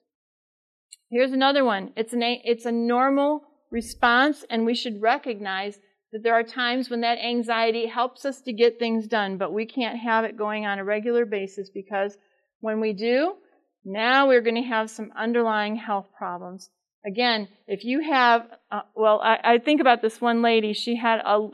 Here's 1.10 1.32
another 1.32 1.64
one. 1.64 1.94
It's, 1.96 2.12
an, 2.12 2.22
it's 2.22 2.66
a 2.66 2.72
normal 2.72 3.44
response, 3.72 4.44
and 4.50 4.66
we 4.66 4.76
should 4.76 5.02
recognize 5.02 5.80
that 6.12 6.24
there 6.24 6.34
are 6.34 6.44
times 6.44 6.90
when 6.90 7.02
that 7.02 7.18
anxiety 7.20 7.86
helps 7.88 8.26
us 8.26 8.42
to 8.42 8.54
get 8.54 8.80
things 8.80 9.08
done, 9.08 9.38
but 9.38 9.54
we 9.54 9.66
can't 9.66 10.00
have 10.00 10.24
it 10.24 10.38
going 10.38 10.66
on 10.66 10.80
a 10.80 10.84
regular 10.84 11.26
basis 11.26 11.70
because 11.70 12.18
when 12.62 12.80
we 12.80 12.94
do, 12.94 13.36
now 13.84 14.28
we're 14.28 14.42
going 14.42 14.56
to 14.56 14.62
have 14.62 14.90
some 14.90 15.12
underlying 15.18 15.76
health 15.76 16.08
problems. 16.18 16.70
Again, 17.06 17.48
if 17.68 17.84
you 17.84 18.02
have, 18.02 18.48
uh, 18.72 18.82
well, 18.96 19.22
I, 19.22 19.40
I 19.44 19.58
think 19.60 19.80
about 19.80 20.02
this 20.02 20.20
one 20.20 20.42
lady. 20.42 20.74
She 20.74 20.96
had 20.96 21.20
a, 21.26 21.50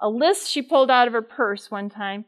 a 0.00 0.08
list 0.08 0.50
she 0.50 0.62
pulled 0.62 0.90
out 0.90 1.06
of 1.06 1.12
her 1.12 1.22
purse 1.22 1.70
one 1.70 1.90
time. 1.90 2.24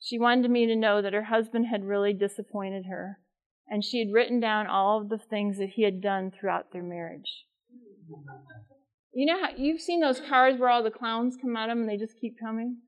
She 0.00 0.18
wanted 0.18 0.50
me 0.50 0.66
to 0.66 0.76
know 0.76 1.02
that 1.02 1.12
her 1.12 1.24
husband 1.24 1.66
had 1.66 1.84
really 1.84 2.12
disappointed 2.12 2.86
her 2.86 3.18
and 3.68 3.84
she 3.84 3.98
had 3.98 4.12
written 4.12 4.40
down 4.40 4.66
all 4.66 5.00
of 5.00 5.08
the 5.08 5.18
things 5.18 5.58
that 5.58 5.70
he 5.70 5.82
had 5.82 6.00
done 6.00 6.30
throughout 6.30 6.72
their 6.72 6.82
marriage. 6.82 7.46
You 9.14 9.26
know 9.26 9.40
how 9.40 9.50
you've 9.56 9.80
seen 9.80 10.00
those 10.00 10.20
cars 10.20 10.58
where 10.58 10.68
all 10.68 10.82
the 10.82 10.90
clowns 10.90 11.36
come 11.40 11.56
at 11.56 11.68
them 11.68 11.80
and 11.80 11.88
they 11.88 11.96
just 11.96 12.20
keep 12.20 12.38
coming? 12.38 12.78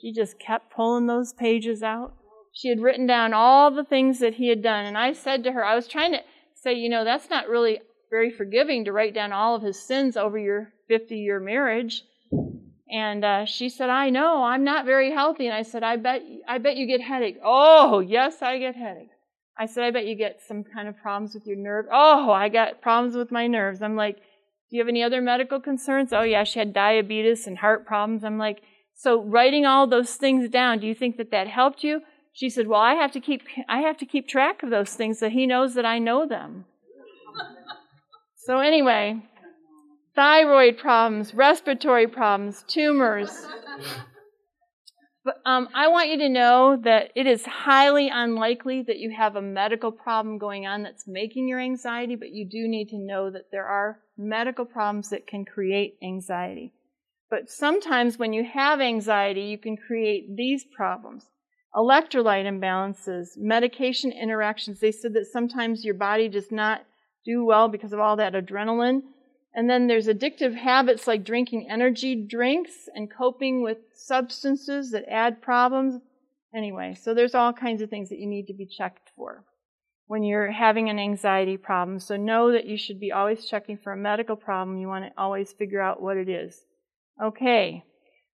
She 0.00 0.12
just 0.12 0.38
kept 0.38 0.74
pulling 0.74 1.06
those 1.06 1.32
pages 1.34 1.82
out. 1.82 2.14
She 2.52 2.68
had 2.68 2.80
written 2.80 3.06
down 3.06 3.34
all 3.34 3.70
the 3.70 3.84
things 3.84 4.20
that 4.20 4.34
he 4.34 4.48
had 4.48 4.62
done. 4.62 4.86
And 4.86 4.96
I 4.96 5.12
said 5.12 5.44
to 5.44 5.52
her, 5.52 5.64
I 5.64 5.74
was 5.74 5.88
trying 5.88 6.12
to 6.12 6.20
say, 6.54 6.74
you 6.74 6.88
know, 6.88 7.04
that's 7.04 7.28
not 7.28 7.48
really 7.48 7.80
very 8.10 8.30
forgiving 8.30 8.84
to 8.84 8.92
write 8.92 9.12
down 9.12 9.32
all 9.32 9.56
of 9.56 9.62
his 9.62 9.84
sins 9.84 10.16
over 10.16 10.38
your 10.38 10.72
50 10.88 11.16
year 11.16 11.40
marriage. 11.40 12.02
And 12.90 13.24
uh, 13.24 13.44
she 13.44 13.68
said, 13.68 13.90
I 13.90 14.10
know, 14.10 14.44
I'm 14.44 14.64
not 14.64 14.86
very 14.86 15.10
healthy. 15.10 15.46
And 15.46 15.54
I 15.54 15.62
said, 15.62 15.82
I 15.82 15.96
bet, 15.96 16.22
I 16.46 16.58
bet 16.58 16.76
you 16.76 16.86
get 16.86 17.00
headaches. 17.00 17.40
Oh, 17.44 18.00
yes, 18.00 18.40
I 18.40 18.58
get 18.58 18.76
headaches. 18.76 19.16
I 19.58 19.66
said, 19.66 19.84
I 19.84 19.90
bet 19.90 20.06
you 20.06 20.14
get 20.14 20.40
some 20.46 20.64
kind 20.64 20.88
of 20.88 20.96
problems 20.96 21.34
with 21.34 21.46
your 21.46 21.56
nerve. 21.56 21.86
Oh, 21.92 22.30
I 22.30 22.48
got 22.48 22.80
problems 22.80 23.16
with 23.16 23.30
my 23.30 23.46
nerves. 23.46 23.82
I'm 23.82 23.96
like, 23.96 24.18
do 24.70 24.76
you 24.76 24.82
have 24.82 24.88
any 24.88 25.02
other 25.02 25.20
medical 25.20 25.60
concerns? 25.60 26.12
Oh, 26.12 26.22
yeah, 26.22 26.44
she 26.44 26.58
had 26.58 26.72
diabetes 26.72 27.46
and 27.46 27.58
heart 27.58 27.86
problems. 27.86 28.24
I'm 28.24 28.38
like, 28.38 28.62
so 28.94 29.22
writing 29.22 29.66
all 29.66 29.86
those 29.86 30.14
things 30.14 30.48
down, 30.48 30.78
do 30.78 30.86
you 30.86 30.94
think 30.94 31.16
that 31.16 31.30
that 31.30 31.48
helped 31.48 31.84
you? 31.84 32.00
She 32.32 32.48
said, 32.50 32.66
well, 32.66 32.80
I 32.80 32.94
have 32.94 33.12
to 33.12 33.20
keep, 33.20 33.42
I 33.68 33.80
have 33.80 33.96
to 33.98 34.06
keep 34.06 34.26
track 34.26 34.62
of 34.62 34.70
those 34.70 34.94
things 34.94 35.18
so 35.18 35.28
he 35.28 35.46
knows 35.46 35.74
that 35.74 35.84
I 35.84 35.98
know 35.98 36.26
them. 36.26 36.64
so 38.36 38.58
anyway, 38.58 39.22
thyroid 40.16 40.78
problems, 40.78 41.34
respiratory 41.34 42.08
problems, 42.08 42.64
tumors. 42.66 43.46
But 45.24 45.36
um, 45.46 45.68
I 45.74 45.88
want 45.88 46.10
you 46.10 46.18
to 46.18 46.28
know 46.28 46.76
that 46.84 47.10
it 47.14 47.26
is 47.26 47.46
highly 47.46 48.10
unlikely 48.12 48.82
that 48.82 48.98
you 48.98 49.10
have 49.16 49.36
a 49.36 49.42
medical 49.42 49.90
problem 49.90 50.36
going 50.36 50.66
on 50.66 50.82
that's 50.82 51.06
making 51.06 51.48
your 51.48 51.60
anxiety, 51.60 52.14
but 52.14 52.32
you 52.32 52.46
do 52.46 52.68
need 52.68 52.88
to 52.88 52.98
know 52.98 53.30
that 53.30 53.50
there 53.50 53.64
are 53.64 54.00
medical 54.16 54.64
problems 54.64 55.10
that 55.10 55.26
can 55.26 55.44
create 55.44 55.96
anxiety. 56.02 56.72
But 57.30 57.50
sometimes 57.50 58.18
when 58.18 58.32
you 58.32 58.44
have 58.44 58.80
anxiety, 58.80 59.42
you 59.42 59.58
can 59.58 59.76
create 59.76 60.36
these 60.36 60.64
problems. 60.64 61.24
Electrolyte 61.74 62.46
imbalances, 62.46 63.36
medication 63.36 64.12
interactions. 64.12 64.78
They 64.78 64.92
said 64.92 65.14
that 65.14 65.26
sometimes 65.26 65.84
your 65.84 65.94
body 65.94 66.28
does 66.28 66.52
not 66.52 66.82
do 67.24 67.44
well 67.44 67.68
because 67.68 67.92
of 67.92 67.98
all 67.98 68.16
that 68.16 68.34
adrenaline. 68.34 69.02
And 69.54 69.68
then 69.68 69.86
there's 69.86 70.06
addictive 70.06 70.54
habits 70.54 71.06
like 71.06 71.24
drinking 71.24 71.68
energy 71.70 72.14
drinks 72.14 72.88
and 72.94 73.10
coping 73.10 73.62
with 73.62 73.78
substances 73.94 74.90
that 74.92 75.04
add 75.08 75.42
problems. 75.42 76.00
Anyway, 76.54 76.96
so 77.00 77.14
there's 77.14 77.34
all 77.34 77.52
kinds 77.52 77.82
of 77.82 77.90
things 77.90 78.08
that 78.10 78.18
you 78.18 78.26
need 78.26 78.46
to 78.46 78.54
be 78.54 78.66
checked 78.66 79.10
for 79.16 79.44
when 80.06 80.22
you're 80.22 80.50
having 80.50 80.90
an 80.90 80.98
anxiety 80.98 81.56
problem. 81.56 81.98
So 81.98 82.16
know 82.16 82.52
that 82.52 82.66
you 82.66 82.76
should 82.76 83.00
be 83.00 83.12
always 83.12 83.46
checking 83.46 83.78
for 83.78 83.92
a 83.92 83.96
medical 83.96 84.36
problem. 84.36 84.78
You 84.78 84.88
want 84.88 85.04
to 85.04 85.12
always 85.16 85.52
figure 85.52 85.80
out 85.80 86.02
what 86.02 86.16
it 86.16 86.28
is. 86.28 86.64
Okay. 87.22 87.84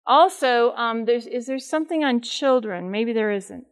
Also, 0.05 0.72
um, 0.72 1.07
is 1.09 1.47
there 1.47 1.59
something 1.59 2.03
on 2.03 2.22
children? 2.22 2.89
Maybe 2.89 3.11
there 3.11 3.32
isn't. 3.32 3.65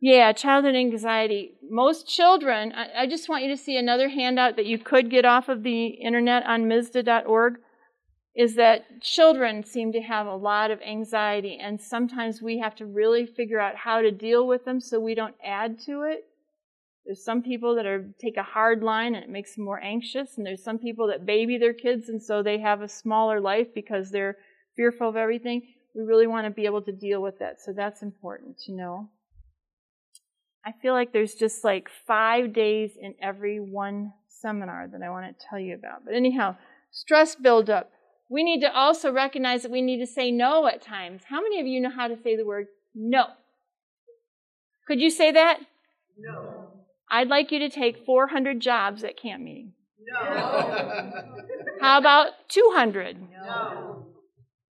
Yeah, 0.00 0.32
childhood 0.32 0.74
anxiety. 0.74 1.54
Most 1.68 2.06
children, 2.06 2.72
I, 2.72 3.02
I, 3.02 3.06
just 3.06 3.30
want 3.30 3.42
you 3.42 3.48
to 3.48 3.56
see 3.56 3.76
another 3.78 4.10
handout 4.10 4.56
that 4.56 4.66
you 4.66 4.78
could 4.78 5.10
get 5.10 5.24
off 5.24 5.48
of 5.48 5.62
the 5.62 5.86
internet 5.86 6.44
on 6.44 6.64
MSDA.org, 6.64 7.54
is 8.36 8.56
that 8.56 9.00
children 9.00 9.64
seem 9.64 9.92
to 9.92 10.02
have 10.02 10.26
a 10.26 10.36
lot 10.36 10.70
of 10.70 10.82
anxiety, 10.82 11.58
and 11.60 11.80
sometimes 11.80 12.42
we 12.42 12.58
have 12.58 12.74
to 12.76 12.84
really 12.84 13.24
figure 13.24 13.58
out 13.58 13.74
how 13.74 14.02
to 14.02 14.10
deal 14.10 14.46
with 14.46 14.66
them 14.66 14.80
so 14.80 15.00
we 15.00 15.14
don't 15.14 15.34
add 15.42 15.80
to 15.86 16.02
it. 16.02 16.26
There's 17.06 17.24
some 17.24 17.40
people 17.40 17.76
that 17.76 17.86
are 17.86 18.04
take 18.20 18.36
a 18.36 18.42
hard 18.42 18.82
line 18.82 19.14
and 19.14 19.22
it 19.22 19.30
makes 19.30 19.54
them 19.54 19.64
more 19.64 19.80
anxious, 19.82 20.36
and 20.36 20.44
there's 20.44 20.64
some 20.64 20.78
people 20.78 21.06
that 21.06 21.24
baby 21.24 21.56
their 21.56 21.72
kids 21.72 22.08
and 22.08 22.20
so 22.20 22.42
they 22.42 22.58
have 22.58 22.82
a 22.82 22.88
smaller 22.88 23.40
life 23.40 23.68
because 23.74 24.10
they're 24.10 24.36
fearful 24.74 25.08
of 25.08 25.16
everything. 25.16 25.62
We 25.94 26.02
really 26.02 26.26
want 26.26 26.46
to 26.46 26.50
be 26.50 26.66
able 26.66 26.82
to 26.82 26.92
deal 26.92 27.22
with 27.22 27.38
that, 27.38 27.60
so 27.64 27.72
that's 27.72 28.02
important 28.02 28.58
to 28.66 28.72
know. 28.72 29.08
I 30.64 30.72
feel 30.82 30.94
like 30.94 31.12
there's 31.12 31.34
just 31.34 31.62
like 31.62 31.88
five 32.08 32.52
days 32.52 32.98
in 33.00 33.14
every 33.22 33.60
one 33.60 34.12
seminar 34.28 34.88
that 34.88 35.00
I 35.00 35.10
want 35.10 35.26
to 35.26 35.46
tell 35.48 35.60
you 35.60 35.76
about. 35.76 36.04
But 36.04 36.14
anyhow, 36.14 36.56
stress 36.90 37.36
buildup. 37.36 37.92
We 38.28 38.42
need 38.42 38.60
to 38.62 38.74
also 38.74 39.12
recognize 39.12 39.62
that 39.62 39.70
we 39.70 39.80
need 39.80 39.98
to 39.98 40.06
say 40.08 40.32
no 40.32 40.66
at 40.66 40.82
times. 40.82 41.22
How 41.28 41.40
many 41.40 41.60
of 41.60 41.68
you 41.68 41.80
know 41.80 41.90
how 41.90 42.08
to 42.08 42.16
say 42.20 42.34
the 42.34 42.44
word 42.44 42.66
no? 42.96 43.26
Could 44.88 45.00
you 45.00 45.10
say 45.10 45.30
that? 45.30 45.60
No. 46.18 46.75
I'd 47.10 47.28
like 47.28 47.52
you 47.52 47.58
to 47.60 47.68
take 47.68 48.04
400 48.04 48.60
jobs 48.60 49.04
at 49.04 49.16
camp 49.16 49.42
meeting. 49.42 49.72
No. 50.00 50.14
How 51.80 51.98
about 51.98 52.32
200? 52.48 53.16
No. 53.30 54.06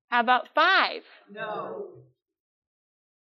How 0.09 0.20
about 0.20 0.49
five? 0.55 1.03
No. 1.31 1.87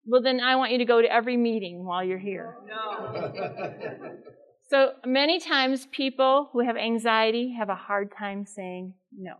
Well, 0.05 0.21
then 0.21 0.39
I 0.39 0.55
want 0.55 0.71
you 0.71 0.79
to 0.79 0.85
go 0.85 1.01
to 1.01 1.11
every 1.11 1.37
meeting 1.37 1.85
while 1.85 2.03
you're 2.03 2.17
here. 2.17 2.55
No. 2.67 4.17
So 4.71 4.93
many 5.05 5.37
times 5.41 5.85
people 5.91 6.49
who 6.53 6.61
have 6.61 6.77
anxiety 6.77 7.55
have 7.59 7.67
a 7.67 7.75
hard 7.75 8.09
time 8.17 8.45
saying 8.45 8.93
no. 9.13 9.33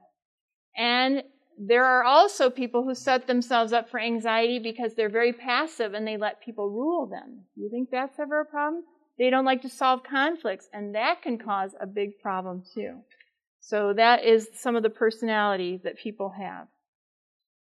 And 0.75 1.23
there 1.57 1.85
are 1.85 2.03
also 2.03 2.49
people 2.49 2.83
who 2.83 2.93
set 2.93 3.27
themselves 3.27 3.71
up 3.71 3.89
for 3.89 3.97
anxiety 3.97 4.59
because 4.59 4.93
they're 4.93 5.07
very 5.07 5.31
passive 5.31 5.93
and 5.93 6.05
they 6.05 6.17
let 6.17 6.41
people 6.43 6.69
rule 6.69 7.07
them. 7.07 7.45
You 7.55 7.69
think 7.69 7.91
that's 7.91 8.19
ever 8.19 8.41
a 8.41 8.45
problem? 8.45 8.83
They 9.21 9.29
don't 9.29 9.45
like 9.45 9.61
to 9.61 9.69
solve 9.69 10.01
conflicts, 10.01 10.67
and 10.73 10.95
that 10.95 11.21
can 11.21 11.37
cause 11.37 11.75
a 11.79 11.85
big 11.85 12.17
problem 12.23 12.63
too. 12.73 13.01
So 13.59 13.93
that 13.93 14.25
is 14.25 14.49
some 14.55 14.75
of 14.75 14.81
the 14.81 14.89
personality 14.89 15.79
that 15.83 15.99
people 15.99 16.29
have. 16.29 16.65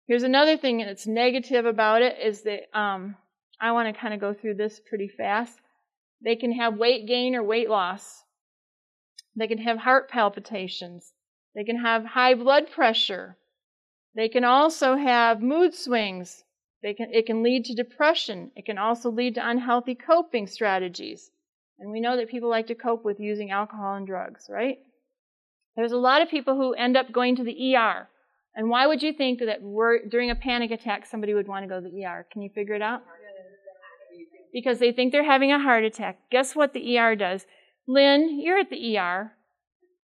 Here's 0.05 0.21
another 0.21 0.57
thing 0.57 0.77
that's 0.77 1.07
negative 1.07 1.65
about 1.65 2.03
it 2.03 2.19
is 2.23 2.43
that 2.43 2.69
um, 2.77 3.15
I 3.59 3.71
want 3.71 3.91
to 3.91 3.99
kind 3.99 4.13
of 4.13 4.19
go 4.19 4.31
through 4.31 4.57
this 4.57 4.79
pretty 4.79 5.07
fast. 5.07 5.59
They 6.23 6.35
can 6.35 6.51
have 6.51 6.77
weight 6.77 7.07
gain 7.07 7.33
or 7.33 7.41
weight 7.41 7.67
loss. 7.67 8.21
They 9.35 9.47
can 9.47 9.57
have 9.57 9.79
heart 9.79 10.07
palpitations. 10.07 11.13
They 11.55 11.63
can 11.63 11.79
have 11.79 12.05
high 12.05 12.35
blood 12.35 12.69
pressure. 12.69 13.39
They 14.13 14.29
can 14.29 14.43
also 14.43 14.97
have 14.97 15.41
mood 15.41 15.73
swings. 15.73 16.43
They 16.83 16.93
can, 16.93 17.11
it 17.11 17.25
can 17.25 17.41
lead 17.41 17.65
to 17.65 17.73
depression. 17.73 18.51
It 18.55 18.67
can 18.67 18.77
also 18.77 19.09
lead 19.09 19.33
to 19.33 19.49
unhealthy 19.49 19.95
coping 19.95 20.45
strategies. 20.45 21.31
And 21.79 21.91
we 21.91 22.01
know 22.01 22.17
that 22.17 22.29
people 22.29 22.49
like 22.49 22.67
to 22.67 22.75
cope 22.75 23.05
with 23.05 23.19
using 23.19 23.51
alcohol 23.51 23.95
and 23.95 24.05
drugs, 24.05 24.47
right? 24.49 24.79
There's 25.75 25.93
a 25.93 25.97
lot 25.97 26.21
of 26.21 26.29
people 26.29 26.55
who 26.55 26.73
end 26.73 26.97
up 26.97 27.11
going 27.11 27.37
to 27.37 27.43
the 27.43 27.75
ER. 27.75 28.09
And 28.55 28.69
why 28.69 28.85
would 28.85 29.01
you 29.01 29.13
think 29.13 29.39
that 29.39 29.61
during 30.09 30.29
a 30.29 30.35
panic 30.35 30.71
attack 30.71 31.05
somebody 31.05 31.33
would 31.33 31.47
want 31.47 31.63
to 31.63 31.69
go 31.69 31.79
to 31.79 31.89
the 31.89 32.05
ER? 32.05 32.25
Can 32.31 32.41
you 32.41 32.49
figure 32.53 32.75
it 32.75 32.81
out? 32.81 33.01
Because 34.51 34.79
they 34.79 34.91
think 34.91 35.11
they're 35.11 35.23
having 35.23 35.51
a 35.51 35.59
heart 35.59 35.83
attack. 35.83 36.19
Guess 36.31 36.55
what 36.55 36.73
the 36.73 36.97
ER 36.97 37.15
does? 37.15 37.45
Lynn, 37.87 38.41
you're 38.41 38.57
at 38.57 38.69
the 38.69 38.97
ER. 38.97 39.31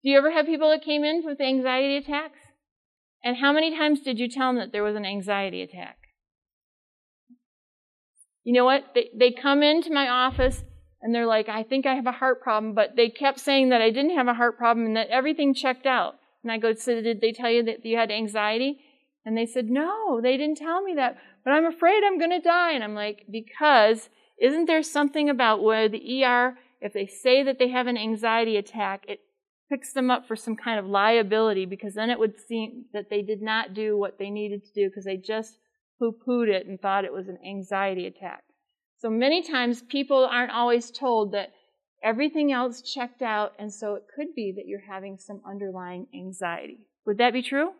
Do 0.04 0.10
you 0.10 0.18
ever 0.18 0.30
have 0.30 0.46
people 0.46 0.70
that 0.70 0.84
came 0.84 1.02
in 1.02 1.24
with 1.24 1.40
anxiety 1.40 1.96
attacks? 1.96 2.38
And 3.24 3.38
how 3.38 3.52
many 3.52 3.76
times 3.76 4.00
did 4.00 4.20
you 4.20 4.28
tell 4.28 4.50
them 4.50 4.56
that 4.56 4.70
there 4.70 4.84
was 4.84 4.94
an 4.94 5.04
anxiety 5.04 5.62
attack? 5.62 5.96
You 8.44 8.52
know 8.52 8.64
what? 8.64 8.92
They, 8.94 9.10
they 9.12 9.32
come 9.32 9.64
into 9.64 9.92
my 9.92 10.08
office 10.08 10.62
and 11.06 11.14
they're 11.14 11.24
like, 11.24 11.48
I 11.48 11.62
think 11.62 11.86
I 11.86 11.94
have 11.94 12.08
a 12.08 12.10
heart 12.10 12.42
problem, 12.42 12.74
but 12.74 12.96
they 12.96 13.08
kept 13.08 13.38
saying 13.38 13.68
that 13.68 13.80
I 13.80 13.90
didn't 13.90 14.16
have 14.16 14.26
a 14.26 14.34
heart 14.34 14.58
problem 14.58 14.86
and 14.86 14.96
that 14.96 15.08
everything 15.08 15.54
checked 15.54 15.86
out. 15.86 16.16
And 16.42 16.50
I 16.50 16.58
go, 16.58 16.74
So 16.74 17.00
did 17.00 17.20
they 17.20 17.30
tell 17.30 17.48
you 17.48 17.62
that 17.62 17.86
you 17.86 17.96
had 17.96 18.10
anxiety? 18.10 18.80
And 19.24 19.38
they 19.38 19.46
said, 19.46 19.70
No, 19.70 20.20
they 20.20 20.36
didn't 20.36 20.58
tell 20.58 20.82
me 20.82 20.94
that, 20.94 21.16
but 21.44 21.52
I'm 21.52 21.64
afraid 21.64 22.02
I'm 22.02 22.18
going 22.18 22.32
to 22.32 22.40
die. 22.40 22.72
And 22.72 22.82
I'm 22.82 22.96
like, 22.96 23.24
Because 23.30 24.10
isn't 24.42 24.66
there 24.66 24.82
something 24.82 25.30
about 25.30 25.62
where 25.62 25.88
the 25.88 26.24
ER, 26.24 26.58
if 26.80 26.92
they 26.92 27.06
say 27.06 27.44
that 27.44 27.60
they 27.60 27.68
have 27.68 27.86
an 27.86 27.96
anxiety 27.96 28.56
attack, 28.56 29.04
it 29.06 29.20
picks 29.70 29.92
them 29.92 30.10
up 30.10 30.26
for 30.26 30.34
some 30.34 30.56
kind 30.56 30.80
of 30.80 30.86
liability 30.86 31.66
because 31.66 31.94
then 31.94 32.10
it 32.10 32.18
would 32.18 32.34
seem 32.48 32.86
that 32.92 33.10
they 33.10 33.22
did 33.22 33.42
not 33.42 33.74
do 33.74 33.96
what 33.96 34.18
they 34.18 34.28
needed 34.28 34.64
to 34.64 34.72
do 34.72 34.88
because 34.88 35.04
they 35.04 35.16
just 35.16 35.58
poo 36.00 36.12
pooed 36.26 36.48
it 36.48 36.66
and 36.66 36.80
thought 36.80 37.04
it 37.04 37.12
was 37.12 37.28
an 37.28 37.38
anxiety 37.46 38.08
attack. 38.08 38.42
So 38.98 39.10
many 39.10 39.42
times 39.42 39.82
people 39.82 40.24
aren't 40.24 40.52
always 40.52 40.90
told 40.90 41.32
that 41.32 41.52
everything 42.02 42.52
else 42.52 42.82
checked 42.82 43.22
out, 43.22 43.52
and 43.58 43.72
so 43.72 43.94
it 43.94 44.04
could 44.14 44.34
be 44.34 44.52
that 44.56 44.66
you're 44.66 44.80
having 44.88 45.18
some 45.18 45.40
underlying 45.46 46.06
anxiety. 46.14 46.78
Would 47.04 47.18
that 47.18 47.32
be 47.32 47.42
true? 47.42 47.70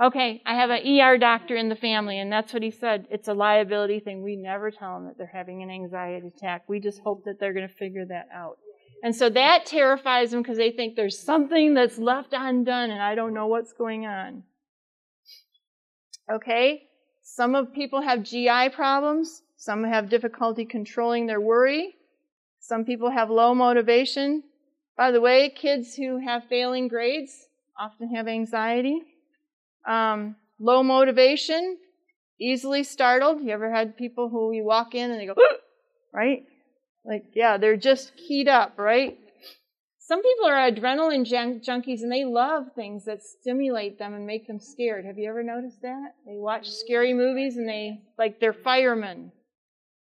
Okay, 0.00 0.42
I 0.46 0.54
have 0.54 0.70
an 0.70 0.86
ER 0.86 1.18
doctor 1.18 1.56
in 1.56 1.68
the 1.68 1.74
family, 1.74 2.20
and 2.20 2.30
that's 2.30 2.52
what 2.52 2.62
he 2.62 2.70
said. 2.70 3.08
It's 3.10 3.26
a 3.26 3.34
liability 3.34 3.98
thing. 3.98 4.22
We 4.22 4.36
never 4.36 4.70
tell 4.70 4.94
them 4.94 5.06
that 5.06 5.18
they're 5.18 5.26
having 5.26 5.62
an 5.64 5.70
anxiety 5.70 6.28
attack. 6.28 6.68
We 6.68 6.78
just 6.78 7.00
hope 7.00 7.24
that 7.24 7.40
they're 7.40 7.52
going 7.52 7.66
to 7.66 7.74
figure 7.74 8.06
that 8.06 8.28
out. 8.32 8.58
And 9.02 9.14
so 9.14 9.28
that 9.30 9.66
terrifies 9.66 10.30
them 10.30 10.42
because 10.42 10.56
they 10.56 10.70
think 10.70 10.96
there's 10.96 11.18
something 11.18 11.74
that's 11.74 11.98
left 11.98 12.32
undone 12.32 12.90
and 12.90 13.00
I 13.00 13.14
don't 13.14 13.34
know 13.34 13.46
what's 13.46 13.72
going 13.72 14.06
on. 14.06 14.42
Okay? 16.30 16.88
Some 17.38 17.54
of 17.54 17.72
people 17.72 18.02
have 18.02 18.24
GI 18.24 18.70
problems. 18.70 19.42
Some 19.56 19.84
have 19.84 20.08
difficulty 20.08 20.64
controlling 20.64 21.26
their 21.28 21.40
worry. 21.40 21.94
Some 22.58 22.84
people 22.84 23.10
have 23.10 23.30
low 23.30 23.54
motivation. 23.54 24.42
By 24.96 25.12
the 25.12 25.20
way, 25.20 25.48
kids 25.48 25.94
who 25.94 26.18
have 26.18 26.48
failing 26.48 26.88
grades 26.88 27.46
often 27.78 28.12
have 28.12 28.26
anxiety. 28.26 29.02
Um, 29.86 30.34
low 30.58 30.82
motivation, 30.82 31.78
easily 32.40 32.82
startled. 32.82 33.40
You 33.40 33.50
ever 33.50 33.70
had 33.70 33.96
people 33.96 34.28
who 34.28 34.50
you 34.50 34.64
walk 34.64 34.96
in 34.96 35.12
and 35.12 35.20
they 35.20 35.26
go, 35.26 35.36
right? 36.12 36.44
Like, 37.04 37.26
yeah, 37.34 37.56
they're 37.56 37.76
just 37.76 38.16
keyed 38.16 38.48
up, 38.48 38.80
right? 38.80 39.16
Some 40.08 40.22
people 40.22 40.46
are 40.46 40.70
adrenaline 40.70 41.26
jun- 41.26 41.60
junkies 41.60 42.00
and 42.00 42.10
they 42.10 42.24
love 42.24 42.72
things 42.74 43.04
that 43.04 43.22
stimulate 43.22 43.98
them 43.98 44.14
and 44.14 44.26
make 44.26 44.46
them 44.46 44.58
scared. 44.58 45.04
Have 45.04 45.18
you 45.18 45.28
ever 45.28 45.42
noticed 45.42 45.82
that? 45.82 46.14
They 46.24 46.38
watch 46.38 46.70
scary 46.70 47.12
movies 47.12 47.58
and 47.58 47.68
they, 47.68 48.00
like, 48.16 48.40
they're 48.40 48.54
firemen. 48.54 49.32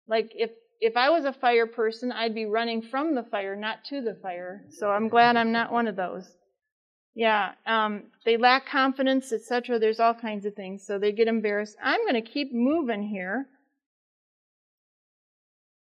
Like, 0.07 0.31
if, 0.35 0.51
if 0.79 0.95
I 0.95 1.09
was 1.09 1.25
a 1.25 1.33
fire 1.33 1.65
person, 1.65 2.11
I'd 2.11 2.35
be 2.35 2.45
running 2.45 2.83
from 2.83 3.15
the 3.15 3.23
fire, 3.23 3.55
not 3.55 3.83
to 3.85 3.99
the 3.99 4.13
fire. 4.13 4.63
So 4.69 4.91
I'm 4.91 5.07
glad 5.07 5.35
I'm 5.35 5.51
not 5.51 5.71
one 5.71 5.87
of 5.87 5.95
those. 5.95 6.29
Yeah, 7.15 7.53
um, 7.65 8.03
they 8.25 8.37
lack 8.37 8.67
confidence, 8.67 9.33
etc. 9.33 9.79
There's 9.79 9.99
all 9.99 10.13
kinds 10.13 10.45
of 10.45 10.53
things. 10.53 10.85
So 10.85 10.99
they 10.99 11.11
get 11.11 11.27
embarrassed. 11.27 11.77
I'm 11.83 12.01
going 12.01 12.13
to 12.13 12.21
keep 12.21 12.53
moving 12.53 13.01
here. 13.01 13.47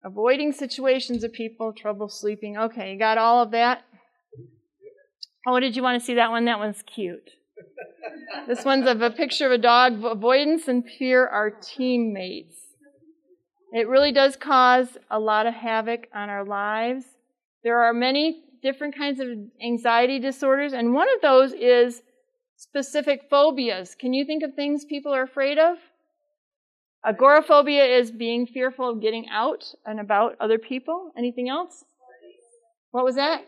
Avoiding 0.03 0.51
situations 0.51 1.23
of 1.23 1.33
people, 1.33 1.73
trouble 1.73 2.09
sleeping. 2.09 2.59
Okay, 2.59 2.95
you 2.95 2.99
got 2.99 3.17
all 3.17 3.41
of 3.41 3.53
that? 3.53 3.85
Oh, 5.47 5.59
did 5.59 5.75
you 5.75 5.83
want 5.83 6.01
to 6.01 6.05
see 6.05 6.15
that 6.15 6.31
one? 6.31 6.45
That 6.45 6.59
one's 6.59 6.83
cute. 6.83 7.31
this 8.47 8.65
one's 8.65 8.87
of 8.87 9.03
a 9.03 9.11
picture 9.11 9.47
of 9.47 9.53
a 9.53 9.59
dog. 9.59 10.05
Avoidance 10.05 10.69
and 10.69 10.85
fear 10.99 11.27
are 11.27 11.51
teammates. 11.51 12.57
It 13.73 13.89
really 13.89 14.13
does 14.13 14.37
cause 14.37 14.99
a 15.11 15.19
lot 15.19 15.47
of 15.47 15.55
havoc 15.55 16.09
on 16.15 16.29
our 16.29 16.45
lives. 16.45 17.05
There 17.65 17.81
are 17.81 17.93
many 17.93 18.45
different 18.63 18.97
kinds 18.97 19.19
of 19.19 19.29
anxiety 19.63 20.19
disorders, 20.19 20.73
and 20.73 20.95
one 20.95 21.09
of 21.15 21.21
those 21.23 21.53
is 21.53 22.03
specific 22.57 23.23
phobias. 23.29 23.97
Can 23.97 24.13
you 24.13 24.25
think 24.25 24.43
of 24.45 24.55
things 24.55 24.85
people 24.85 25.13
are 25.13 25.23
afraid 25.23 25.59
of? 25.59 25.79
Agoraphobia 27.05 27.85
is 27.85 28.13
being 28.13 28.47
fearful 28.47 28.91
of 28.91 29.01
getting 29.01 29.27
out 29.29 29.65
and 29.85 29.99
about 29.99 30.37
other 30.39 30.59
people. 30.59 31.11
Anything 31.19 31.49
else? 31.49 31.85
What 32.93 33.05
was 33.05 33.17
that? 33.17 33.45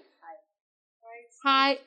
Height. 1.44 1.78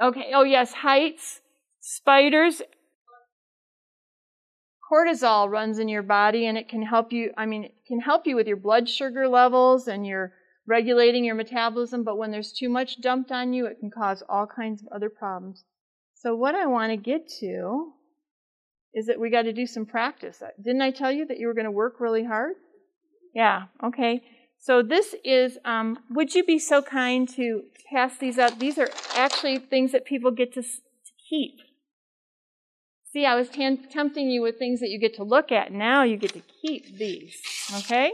Okay. 0.00 0.30
Oh, 0.32 0.44
yes, 0.44 0.72
heights, 0.72 1.40
spiders. 1.80 2.62
Cortisol 4.90 5.50
runs 5.50 5.78
in 5.78 5.88
your 5.88 6.02
body 6.02 6.46
and 6.46 6.56
it 6.56 6.68
can 6.68 6.82
help 6.82 7.12
you, 7.12 7.32
I 7.36 7.44
mean, 7.44 7.64
it 7.64 7.74
can 7.86 8.00
help 8.00 8.26
you 8.26 8.36
with 8.36 8.46
your 8.46 8.56
blood 8.56 8.88
sugar 8.88 9.28
levels 9.28 9.88
and 9.88 10.06
your 10.06 10.32
regulating 10.66 11.24
your 11.24 11.34
metabolism, 11.34 12.04
but 12.04 12.16
when 12.16 12.30
there's 12.30 12.52
too 12.52 12.68
much 12.68 13.00
dumped 13.00 13.32
on 13.32 13.52
you, 13.52 13.66
it 13.66 13.80
can 13.80 13.90
cause 13.90 14.22
all 14.28 14.46
kinds 14.46 14.82
of 14.82 14.88
other 14.94 15.10
problems. 15.10 15.64
So, 16.14 16.36
what 16.36 16.54
I 16.54 16.66
want 16.66 16.90
to 16.90 16.96
get 16.96 17.28
to 17.40 17.92
is 18.94 19.06
that 19.06 19.18
we 19.20 19.30
got 19.30 19.42
to 19.42 19.52
do 19.52 19.66
some 19.66 19.86
practice. 19.86 20.42
Didn't 20.62 20.82
I 20.82 20.90
tell 20.90 21.10
you 21.10 21.26
that 21.26 21.38
you 21.38 21.46
were 21.46 21.54
going 21.54 21.64
to 21.64 21.70
work 21.70 22.00
really 22.00 22.24
hard? 22.24 22.54
Yeah, 23.34 23.64
okay. 23.82 24.22
So, 24.60 24.82
this 24.82 25.14
is, 25.24 25.58
um, 25.64 25.98
would 26.10 26.34
you 26.34 26.44
be 26.44 26.58
so 26.58 26.82
kind 26.82 27.28
to 27.30 27.62
pass 27.90 28.18
these 28.18 28.38
out? 28.38 28.58
These 28.58 28.78
are 28.78 28.88
actually 29.14 29.58
things 29.58 29.92
that 29.92 30.04
people 30.04 30.30
get 30.30 30.52
to, 30.54 30.62
to 30.62 30.68
keep. 31.30 31.60
See, 33.12 33.24
I 33.24 33.34
was 33.34 33.48
t- 33.48 33.76
tempting 33.90 34.30
you 34.30 34.42
with 34.42 34.58
things 34.58 34.80
that 34.80 34.90
you 34.90 34.98
get 34.98 35.14
to 35.14 35.24
look 35.24 35.50
at. 35.50 35.72
Now 35.72 36.02
you 36.02 36.16
get 36.16 36.34
to 36.34 36.42
keep 36.60 36.98
these, 36.98 37.40
okay? 37.78 38.12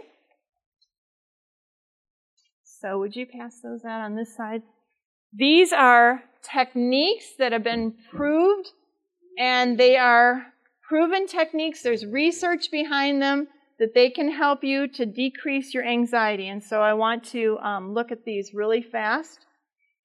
So, 2.63 2.99
would 2.99 3.17
you 3.17 3.27
pass 3.27 3.61
those 3.63 3.85
out 3.85 4.03
on 4.03 4.15
this 4.15 4.37
side? 4.37 4.63
These 5.33 5.73
are 5.73 6.23
techniques 6.43 7.25
that 7.39 7.53
have 7.53 7.65
been 7.65 7.95
proved, 8.13 8.71
and 9.39 9.79
they 9.79 9.97
are 9.97 10.53
proven 10.87 11.27
techniques. 11.27 11.83
There's 11.83 12.05
research 12.05 12.71
behind 12.71 13.21
them 13.21 13.49
that 13.79 13.95
they 13.95 14.11
can 14.11 14.31
help 14.31 14.63
you 14.63 14.89
to 14.89 15.07
decrease 15.07 15.75
your 15.75 15.85
anxiety. 15.85 16.49
And 16.49 16.63
so, 16.63 16.81
I 16.81 16.95
want 16.95 17.25
to 17.33 17.59
um, 17.59 17.95
look 17.95 18.13
at 18.13 18.25
these 18.25 18.55
really 18.55 18.83
fast. 18.83 19.41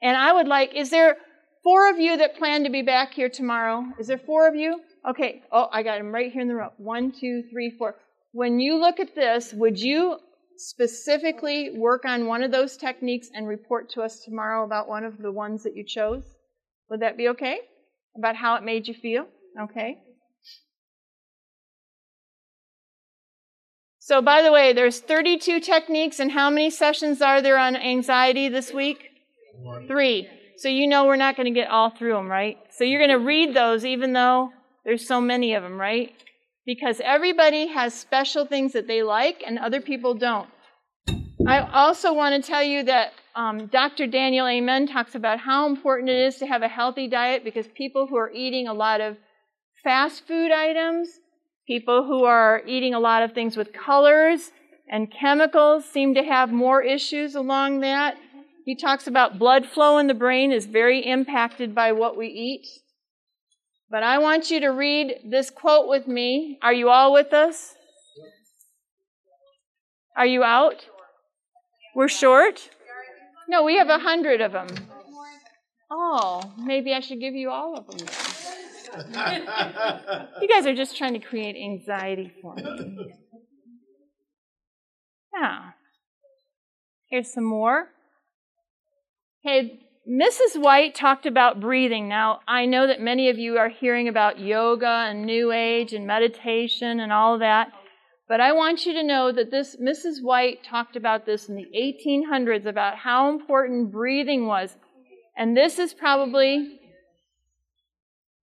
And 0.02 0.16
I 0.16 0.34
would 0.34 0.48
like, 0.48 0.76
is 0.76 0.90
there 0.90 1.18
four 1.64 1.90
of 1.90 2.00
you 2.00 2.18
that 2.18 2.38
plan 2.38 2.64
to 2.64 2.70
be 2.70 2.82
back 2.82 3.14
here 3.14 3.30
tomorrow? 3.30 3.86
Is 4.00 4.08
there 4.08 4.18
four 4.18 4.48
of 4.48 4.56
you? 4.56 4.82
Okay. 5.08 5.44
Oh, 5.52 5.68
I 5.72 5.84
got 5.84 5.98
them 5.98 6.14
right 6.14 6.32
here 6.32 6.42
in 6.42 6.48
the 6.48 6.56
row. 6.56 6.70
One, 6.78 7.12
two, 7.12 7.44
three, 7.52 7.72
four. 7.78 7.96
When 8.32 8.60
you 8.60 8.80
look 8.80 9.00
at 9.00 9.16
this, 9.16 9.54
would 9.54 9.80
you 9.80 10.18
specifically 10.58 11.72
work 11.78 12.06
on 12.06 12.28
one 12.28 12.44
of 12.44 12.52
those 12.52 12.76
techniques 12.76 13.30
and 13.34 13.48
report 13.48 13.90
to 13.92 14.02
us 14.02 14.20
tomorrow 14.24 14.66
about 14.66 14.90
one 14.90 15.06
of 15.06 15.18
the 15.18 15.32
ones 15.32 15.64
that 15.64 15.76
you 15.76 15.86
chose? 15.86 16.24
Would 16.90 17.02
that 17.02 17.18
be 17.18 17.30
okay? 17.30 17.60
About 18.18 18.36
how 18.36 18.56
it 18.56 18.64
made 18.64 18.88
you 18.88 18.94
feel? 18.94 19.26
Okay. 19.60 20.00
So, 24.10 24.22
by 24.24 24.42
the 24.42 24.52
way, 24.52 24.74
there's 24.74 25.00
32 25.00 25.60
techniques, 25.60 26.20
and 26.20 26.32
how 26.32 26.50
many 26.50 26.70
sessions 26.72 27.22
are 27.22 27.42
there 27.42 27.60
on 27.60 27.76
anxiety 27.76 28.50
this 28.50 28.74
week? 28.74 29.00
One. 29.62 29.88
Three. 29.88 30.28
So, 30.58 30.68
you 30.68 30.88
know 30.88 31.06
we're 31.06 31.16
not 31.16 31.36
going 31.36 31.46
to 31.46 31.60
get 31.60 31.70
all 31.70 31.92
through 31.92 32.14
them, 32.14 32.28
right? 32.28 32.58
So, 32.72 32.84
you're 32.84 33.06
going 33.06 33.18
to 33.18 33.24
read 33.24 33.54
those 33.54 33.86
even 33.86 34.14
though 34.14 34.50
there's 34.84 35.08
so 35.08 35.22
many 35.22 35.54
of 35.54 35.62
them, 35.62 35.80
right? 35.80 36.12
because 36.70 37.02
everybody 37.04 37.66
has 37.66 37.96
special 37.96 38.46
things 38.46 38.74
that 38.74 38.86
they 38.86 39.02
like 39.02 39.44
and 39.44 39.58
other 39.58 39.82
people 39.82 40.14
don't. 40.14 40.48
I 41.48 41.62
also 41.62 42.14
want 42.14 42.36
to 42.36 42.48
tell 42.48 42.62
you 42.62 42.84
that 42.84 43.14
um, 43.36 43.66
Dr. 43.66 44.06
Daniel 44.06 44.46
Amen 44.46 44.86
talks 44.86 45.16
about 45.16 45.40
how 45.40 45.66
important 45.66 46.12
it 46.12 46.28
is 46.28 46.36
to 46.38 46.46
have 46.46 46.62
a 46.62 46.68
healthy 46.68 47.08
diet 47.08 47.44
because 47.44 47.66
people 47.74 48.06
who 48.06 48.18
are 48.18 48.32
eating 48.32 48.68
a 48.68 48.74
lot 48.76 49.02
of 49.02 49.18
fast 49.84 50.28
food 50.28 50.52
items, 50.52 51.10
people 51.70 52.04
who 52.04 52.24
are 52.24 52.64
eating 52.66 52.96
a 52.96 53.00
lot 53.00 53.22
of 53.22 53.32
things 53.34 53.56
with 53.56 53.72
colors 53.72 54.50
and 54.90 55.14
chemicals 55.14 55.86
seem 55.86 56.16
to 56.16 56.24
have 56.24 56.52
more 56.52 56.82
issues 56.82 57.36
along 57.36 57.82
that. 57.82 58.18
He 58.66 58.74
talks 58.74 59.06
about 59.06 59.38
blood 59.38 59.68
flow 59.68 60.00
in 60.00 60.08
the 60.08 60.16
brain 60.16 60.52
is 60.52 60.66
very 60.66 61.06
impacted 61.06 61.76
by 61.76 61.92
what 61.92 62.18
we 62.18 62.26
eat. 62.26 62.66
But 63.88 64.02
I 64.02 64.18
want 64.18 64.50
you 64.50 64.60
to 64.62 64.70
read 64.70 65.18
this 65.24 65.52
quote 65.52 65.88
with 65.88 66.08
me. 66.08 66.58
Are 66.64 66.74
you 66.74 66.90
all 66.90 67.14
with 67.14 67.34
us? 67.34 67.76
Are 70.18 70.26
you 70.26 70.44
out? 70.44 70.88
We're 71.94 72.08
short? 72.08 72.68
No, 73.48 73.64
we 73.64 73.78
have 73.78 73.90
a 73.90 74.00
hundred 74.00 74.42
of 74.42 74.54
them. 74.54 74.70
Oh, 75.92 76.52
maybe 76.58 76.96
I 76.96 77.00
should 77.00 77.20
give 77.20 77.36
you 77.36 77.52
all 77.52 77.78
of 77.78 77.86
them. 77.86 78.08
you 80.42 80.48
guys 80.48 80.66
are 80.66 80.76
just 80.76 80.98
trying 80.98 81.14
to 81.14 81.20
create 81.20 81.56
anxiety 81.56 82.32
for 82.42 82.56
me. 82.56 82.64
Yeah. 85.34 85.72
Here's 87.10 87.34
some 87.34 87.44
more. 87.44 87.88
Okay, 89.46 89.80
Mrs. 90.08 90.62
White 90.62 90.96
talked 90.96 91.26
about 91.26 91.60
breathing. 91.60 92.08
Now, 92.08 92.40
I 92.48 92.66
know 92.66 92.88
that 92.88 93.00
many 93.00 93.30
of 93.30 93.38
you 93.38 93.58
are 93.58 93.70
hearing 93.70 94.08
about 94.08 94.40
yoga 94.40 95.08
and 95.10 95.26
New 95.26 95.52
Age 95.52 95.94
and 95.94 96.06
meditation 96.06 97.00
and 97.00 97.12
all 97.12 97.40
that, 97.40 97.70
but 98.28 98.42
I 98.42 98.52
want 98.52 98.86
you 98.86 98.94
to 98.94 99.04
know 99.04 99.32
that 99.32 99.50
this 99.50 99.76
Mrs. 99.78 100.22
White 100.22 100.64
talked 100.64 100.96
about 100.96 101.26
this 101.26 101.48
in 101.48 101.56
the 101.56 101.68
1800s 101.76 102.66
about 102.66 102.98
how 102.98 103.30
important 103.30 103.92
breathing 103.92 104.46
was. 104.46 104.76
And 105.38 105.56
this 105.56 105.80
is 105.80 105.94
probably 105.94 106.79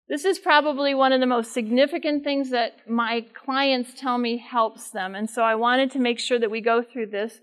this 0.07 0.25
is 0.25 0.37
probably 0.37 0.93
one 0.93 1.11
of 1.11 1.19
the 1.19 1.25
most 1.25 1.51
significant 1.51 2.23
things 2.23 2.51
that 2.51 2.73
my 2.87 3.25
clients 3.33 3.93
tell 3.99 4.17
me 4.17 4.37
helps 4.37 4.91
them. 4.91 5.15
And 5.15 5.29
so 5.29 5.43
I 5.43 5.55
wanted 5.55 5.91
to 5.91 5.99
make 5.99 6.19
sure 6.19 6.39
that 6.39 6.51
we 6.51 6.61
go 6.61 6.83
through 6.83 7.07
this. 7.07 7.39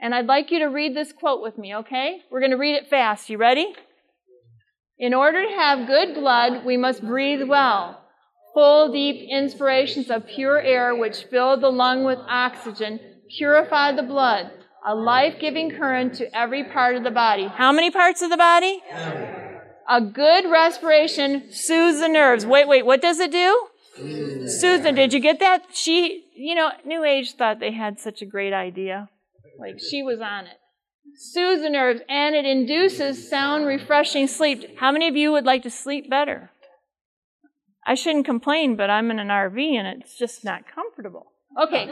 And 0.00 0.14
I'd 0.14 0.26
like 0.26 0.50
you 0.50 0.58
to 0.60 0.66
read 0.66 0.96
this 0.96 1.12
quote 1.12 1.42
with 1.42 1.58
me, 1.58 1.74
okay? 1.76 2.22
We're 2.30 2.40
going 2.40 2.50
to 2.50 2.56
read 2.56 2.74
it 2.74 2.88
fast. 2.88 3.28
You 3.30 3.38
ready? 3.38 3.74
In 4.98 5.14
order 5.14 5.42
to 5.42 5.50
have 5.50 5.86
good 5.86 6.14
blood, 6.14 6.64
we 6.64 6.76
must 6.76 7.02
breathe 7.02 7.46
well. 7.46 8.02
Full, 8.54 8.92
deep 8.92 9.28
inspirations 9.30 10.10
of 10.10 10.26
pure 10.26 10.60
air 10.60 10.94
which 10.94 11.24
fill 11.24 11.60
the 11.60 11.70
lung 11.70 12.04
with 12.04 12.18
oxygen 12.28 12.98
purify 13.38 13.92
the 13.92 14.02
blood, 14.02 14.50
a 14.86 14.94
life 14.94 15.36
giving 15.40 15.70
current 15.70 16.14
to 16.14 16.36
every 16.36 16.64
part 16.64 16.96
of 16.96 17.04
the 17.04 17.10
body. 17.10 17.46
How 17.46 17.72
many 17.72 17.90
parts 17.90 18.22
of 18.22 18.30
the 18.30 18.36
body? 18.36 18.82
A 19.90 20.00
good 20.00 20.48
respiration 20.48 21.52
soothes 21.52 21.98
the 21.98 22.06
nerves. 22.06 22.46
Wait, 22.46 22.68
wait, 22.68 22.86
what 22.86 23.02
does 23.02 23.18
it 23.18 23.32
do? 23.32 23.66
Susan, 24.46 24.94
did 24.94 25.12
you 25.12 25.18
get 25.18 25.40
that? 25.40 25.66
She, 25.72 26.26
you 26.36 26.54
know, 26.54 26.70
New 26.86 27.02
Age 27.02 27.32
thought 27.32 27.58
they 27.58 27.72
had 27.72 27.98
such 27.98 28.22
a 28.22 28.24
great 28.24 28.52
idea. 28.52 29.08
Like 29.58 29.80
she 29.80 30.04
was 30.04 30.20
on 30.20 30.46
it. 30.46 30.58
Soothes 31.16 31.62
the 31.62 31.70
nerves 31.70 32.02
and 32.08 32.36
it 32.36 32.44
induces 32.44 33.28
sound, 33.28 33.66
refreshing 33.66 34.28
sleep. 34.28 34.78
How 34.78 34.92
many 34.92 35.08
of 35.08 35.16
you 35.16 35.32
would 35.32 35.44
like 35.44 35.64
to 35.64 35.70
sleep 35.70 36.08
better? 36.08 36.50
I 37.84 37.96
shouldn't 37.96 38.26
complain, 38.26 38.76
but 38.76 38.90
I'm 38.90 39.10
in 39.10 39.18
an 39.18 39.26
RV 39.26 39.60
and 39.74 39.88
it's 39.88 40.16
just 40.16 40.44
not 40.44 40.62
comfortable. 40.72 41.32
Okay. 41.60 41.86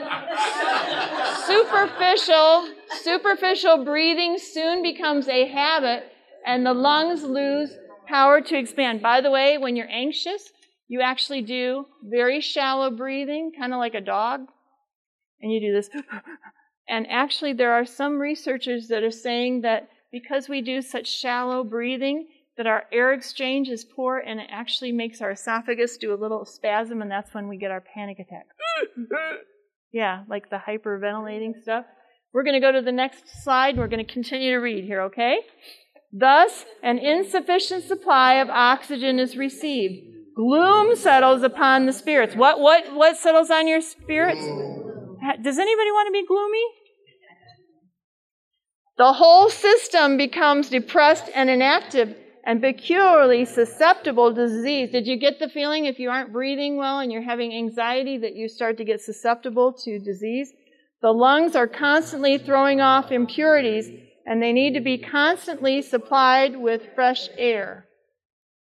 superficial, 1.46 2.68
superficial 3.02 3.84
breathing 3.84 4.38
soon 4.38 4.84
becomes 4.84 5.26
a 5.26 5.48
habit 5.48 6.04
and 6.46 6.64
the 6.64 6.72
lungs 6.72 7.24
lose 7.24 7.72
power 8.08 8.40
to 8.40 8.58
expand. 8.58 9.02
By 9.02 9.20
the 9.20 9.30
way, 9.30 9.58
when 9.58 9.76
you're 9.76 9.90
anxious, 9.90 10.50
you 10.88 11.02
actually 11.02 11.42
do 11.42 11.84
very 12.02 12.40
shallow 12.40 12.90
breathing, 12.90 13.52
kind 13.56 13.72
of 13.72 13.78
like 13.78 13.94
a 13.94 14.00
dog. 14.00 14.46
And 15.40 15.52
you 15.52 15.60
do 15.60 15.72
this 15.72 15.90
and 16.88 17.06
actually, 17.10 17.52
there 17.52 17.72
are 17.72 17.84
some 17.84 18.18
researchers 18.18 18.88
that 18.88 19.02
are 19.02 19.10
saying 19.10 19.60
that 19.62 19.88
because 20.10 20.48
we 20.48 20.62
do 20.62 20.80
such 20.80 21.06
shallow 21.06 21.62
breathing, 21.62 22.28
that 22.56 22.66
our 22.66 22.84
air 22.90 23.12
exchange 23.12 23.68
is 23.68 23.84
poor 23.84 24.18
and 24.18 24.40
it 24.40 24.48
actually 24.50 24.90
makes 24.90 25.20
our 25.20 25.30
esophagus 25.30 25.96
do 25.96 26.12
a 26.12 26.16
little 26.16 26.44
spasm, 26.44 27.02
and 27.02 27.10
that's 27.10 27.34
when 27.34 27.46
we 27.46 27.56
get 27.56 27.70
our 27.70 27.82
panic 27.82 28.18
attack. 28.18 28.46
yeah, 29.92 30.24
like 30.28 30.50
the 30.50 30.56
hyperventilating 30.56 31.60
stuff. 31.62 31.84
We're 32.32 32.42
going 32.42 32.60
to 32.60 32.66
go 32.66 32.72
to 32.72 32.82
the 32.82 32.92
next 32.92 33.42
slide. 33.42 33.76
We're 33.76 33.88
going 33.88 34.04
to 34.04 34.12
continue 34.12 34.52
to 34.52 34.58
read 34.58 34.84
here, 34.84 35.02
okay? 35.02 35.38
Thus, 36.12 36.64
an 36.82 36.98
insufficient 36.98 37.84
supply 37.84 38.34
of 38.34 38.48
oxygen 38.48 39.18
is 39.18 39.36
received. 39.36 40.04
Gloom 40.34 40.96
settles 40.96 41.42
upon 41.42 41.86
the 41.86 41.92
spirits. 41.92 42.34
What, 42.34 42.60
what, 42.60 42.94
what 42.94 43.16
settles 43.16 43.50
on 43.50 43.66
your 43.66 43.80
spirits? 43.80 44.40
Does 44.40 45.58
anybody 45.58 45.90
want 45.90 46.06
to 46.06 46.12
be 46.12 46.26
gloomy? 46.26 46.64
The 48.96 49.12
whole 49.12 49.50
system 49.50 50.16
becomes 50.16 50.70
depressed 50.70 51.30
and 51.34 51.50
inactive 51.50 52.16
and 52.44 52.62
peculiarly 52.62 53.44
susceptible 53.44 54.34
to 54.34 54.46
disease. 54.46 54.90
Did 54.90 55.06
you 55.06 55.18
get 55.18 55.38
the 55.38 55.48
feeling 55.48 55.84
if 55.84 55.98
you 55.98 56.08
aren't 56.08 56.32
breathing 56.32 56.76
well 56.76 57.00
and 57.00 57.12
you're 57.12 57.22
having 57.22 57.52
anxiety 57.52 58.16
that 58.18 58.34
you 58.34 58.48
start 58.48 58.78
to 58.78 58.84
get 58.84 59.00
susceptible 59.00 59.72
to 59.84 59.98
disease? 59.98 60.52
The 61.02 61.12
lungs 61.12 61.54
are 61.54 61.68
constantly 61.68 62.38
throwing 62.38 62.80
off 62.80 63.12
impurities 63.12 63.90
and 64.28 64.42
they 64.42 64.52
need 64.52 64.74
to 64.74 64.80
be 64.80 64.98
constantly 64.98 65.80
supplied 65.80 66.54
with 66.54 66.94
fresh 66.94 67.30
air. 67.38 67.86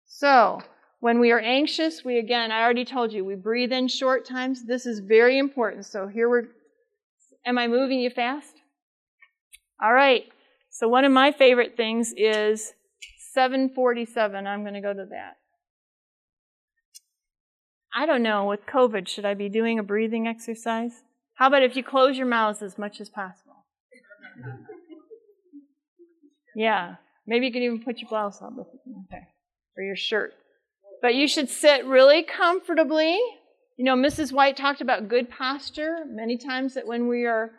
So, 0.04 0.60
when 0.98 1.20
we 1.20 1.30
are 1.30 1.38
anxious, 1.38 2.04
we 2.04 2.18
again, 2.18 2.50
I 2.50 2.62
already 2.62 2.84
told 2.84 3.12
you, 3.12 3.24
we 3.24 3.36
breathe 3.36 3.70
in 3.70 3.86
short 3.86 4.26
times. 4.26 4.64
This 4.64 4.86
is 4.86 4.98
very 4.98 5.38
important. 5.38 5.86
So 5.86 6.08
here 6.08 6.28
we're, 6.28 6.48
am 7.46 7.58
I 7.58 7.68
moving 7.68 8.00
you 8.00 8.10
fast? 8.10 8.54
All 9.80 9.92
right. 9.92 10.24
So 10.70 10.88
one 10.88 11.04
of 11.04 11.12
my 11.12 11.30
favorite 11.30 11.76
things 11.76 12.12
is 12.16 12.72
747. 13.32 14.46
I'm 14.46 14.62
going 14.62 14.74
to 14.74 14.80
go 14.80 14.92
to 14.92 15.06
that. 15.10 15.36
I 17.94 18.06
don't 18.06 18.22
know, 18.22 18.46
with 18.46 18.66
COVID, 18.66 19.06
should 19.06 19.24
I 19.24 19.34
be 19.34 19.48
doing 19.48 19.78
a 19.78 19.82
breathing 19.82 20.26
exercise? 20.26 21.02
How 21.34 21.48
about 21.48 21.62
if 21.62 21.76
you 21.76 21.84
close 21.84 22.16
your 22.16 22.26
mouths 22.26 22.62
as 22.62 22.78
much 22.78 23.00
as 23.00 23.08
possible? 23.08 23.64
Yeah. 26.54 26.96
Maybe 27.26 27.46
you 27.46 27.52
can 27.52 27.62
even 27.62 27.82
put 27.82 27.98
your 27.98 28.08
blouse 28.08 28.40
on 28.42 28.56
with 28.56 28.66
okay. 29.06 29.22
or 29.76 29.84
your 29.84 29.96
shirt. 29.96 30.34
But 31.00 31.14
you 31.14 31.26
should 31.26 31.48
sit 31.48 31.84
really 31.84 32.22
comfortably. 32.22 33.18
You 33.76 33.84
know, 33.84 33.96
Mrs. 33.96 34.32
White 34.32 34.56
talked 34.56 34.80
about 34.80 35.08
good 35.08 35.30
posture 35.30 36.04
many 36.06 36.36
times 36.36 36.74
that 36.74 36.86
when 36.86 37.08
we 37.08 37.26
are, 37.26 37.52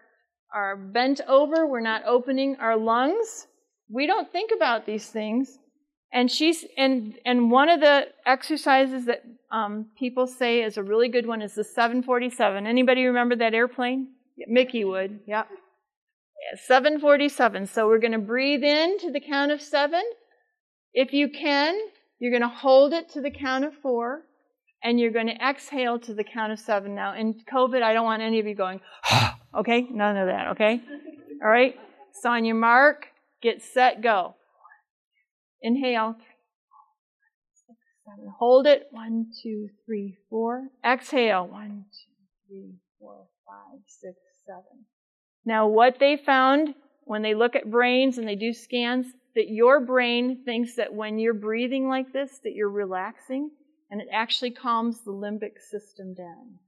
are 0.54 0.78
bent 0.78 1.22
over, 1.28 1.66
we're 1.66 1.82
not 1.82 2.04
opening 2.06 2.56
our 2.60 2.78
lungs. 2.78 3.48
We 3.90 4.06
don't 4.08 4.32
think 4.32 4.52
about 4.56 4.86
these 4.86 5.08
things. 5.08 5.58
And 6.14 6.32
she's 6.32 6.64
and 6.78 7.16
and 7.26 7.50
one 7.50 7.70
of 7.70 7.80
the 7.80 8.08
exercises 8.26 9.06
that 9.06 9.24
um, 9.52 9.88
people 9.98 10.28
say 10.28 10.62
is 10.62 10.78
a 10.78 10.84
really 10.84 11.10
good 11.10 11.26
one 11.26 11.42
is 11.42 11.56
the 11.56 11.64
747. 11.64 12.68
Anybody 12.68 13.06
remember 13.06 13.36
that 13.38 13.56
airplane? 13.56 14.10
Mickey 14.48 14.84
would. 14.84 15.22
Yep. 15.28 15.48
Yeah, 16.52 16.60
747. 16.66 17.68
So 17.68 17.88
we're 17.88 18.00
going 18.00 18.14
to 18.14 18.20
breathe 18.20 18.64
in 18.64 18.98
to 19.00 19.12
the 19.12 19.20
count 19.20 19.52
of 19.52 19.62
seven. 19.62 20.04
If 20.94 21.14
you 21.14 21.30
can, 21.30 21.78
you're 22.20 22.32
going 22.32 22.42
to 22.42 22.56
hold 22.56 22.94
it 22.94 23.10
to 23.10 23.22
the 23.22 23.32
count 23.32 23.66
of 23.66 23.74
four, 23.82 24.24
and 24.84 25.00
you're 25.00 25.12
going 25.12 25.28
to 25.28 25.36
exhale 25.36 26.00
to 26.00 26.14
the 26.14 26.24
count 26.24 26.52
of 26.52 26.60
seven. 26.60 26.96
Now, 26.96 27.16
in 27.16 27.36
COVID, 27.52 27.82
I 27.82 27.94
don't 27.94 28.06
want 28.06 28.22
any 28.22 28.40
of 28.40 28.46
you 28.46 28.56
going, 28.56 28.82
okay? 29.58 29.88
None 29.90 30.18
of 30.18 30.28
that, 30.28 30.50
okay? 30.50 30.82
All 31.44 31.50
right? 31.50 31.76
So 32.22 32.30
on 32.30 32.46
your 32.46 32.56
mark, 32.56 33.08
get 33.42 33.62
set, 33.62 34.02
go. 34.02 34.36
Inhale. 35.62 36.16
Hold 38.38 38.68
it. 38.68 38.88
One, 38.92 39.28
two, 39.42 39.70
three, 39.86 40.18
four. 40.30 40.68
Exhale. 40.86 41.48
One, 41.48 41.86
two, 41.92 42.48
three, 42.48 42.76
four, 43.00 43.28
five, 43.48 43.80
six, 43.88 44.18
seven. 44.46 44.86
Now, 45.46 45.68
what 45.68 46.00
they 46.00 46.18
found 46.18 46.76
when 47.06 47.22
they 47.22 47.36
look 47.36 47.56
at 47.56 47.70
brains 47.70 48.18
and 48.18 48.28
they 48.28 48.36
do 48.36 48.54
scans, 48.54 49.08
that 49.36 49.50
your 49.50 49.80
brain 49.80 50.44
thinks 50.46 50.76
that 50.76 50.94
when 50.94 51.20
you're 51.20 51.34
breathing 51.34 51.88
like 51.88 52.14
this, 52.14 52.40
that 52.44 52.54
you're 52.54 52.70
relaxing, 52.70 53.52
and 53.90 54.00
it 54.00 54.08
actually 54.12 54.52
calms 54.52 55.02
the 55.04 55.12
limbic 55.12 55.60
system 55.60 56.14
down. 56.14 56.60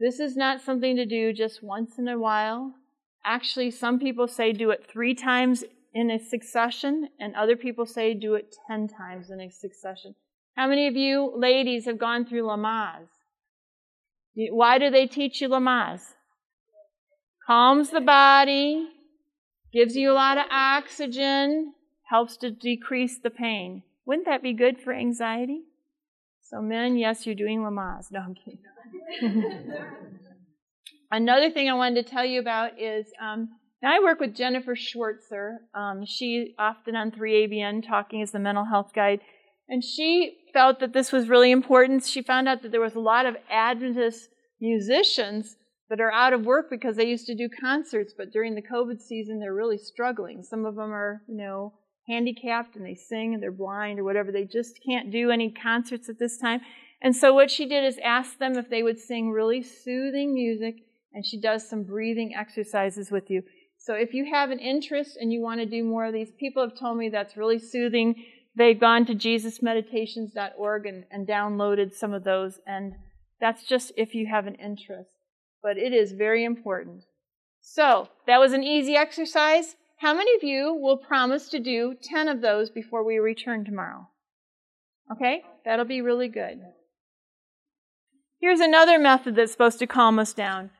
This 0.00 0.20
is 0.20 0.36
not 0.36 0.60
something 0.60 0.96
to 0.96 1.06
do 1.06 1.32
just 1.32 1.62
once 1.62 1.98
in 1.98 2.08
a 2.08 2.18
while. 2.18 2.74
Actually, 3.24 3.70
some 3.70 3.98
people 3.98 4.28
say 4.28 4.52
do 4.52 4.70
it 4.70 4.86
three 4.90 5.14
times 5.14 5.64
in 5.94 6.10
a 6.10 6.18
succession, 6.18 7.08
and 7.18 7.34
other 7.34 7.56
people 7.56 7.86
say 7.86 8.14
do 8.14 8.34
it 8.34 8.54
ten 8.68 8.86
times 8.86 9.30
in 9.30 9.40
a 9.40 9.50
succession. 9.50 10.14
How 10.56 10.68
many 10.68 10.86
of 10.86 10.96
you 10.96 11.32
ladies 11.36 11.86
have 11.86 11.98
gone 11.98 12.26
through 12.26 12.42
Lamaze? 12.42 13.08
Why 14.34 14.78
do 14.78 14.90
they 14.90 15.06
teach 15.06 15.40
you 15.40 15.48
Lamaze? 15.48 16.14
Calms 17.48 17.88
the 17.88 18.02
body, 18.02 18.90
gives 19.72 19.96
you 19.96 20.12
a 20.12 20.12
lot 20.12 20.36
of 20.36 20.44
oxygen, 20.50 21.72
helps 22.10 22.36
to 22.36 22.50
decrease 22.50 23.18
the 23.22 23.30
pain. 23.30 23.82
Wouldn't 24.04 24.26
that 24.26 24.42
be 24.42 24.52
good 24.52 24.78
for 24.78 24.92
anxiety? 24.92 25.62
So, 26.42 26.60
men, 26.60 26.98
yes, 26.98 27.24
you're 27.24 27.34
doing 27.34 27.60
Lamaze. 27.60 28.12
No, 28.12 28.20
I'm 28.20 28.34
kidding. 28.34 29.72
Another 31.10 31.50
thing 31.50 31.70
I 31.70 31.72
wanted 31.72 32.04
to 32.04 32.10
tell 32.10 32.24
you 32.24 32.38
about 32.38 32.78
is 32.78 33.06
um, 33.18 33.48
now 33.82 33.96
I 33.96 34.00
work 34.00 34.20
with 34.20 34.34
Jennifer 34.34 34.76
Schwirzer. 34.76 35.56
Um, 35.74 36.04
she 36.04 36.54
often 36.58 36.96
on 36.96 37.10
3ABN 37.12 37.88
talking 37.88 38.20
as 38.20 38.30
the 38.30 38.38
mental 38.38 38.66
health 38.66 38.92
guide, 38.94 39.20
and 39.70 39.82
she 39.82 40.36
felt 40.52 40.80
that 40.80 40.92
this 40.92 41.12
was 41.12 41.30
really 41.30 41.50
important. 41.50 42.04
She 42.04 42.20
found 42.20 42.46
out 42.46 42.60
that 42.60 42.72
there 42.72 42.80
was 42.82 42.94
a 42.94 43.00
lot 43.00 43.24
of 43.24 43.36
Adventist 43.50 44.28
musicians 44.60 45.56
that 45.88 46.00
are 46.00 46.12
out 46.12 46.32
of 46.32 46.44
work 46.44 46.68
because 46.68 46.96
they 46.96 47.06
used 47.06 47.26
to 47.26 47.34
do 47.34 47.48
concerts, 47.48 48.12
but 48.16 48.30
during 48.30 48.54
the 48.54 48.62
COVID 48.62 49.00
season, 49.00 49.40
they're 49.40 49.54
really 49.54 49.78
struggling. 49.78 50.42
Some 50.42 50.66
of 50.66 50.74
them 50.74 50.92
are, 50.92 51.22
you 51.26 51.36
know, 51.36 51.72
handicapped 52.06 52.76
and 52.76 52.84
they 52.84 52.94
sing 52.94 53.34
and 53.34 53.42
they're 53.42 53.50
blind 53.50 53.98
or 53.98 54.04
whatever. 54.04 54.30
They 54.30 54.44
just 54.44 54.80
can't 54.84 55.10
do 55.10 55.30
any 55.30 55.50
concerts 55.50 56.08
at 56.08 56.18
this 56.18 56.38
time. 56.38 56.60
And 57.00 57.14
so 57.14 57.32
what 57.32 57.50
she 57.50 57.66
did 57.66 57.84
is 57.84 57.98
ask 58.04 58.38
them 58.38 58.58
if 58.58 58.68
they 58.68 58.82
would 58.82 58.98
sing 58.98 59.30
really 59.30 59.62
soothing 59.62 60.34
music, 60.34 60.76
and 61.14 61.24
she 61.24 61.40
does 61.40 61.68
some 61.68 61.84
breathing 61.84 62.34
exercises 62.34 63.10
with 63.10 63.30
you. 63.30 63.42
So 63.78 63.94
if 63.94 64.12
you 64.12 64.26
have 64.32 64.50
an 64.50 64.58
interest 64.58 65.16
and 65.18 65.32
you 65.32 65.40
want 65.40 65.60
to 65.60 65.66
do 65.66 65.84
more 65.84 66.06
of 66.06 66.12
these, 66.12 66.30
people 66.38 66.62
have 66.62 66.78
told 66.78 66.98
me 66.98 67.08
that's 67.08 67.36
really 67.36 67.60
soothing. 67.60 68.24
They've 68.56 68.78
gone 68.78 69.06
to 69.06 69.14
jesusmeditations.org 69.14 70.86
and, 70.86 71.04
and 71.10 71.26
downloaded 71.26 71.94
some 71.94 72.12
of 72.12 72.24
those, 72.24 72.58
and 72.66 72.94
that's 73.40 73.62
just 73.62 73.92
if 73.96 74.14
you 74.14 74.26
have 74.26 74.48
an 74.48 74.56
interest 74.56 75.17
but 75.62 75.78
it 75.78 75.92
is 75.92 76.12
very 76.12 76.44
important. 76.44 77.04
So, 77.60 78.08
that 78.26 78.38
was 78.38 78.52
an 78.52 78.62
easy 78.62 78.96
exercise. 78.96 79.76
How 79.98 80.14
many 80.14 80.34
of 80.36 80.42
you 80.42 80.74
will 80.74 80.96
promise 80.96 81.48
to 81.48 81.58
do 81.58 81.94
10 82.00 82.28
of 82.28 82.40
those 82.40 82.70
before 82.70 83.04
we 83.04 83.18
return 83.18 83.64
tomorrow? 83.64 84.08
Okay? 85.12 85.42
That'll 85.64 85.84
be 85.84 86.00
really 86.00 86.28
good. 86.28 86.60
Here's 88.40 88.60
another 88.60 88.98
method 88.98 89.34
that's 89.34 89.52
supposed 89.52 89.80
to 89.80 89.86
calm 89.86 90.18
us 90.18 90.32
down. 90.32 90.70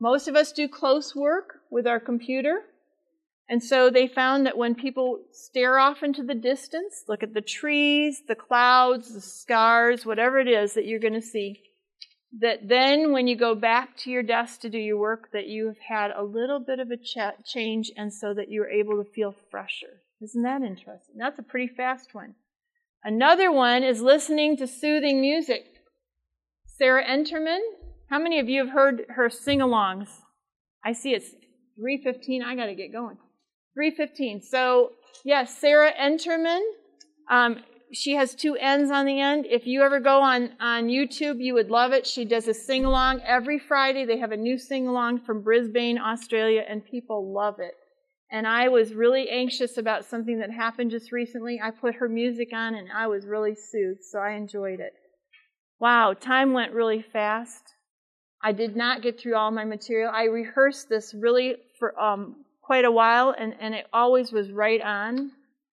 Most 0.00 0.26
of 0.26 0.34
us 0.34 0.50
do 0.50 0.66
close 0.66 1.14
work 1.14 1.60
with 1.70 1.86
our 1.86 2.00
computer. 2.00 2.62
And 3.48 3.62
so 3.62 3.88
they 3.88 4.08
found 4.08 4.46
that 4.46 4.58
when 4.58 4.74
people 4.74 5.20
stare 5.30 5.78
off 5.78 6.02
into 6.02 6.24
the 6.24 6.34
distance, 6.34 7.04
look 7.06 7.22
at 7.22 7.34
the 7.34 7.40
trees, 7.40 8.22
the 8.26 8.34
clouds, 8.34 9.14
the 9.14 9.20
stars, 9.20 10.04
whatever 10.04 10.40
it 10.40 10.48
is 10.48 10.74
that 10.74 10.86
you're 10.86 10.98
going 10.98 11.12
to 11.12 11.22
see, 11.22 11.60
that 12.40 12.68
then 12.68 13.12
when 13.12 13.26
you 13.26 13.36
go 13.36 13.54
back 13.54 13.96
to 13.98 14.10
your 14.10 14.22
desk 14.22 14.60
to 14.60 14.70
do 14.70 14.78
your 14.78 14.98
work 14.98 15.30
that 15.32 15.48
you 15.48 15.66
have 15.66 15.78
had 15.78 16.10
a 16.10 16.22
little 16.22 16.60
bit 16.60 16.78
of 16.78 16.90
a 16.90 16.96
ch- 16.96 17.44
change 17.44 17.90
and 17.96 18.12
so 18.12 18.32
that 18.32 18.50
you're 18.50 18.70
able 18.70 19.02
to 19.02 19.10
feel 19.10 19.34
fresher. 19.50 20.00
Isn't 20.22 20.42
that 20.42 20.62
interesting? 20.62 21.16
That's 21.18 21.38
a 21.38 21.42
pretty 21.42 21.72
fast 21.74 22.14
one. 22.14 22.34
Another 23.04 23.52
one 23.52 23.82
is 23.82 24.00
listening 24.00 24.56
to 24.56 24.66
soothing 24.66 25.20
music. 25.20 25.66
Sarah 26.66 27.04
Entermann 27.04 27.60
how 28.12 28.18
many 28.18 28.38
of 28.40 28.46
you 28.50 28.62
have 28.62 28.74
heard 28.74 29.06
her 29.08 29.30
sing-alongs? 29.30 30.10
I 30.84 30.92
see 30.92 31.14
it's 31.14 31.30
3.15 31.80 32.44
i 32.44 32.54
gotta 32.54 32.74
get 32.74 32.92
going. 32.92 33.16
3.15 33.78 34.44
so 34.44 34.90
yes 35.24 35.56
sarah 35.58 35.92
Entermann 35.98 36.60
um, 37.30 37.62
she 37.92 38.14
has 38.14 38.34
two 38.34 38.56
ends 38.56 38.90
on 38.90 39.06
the 39.06 39.20
end. 39.20 39.46
If 39.46 39.66
you 39.66 39.82
ever 39.82 40.00
go 40.00 40.20
on, 40.20 40.50
on 40.60 40.88
YouTube, 40.88 41.42
you 41.42 41.54
would 41.54 41.70
love 41.70 41.92
it. 41.92 42.06
She 42.06 42.24
does 42.24 42.48
a 42.48 42.54
sing 42.54 42.84
along 42.84 43.20
every 43.26 43.58
Friday. 43.58 44.04
They 44.04 44.18
have 44.18 44.32
a 44.32 44.36
new 44.36 44.58
sing 44.58 44.88
along 44.88 45.20
from 45.20 45.42
Brisbane, 45.42 45.98
Australia, 45.98 46.64
and 46.68 46.84
people 46.84 47.32
love 47.32 47.56
it. 47.58 47.74
And 48.30 48.46
I 48.46 48.68
was 48.68 48.94
really 48.94 49.28
anxious 49.28 49.76
about 49.76 50.06
something 50.06 50.38
that 50.38 50.50
happened 50.50 50.90
just 50.90 51.12
recently. 51.12 51.60
I 51.62 51.70
put 51.70 51.96
her 51.96 52.08
music 52.08 52.48
on 52.54 52.74
and 52.74 52.88
I 52.90 53.06
was 53.06 53.26
really 53.26 53.54
soothed, 53.54 54.04
so 54.10 54.18
I 54.18 54.32
enjoyed 54.32 54.80
it. 54.80 54.94
Wow, 55.78 56.14
time 56.14 56.54
went 56.54 56.72
really 56.72 57.02
fast. 57.02 57.62
I 58.42 58.52
did 58.52 58.74
not 58.74 59.02
get 59.02 59.20
through 59.20 59.36
all 59.36 59.50
my 59.50 59.64
material. 59.64 60.10
I 60.12 60.24
rehearsed 60.24 60.88
this 60.88 61.12
really 61.12 61.56
for 61.78 61.98
um, 62.00 62.44
quite 62.62 62.84
a 62.84 62.90
while, 62.90 63.34
and, 63.38 63.54
and 63.60 63.74
it 63.74 63.86
always 63.92 64.32
was 64.32 64.50
right 64.50 64.80
on. 64.80 65.32